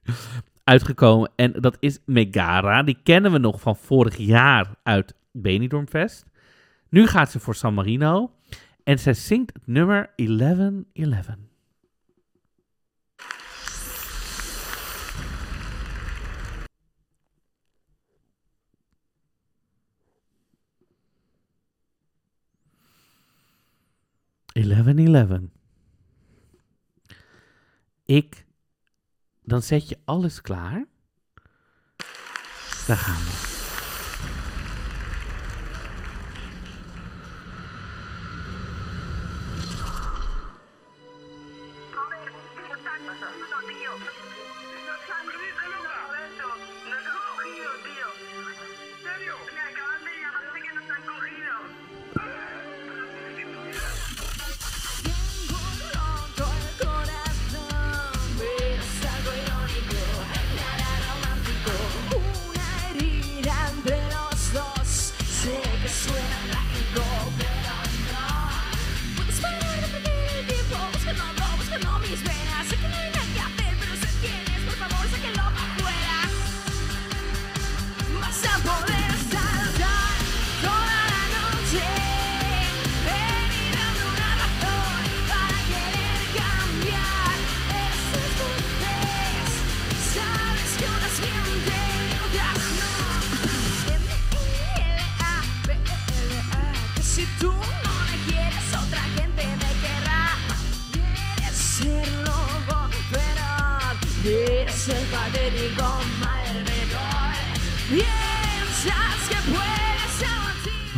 uitgekomen. 0.64 1.32
En 1.36 1.52
dat 1.52 1.78
is 1.80 2.00
Megara. 2.06 2.84
Die 2.84 2.98
kennen 3.04 3.32
we 3.32 3.38
nog 3.38 3.62
van 3.62 3.76
vorig 3.76 4.18
jaar 4.18 4.68
uit 4.84 5.16
Benidorm 5.32 5.88
Fest. 5.88 6.26
Nu 6.90 7.08
gaat 7.08 7.32
ze 7.32 7.40
voor 7.40 7.56
San 7.56 7.74
Marino. 7.74 8.32
En 8.84 9.00
zij 9.00 9.14
zingt 9.14 9.54
het 9.54 9.68
nummer 9.68 10.14
1111. 10.16 11.50
11-11. 24.54 25.50
Ik. 28.06 28.46
Dan 29.44 29.62
zet 29.62 29.90
je 29.90 29.98
alles 30.06 30.42
klaar. 30.42 30.86
Daar 32.88 32.98
gaan 32.98 33.24
we. 33.24 33.51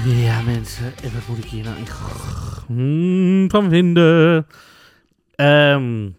Ja, 0.06 0.42
mensen. 0.42 0.86
En 1.04 1.14
wat 1.14 1.28
moet 1.28 1.38
ik 1.38 1.44
hier 1.46 1.64
nou 1.64 1.78
in 1.78 1.86
g- 1.88 2.66
mm, 2.68 3.50
van 3.50 3.70
vinden? 3.70 4.48
Ehm, 5.36 6.10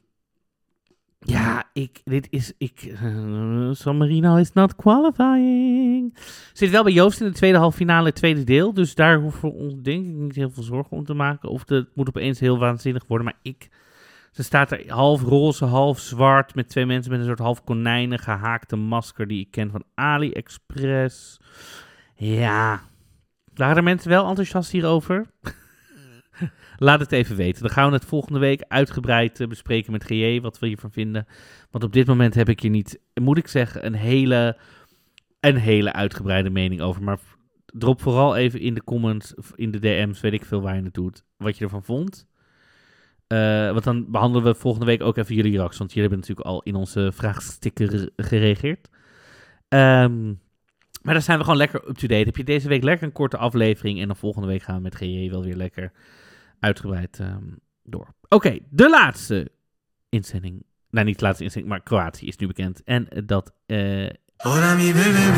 ja, 1.21 1.65
ik, 1.73 2.01
dit 2.05 2.27
is, 2.31 2.53
ik, 2.59 2.83
eh, 2.83 3.71
San 3.73 3.97
Marino 3.97 4.37
is 4.37 4.53
not 4.53 4.77
qualifying. 4.77 6.17
Zit 6.53 6.71
wel 6.71 6.83
bij 6.83 6.93
Joost 6.93 7.21
in 7.21 7.27
de 7.27 7.33
tweede 7.33 7.59
halve 7.59 7.77
finale, 7.77 8.13
tweede 8.13 8.45
deel. 8.45 8.75
Dus 8.75 8.95
daar 8.95 9.21
hoeven 9.21 9.49
we 9.49 9.55
ons 9.55 9.75
denk 9.83 10.07
ik 10.07 10.13
niet 10.15 10.35
heel 10.35 10.51
veel 10.51 10.63
zorgen 10.63 10.97
om 10.97 11.05
te 11.05 11.15
maken. 11.15 11.49
Of 11.49 11.69
het 11.69 11.89
moet 11.95 12.09
opeens 12.09 12.41
heel 12.41 12.59
waanzinnig 12.59 13.05
worden. 13.07 13.27
Maar 13.27 13.39
ik, 13.43 13.69
ze 14.35 14.43
staat 14.43 14.71
er 14.71 14.91
half 14.91 15.23
roze, 15.23 15.65
half 15.65 15.99
zwart. 15.99 16.55
Met 16.55 16.69
twee 16.69 16.87
mensen 16.87 17.11
met 17.11 17.21
een 17.21 17.27
soort 17.27 17.39
half 17.39 17.65
konijnen 17.65 18.19
gehaakte 18.19 18.77
masker 18.77 19.27
die 19.27 19.41
ik 19.41 19.51
ken 19.51 19.71
van 19.71 19.85
AliExpress. 19.95 21.41
Ja, 22.15 22.81
waren 23.55 23.85
mensen 23.85 24.11
wel 24.11 24.29
enthousiast 24.29 24.71
hierover? 24.71 25.27
Laat 26.79 27.01
het 27.01 27.13
even 27.13 27.37
weten. 27.37 27.63
Dan 27.63 27.71
gaan 27.71 27.89
we 27.89 27.95
het 27.95 28.05
volgende 28.05 28.39
week 28.39 28.65
uitgebreid 28.69 29.41
eh, 29.41 29.49
bespreken 29.49 29.93
met 29.93 30.05
GJ, 30.05 30.41
wat 30.41 30.59
we 30.59 30.67
hiervan 30.67 30.93
vinden. 30.93 31.27
Want 31.71 31.85
op 31.85 31.93
dit 31.93 32.07
moment 32.07 32.35
heb 32.35 32.49
ik 32.49 32.61
hier 32.61 32.71
niet, 32.71 33.01
moet 33.15 33.39
ik 33.39 33.49
zeggen, 33.49 33.87
een 33.87 33.95
hele, 33.95 34.59
een 35.41 35.57
hele 35.57 35.93
uitgebreide 35.93 36.51
mening 36.51 36.81
over. 36.81 37.03
Maar 37.03 37.19
drop 37.67 38.01
vooral 38.01 38.37
even 38.37 38.61
in 38.61 38.75
de 38.75 38.85
comments, 38.85 39.35
in 39.55 39.71
de 39.71 39.79
DM's, 39.79 40.21
weet 40.21 40.33
ik 40.33 40.45
veel 40.45 40.61
waar 40.61 40.77
je 40.77 40.83
het 40.83 40.95
doet, 40.95 41.25
wat 41.37 41.59
je 41.59 41.65
ervan 41.65 41.85
vond. 41.85 42.27
Eh, 43.35 43.71
want 43.73 43.85
dan 43.85 44.11
behandelen 44.11 44.47
we 44.47 44.55
volgende 44.55 44.87
week 44.87 45.03
ook 45.03 45.17
even 45.17 45.35
jullie 45.35 45.57
reacties. 45.57 45.79
Want 45.79 45.93
jullie 45.93 46.09
hebben 46.09 46.29
natuurlijk 46.29 46.49
al 46.49 46.63
in 46.63 46.75
onze 46.75 47.11
vraagsticker 47.15 48.09
gereageerd. 48.17 48.89
Ehm 49.69 50.33
maar 51.05 51.15
dan 51.15 51.23
zijn 51.23 51.39
we 51.39 51.45
gewoon 51.45 51.59
lekker 51.59 51.89
up-to-date. 51.89 52.25
Heb 52.25 52.37
je 52.37 52.45
deze 52.45 52.69
week 52.69 52.83
lekker 52.83 53.07
een 53.07 53.13
korte 53.13 53.37
aflevering. 53.37 54.01
En 54.01 54.07
dan 54.07 54.17
volgende 54.17 54.49
week 54.49 54.63
gaan 54.63 54.77
we 54.77 54.83
met 54.83 54.95
GJ 54.95 55.31
wel 55.31 55.43
weer 55.43 55.57
lekker 55.57 55.93
uitgebreid 56.61 57.19
ehm, 57.21 57.43
door. 57.83 58.15
Oké, 58.29 58.59
de 58.71 58.89
laatste 58.89 59.51
inzending. 60.09 60.63
Nou, 60.91 61.07
niet 61.07 61.19
de 61.19 61.25
laatste 61.25 61.45
inzending, 61.45 61.73
maar 61.73 61.83
Kroatië 61.83 62.27
is 62.27 62.37
nu 62.37 62.47
bekend. 62.47 62.83
En 62.85 63.09
dat 63.25 63.53
eh, 63.67 64.09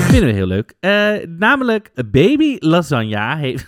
vinden 0.08 0.28
we 0.28 0.32
heel 0.32 0.46
leuk. 0.46 0.74
Eh, 0.80 1.14
namelijk 1.28 1.92
Baby 2.10 2.56
Lasagna 2.58 3.36
heeft... 3.36 3.66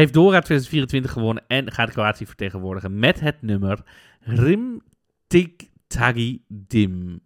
heeft 0.00 0.14
Dora 0.14 0.40
2024 0.40 1.12
gewonnen 1.12 1.44
en 1.46 1.72
gaat 1.72 1.90
Kroatië 1.90 2.26
vertegenwoordigen 2.26 2.98
met 2.98 3.20
het 3.20 3.42
nummer 3.42 3.78
Rim 4.20 4.82
Tik 5.26 5.70
Tagi 5.86 6.44
Dim. 6.48 7.20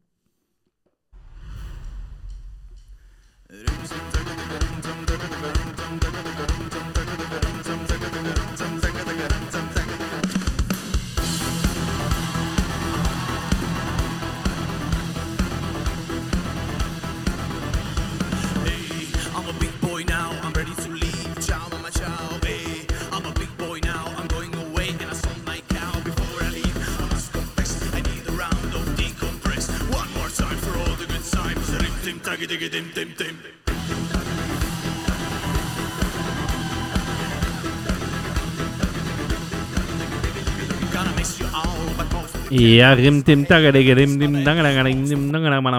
But 41.96 42.12
most 42.12 42.34
of 42.34 42.48
the 42.48 42.54
Ja, 42.54 42.92
rim 42.92 43.22
tim 43.22 43.46
tagadige 43.46 43.94
rim 43.94 44.18
dim 44.18 44.44
dangadagading 44.44 45.08
dim 45.08 45.32
dim 45.32 45.42
dim 45.42 45.70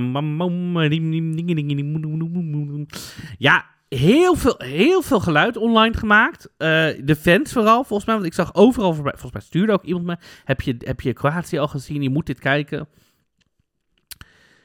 moem. 2.52 2.88
Ja, 3.38 3.66
heel 3.90 4.36
veel, 4.36 4.56
heel 4.58 5.02
veel 5.02 5.20
geluid 5.20 5.58
online 5.58 5.98
gemaakt. 5.98 6.50
Eh, 6.58 6.88
de 7.04 7.16
fans 7.16 7.52
vooral, 7.52 7.84
volgens 7.84 8.06
mij. 8.06 8.16
Want 8.16 8.28
ik 8.28 8.34
zag 8.34 8.56
overal. 8.56 8.94
Volgens 8.94 9.32
mij 9.32 9.42
stuurde 9.42 9.74
ook 9.74 9.84
iemand 9.84 10.06
me. 10.06 10.18
Heb 10.44 10.62
je, 10.62 10.76
heb 10.80 11.02
je 11.02 11.14
Kroatië 11.14 11.58
al 11.58 11.68
gezien? 11.68 12.02
Je 12.02 12.10
moet 12.10 12.26
dit 12.26 12.40
kijken. 12.40 12.88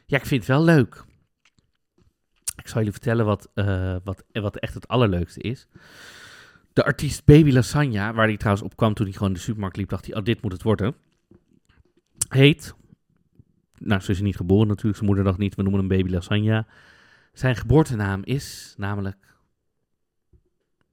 Ja, 0.07 0.17
ik 0.17 0.27
vind 0.27 0.47
het 0.47 0.57
wel 0.57 0.65
leuk. 0.65 1.05
Ik 2.61 2.69
zal 2.69 2.77
jullie 2.77 2.93
vertellen 2.93 3.25
wat, 3.25 3.49
eh, 3.55 3.97
wat, 4.05 4.25
wat 4.33 4.57
echt 4.57 4.75
het 4.75 4.89
allerleukste 4.89 5.41
is. 5.41 5.69
De 6.73 6.85
artiest 6.85 7.25
Baby 7.25 7.53
Lasagna, 7.53 8.15
waar 8.15 8.27
hij 8.27 8.37
trouwens 8.37 8.65
op 8.65 8.77
kwam 8.77 8.95
toen 8.95 9.07
hij 9.07 9.15
gewoon 9.15 9.33
de 9.33 9.39
supermarkt 9.39 9.77
liep, 9.77 9.89
dacht 9.89 10.07
hij, 10.07 10.17
oh, 10.17 10.25
dit 10.25 10.43
moet 10.43 10.53
het 10.53 10.63
worden 10.63 10.95
heet. 12.29 12.75
Nou, 13.79 14.01
ze 14.01 14.11
is 14.11 14.21
niet 14.21 14.37
geboren 14.37 14.69
natuurlijk, 14.69 14.97
zijn 14.97 15.07
moeder 15.09 15.25
nog 15.25 15.39
niet. 15.39 15.55
We 15.55 15.63
noemen 15.63 15.81
hem 15.81 15.89
baby 15.89 16.11
lasagna. 16.11 16.67
Zijn 17.33 17.57
geboortenaam 17.57 18.21
is 18.25 18.75
namelijk. 18.77 19.17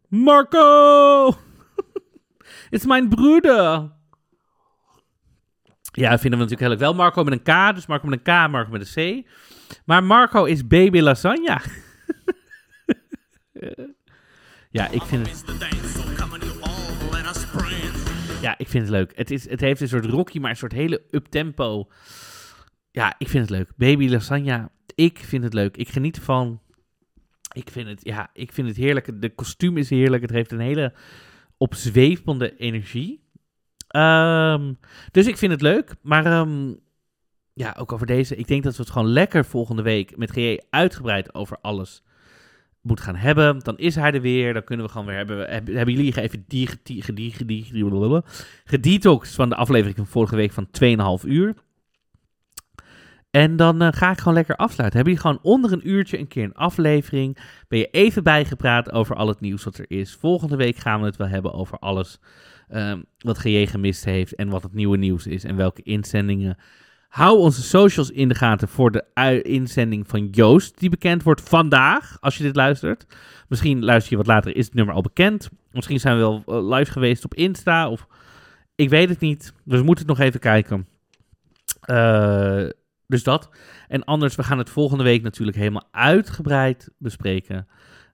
Marco! 0.08 1.28
Het 2.44 2.68
is 2.80 2.86
mijn 2.86 3.10
broeder! 3.10 3.96
Ja, 5.92 6.18
vinden 6.18 6.40
we 6.40 6.46
natuurlijk 6.46 6.62
heel. 6.62 6.78
Wel 6.78 6.94
Marco 6.94 7.24
met 7.24 7.34
een 7.34 7.72
K, 7.72 7.76
dus 7.76 7.86
Marco 7.86 8.08
met 8.08 8.20
een 8.20 8.48
K, 8.48 8.52
Marco 8.52 8.72
met 8.72 8.96
een 8.96 9.24
C. 9.24 9.28
Maar 9.86 10.04
Marco 10.04 10.46
is 10.46 10.68
baby 10.68 11.00
lasagna. 11.00 11.62
ja, 14.78 14.90
ik 14.90 15.02
vind 15.02 15.28
het. 15.28 15.44
Ja, 18.42 18.58
ik 18.58 18.68
vind 18.68 18.84
het 18.84 18.92
leuk. 18.92 19.12
Het, 19.16 19.32
is, 19.32 19.50
het 19.50 19.62
heeft 19.62 19.82
een 19.82 19.88
soort 19.88 20.06
rocky, 20.06 20.40
maar 20.40 20.50
een 20.50 20.58
soort 20.58 20.72
hele 20.72 21.02
up-tempo. 21.12 21.88
Ja, 22.92 23.16
ik 23.18 23.28
vind 23.28 23.50
het 23.50 23.58
leuk. 23.58 23.72
Baby 23.76 24.10
Lasagna, 24.10 24.70
ik 24.96 25.20
vind 25.20 25.44
het 25.44 25.54
leuk. 25.54 25.78
Ik 25.78 25.90
geniet 25.90 26.18
ervan. 26.18 26.62
Ik 27.54 27.70
vind 27.70 27.88
het, 27.88 28.00
ja, 28.04 28.30
ik 28.34 28.52
vind 28.52 28.68
het 28.68 28.78
heerlijk. 28.78 29.22
De 29.22 29.30
kostuum 29.30 29.78
is 29.78 29.90
heerlijk. 29.90 30.22
Het 30.22 30.32
heeft 30.32 30.52
een 30.52 30.60
hele 30.60 30.94
opzwepende 31.58 32.58
energie. 32.58 33.24
Ehm, 33.88 34.74
dus 35.12 35.28
ik 35.28 35.38
vind 35.38 35.52
het 35.52 35.62
leuk. 35.62 35.96
Maar 36.02 36.26
ehm, 36.26 36.74
ja, 37.58 37.76
ook 37.80 37.92
over 37.92 38.08
deze. 38.08 38.36
Ik 38.36 38.48
denk 38.48 38.64
dat 38.64 38.76
we 38.76 38.82
het 38.82 38.92
gewoon 38.92 39.08
lekker 39.08 39.46
volgende 39.46 39.82
week 39.82 40.18
met 40.18 40.32
GE 40.32 40.64
uitgebreid 40.70 41.34
over 41.34 41.58
alles 41.62 42.04
moet 42.82 43.02
gaan 43.02 43.16
hebben. 43.16 43.60
Dan 43.60 43.78
is 43.78 43.96
hij 43.96 44.12
er 44.12 44.22
weer. 44.22 44.54
Dan 44.54 44.64
kunnen 44.64 44.86
we 44.86 44.92
gewoon 44.92 45.08
weer 45.08 45.16
hebben. 45.16 45.50
Hebben, 45.50 45.94
jullie 45.94 46.22
even 46.22 46.46
gedetoxed 48.66 49.36
van 49.36 49.50
de 49.50 49.56
aflevering 49.56 49.96
van 49.96 50.08
vorige 50.08 50.36
week 50.36 50.52
van 50.52 50.68
2,5 51.22 51.28
uur. 51.28 51.54
En 53.32 53.56
dan 53.56 53.82
eh, 53.82 53.88
ga 53.92 54.12
ik 54.12 54.18
gewoon 54.18 54.34
lekker 54.34 54.56
afsluiten. 54.56 55.00
Hebben 55.00 55.14
jullie 55.14 55.30
gewoon 55.30 55.54
onder 55.54 55.72
een 55.72 55.90
uurtje 55.90 56.20
een 56.20 56.28
keer 56.28 56.44
een 56.44 56.54
aflevering? 56.54 57.38
Ben 57.68 57.80
je 57.80 57.88
even 57.88 58.24
bijgepraat 58.24 58.92
over 58.92 59.16
al 59.16 59.28
het 59.28 59.40
nieuws 59.40 59.64
wat 59.64 59.78
er 59.78 59.86
is? 59.88 60.16
Volgende 60.16 60.56
week 60.56 60.76
gaan 60.76 61.00
we 61.00 61.06
het 61.06 61.18
wel 61.18 61.28
hebben 61.28 61.54
over 61.54 61.80
alles 61.80 62.20
ehm, 62.68 63.02
wat 63.18 63.38
GJ 63.38 63.66
gemist 63.66 64.06
heeft 64.06 64.36
en 64.36 64.50
wat 64.50 64.64
het 64.64 64.74
nieuwe 64.74 64.98
nieuws 64.98 65.28
is 65.28 65.44
en 65.44 65.56
welke 65.56 65.84
inzendingen. 65.84 66.58
Hou 67.08 67.38
onze 67.38 67.62
socials 67.62 68.12
in 68.12 68.28
de 68.28 68.36
gaten 68.36 68.68
voor 68.68 68.92
de 68.92 69.42
inzending 69.42 70.08
van 70.08 70.28
Joost, 70.28 70.80
die 70.80 70.90
bekend 70.90 71.24
wordt 71.24 71.42
vandaag, 71.42 72.18
als 72.20 72.38
je 72.38 72.44
dit 72.44 72.56
luistert. 72.56 73.06
Misschien 73.48 73.84
luister 73.84 74.12
je 74.12 74.18
wat 74.18 74.28
later, 74.28 74.56
is 74.56 74.66
het 74.66 74.74
nummer 74.74 74.96
al 74.96 75.02
bekend. 75.02 75.50
Misschien 75.72 76.00
zijn 76.00 76.16
we 76.16 76.22
wel 76.22 76.44
eh, 76.46 76.78
live 76.78 76.92
geweest 76.92 77.26
op 77.26 77.34
Insta, 77.34 77.90
of 77.90 78.08
ik 78.76 78.90
weet 78.90 79.10
het 79.10 79.20
niet. 79.20 79.54
Dus 79.64 79.80
we 79.80 79.86
moeten 79.86 80.08
het 80.08 80.18
nog 80.18 80.26
even 80.26 80.40
kijken. 80.40 80.88
Eh, 81.82 82.66
dus 83.08 83.24
dat. 83.24 83.50
En 83.88 84.04
anders, 84.04 84.36
we 84.36 84.44
gaan 84.44 84.58
het 84.58 84.70
volgende 84.70 85.04
week 85.04 85.22
natuurlijk 85.22 85.58
helemaal 85.58 85.88
uitgebreid 85.92 86.90
bespreken. 86.98 87.68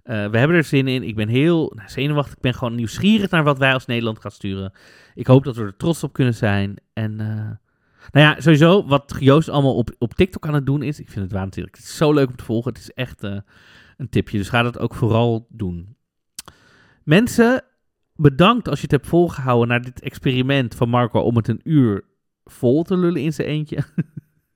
Eh, 0.03 0.27
we 0.29 0.37
hebben 0.37 0.57
er 0.57 0.63
zin 0.63 0.87
in. 0.87 1.03
Ik 1.03 1.15
ben 1.15 1.27
heel 1.27 1.71
nou, 1.75 1.89
zenuwachtig. 1.89 2.35
Ik 2.35 2.41
ben 2.41 2.53
gewoon 2.53 2.75
nieuwsgierig 2.75 3.29
naar 3.29 3.43
wat 3.43 3.57
wij 3.57 3.73
als 3.73 3.85
Nederland 3.85 4.19
gaan 4.19 4.31
sturen. 4.31 4.73
Ik 5.13 5.27
hoop 5.27 5.43
dat 5.43 5.55
we 5.55 5.63
er 5.63 5.77
trots 5.77 6.03
op 6.03 6.13
kunnen 6.13 6.33
zijn. 6.33 6.75
En 6.93 7.19
nou 8.11 8.25
ja, 8.25 8.41
sowieso 8.41 8.85
wat 8.85 9.15
Joost 9.19 9.49
allemaal 9.49 9.75
op, 9.75 9.95
op 9.97 10.13
TikTok 10.13 10.47
aan 10.47 10.53
het 10.53 10.65
doen 10.65 10.81
is. 10.81 10.99
Ik 10.99 11.09
vind 11.09 11.23
het 11.23 11.33
waanzinnig. 11.33 11.71
Het 11.75 11.83
is 11.83 11.97
zo 11.97 12.13
leuk 12.13 12.29
om 12.29 12.35
te 12.35 12.43
volgen. 12.43 12.73
Het 12.73 12.81
is 12.81 12.91
echt 12.91 13.23
eh, 13.23 13.37
een 13.97 14.09
tipje. 14.09 14.37
Dus 14.37 14.49
ga 14.49 14.61
dat 14.61 14.79
ook 14.79 14.95
vooral 14.95 15.47
doen. 15.49 15.95
Mensen, 17.03 17.63
bedankt 18.15 18.67
als 18.67 18.77
je 18.77 18.83
het 18.83 18.91
hebt 18.91 19.07
volgehouden 19.07 19.67
naar 19.67 19.81
dit 19.81 20.01
experiment 20.01 20.75
van 20.75 20.89
Marco 20.89 21.19
om 21.19 21.35
het 21.35 21.47
een 21.47 21.61
uur 21.63 22.03
vol 22.43 22.83
te 22.83 22.97
lullen 22.97 23.21
in 23.21 23.33
zijn 23.33 23.47
eentje. 23.47 23.83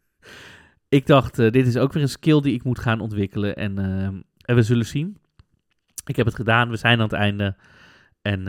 ik 0.89 1.05
dacht, 1.05 1.39
eh, 1.39 1.51
dit 1.51 1.67
is 1.67 1.77
ook 1.77 1.93
weer 1.93 2.03
een 2.03 2.09
skill 2.09 2.41
die 2.41 2.53
ik 2.53 2.63
moet 2.63 2.79
gaan 2.79 2.99
ontwikkelen. 2.99 3.55
En, 3.55 3.77
eh, 3.77 4.03
en 4.41 4.55
we 4.55 4.61
zullen 4.61 4.85
zien. 4.85 5.17
Ik 6.05 6.15
heb 6.15 6.25
het 6.25 6.35
gedaan. 6.35 6.69
We 6.69 6.77
zijn 6.77 6.97
aan 6.97 7.03
het 7.03 7.13
einde. 7.13 7.55
En 8.21 8.47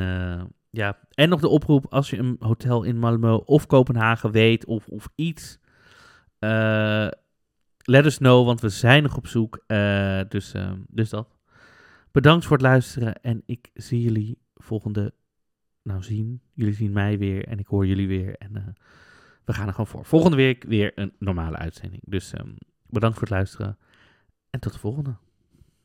ja, 0.71 0.99
en 1.11 1.29
nog 1.29 1.41
de 1.41 1.49
oproep 1.49 1.87
als 1.87 2.11
je 2.11 2.19
een 2.19 2.37
hotel 2.39 2.83
in 2.83 2.97
Malmö 2.97 3.45
of 3.45 3.67
Kopenhagen 3.67 4.31
weet 4.31 4.65
of, 4.65 4.89
of 4.89 5.09
iets. 5.15 5.59
eh, 6.39 7.09
let 7.89 8.05
us 8.05 8.19
know, 8.19 8.47
want 8.47 8.61
we 8.61 8.69
zijn 8.69 9.03
nog 9.03 9.17
op 9.17 9.27
zoek. 9.27 9.65
Eh, 9.67 10.21
dus, 10.29 10.53
eh, 10.53 10.73
dus 10.89 11.11
dat. 11.11 11.39
Bedankt 12.13 12.45
voor 12.47 12.57
het 12.57 12.67
luisteren 12.67 13.23
en 13.23 13.43
ik 13.47 13.71
zie 13.75 14.03
jullie 14.03 14.39
volgende... 14.55 15.13
Nou, 15.83 16.03
zien. 16.03 16.41
Jullie 16.55 16.75
zien 16.75 16.93
mij 16.93 17.19
weer 17.19 17.47
en 17.47 17.59
ik 17.59 17.67
hoor 17.67 17.87
jullie 17.87 18.09
weer. 18.09 18.37
En 18.37 18.57
eh, 18.57 18.63
we 19.45 19.53
gaan 19.53 19.67
er 19.67 19.71
gewoon 19.71 19.87
voor. 19.87 20.05
Volgende 20.05 20.37
week 20.37 20.65
weer 20.65 20.93
een 20.95 21.13
normale 21.19 21.57
uitzending. 21.57 22.03
Dus 22.05 22.33
ehm, 22.33 22.51
bedankt 22.87 23.19
voor 23.19 23.27
het 23.27 23.37
luisteren 23.37 23.79
en 24.51 24.61
tot 24.61 24.73
de 24.73 24.79
volgende. 24.79 25.17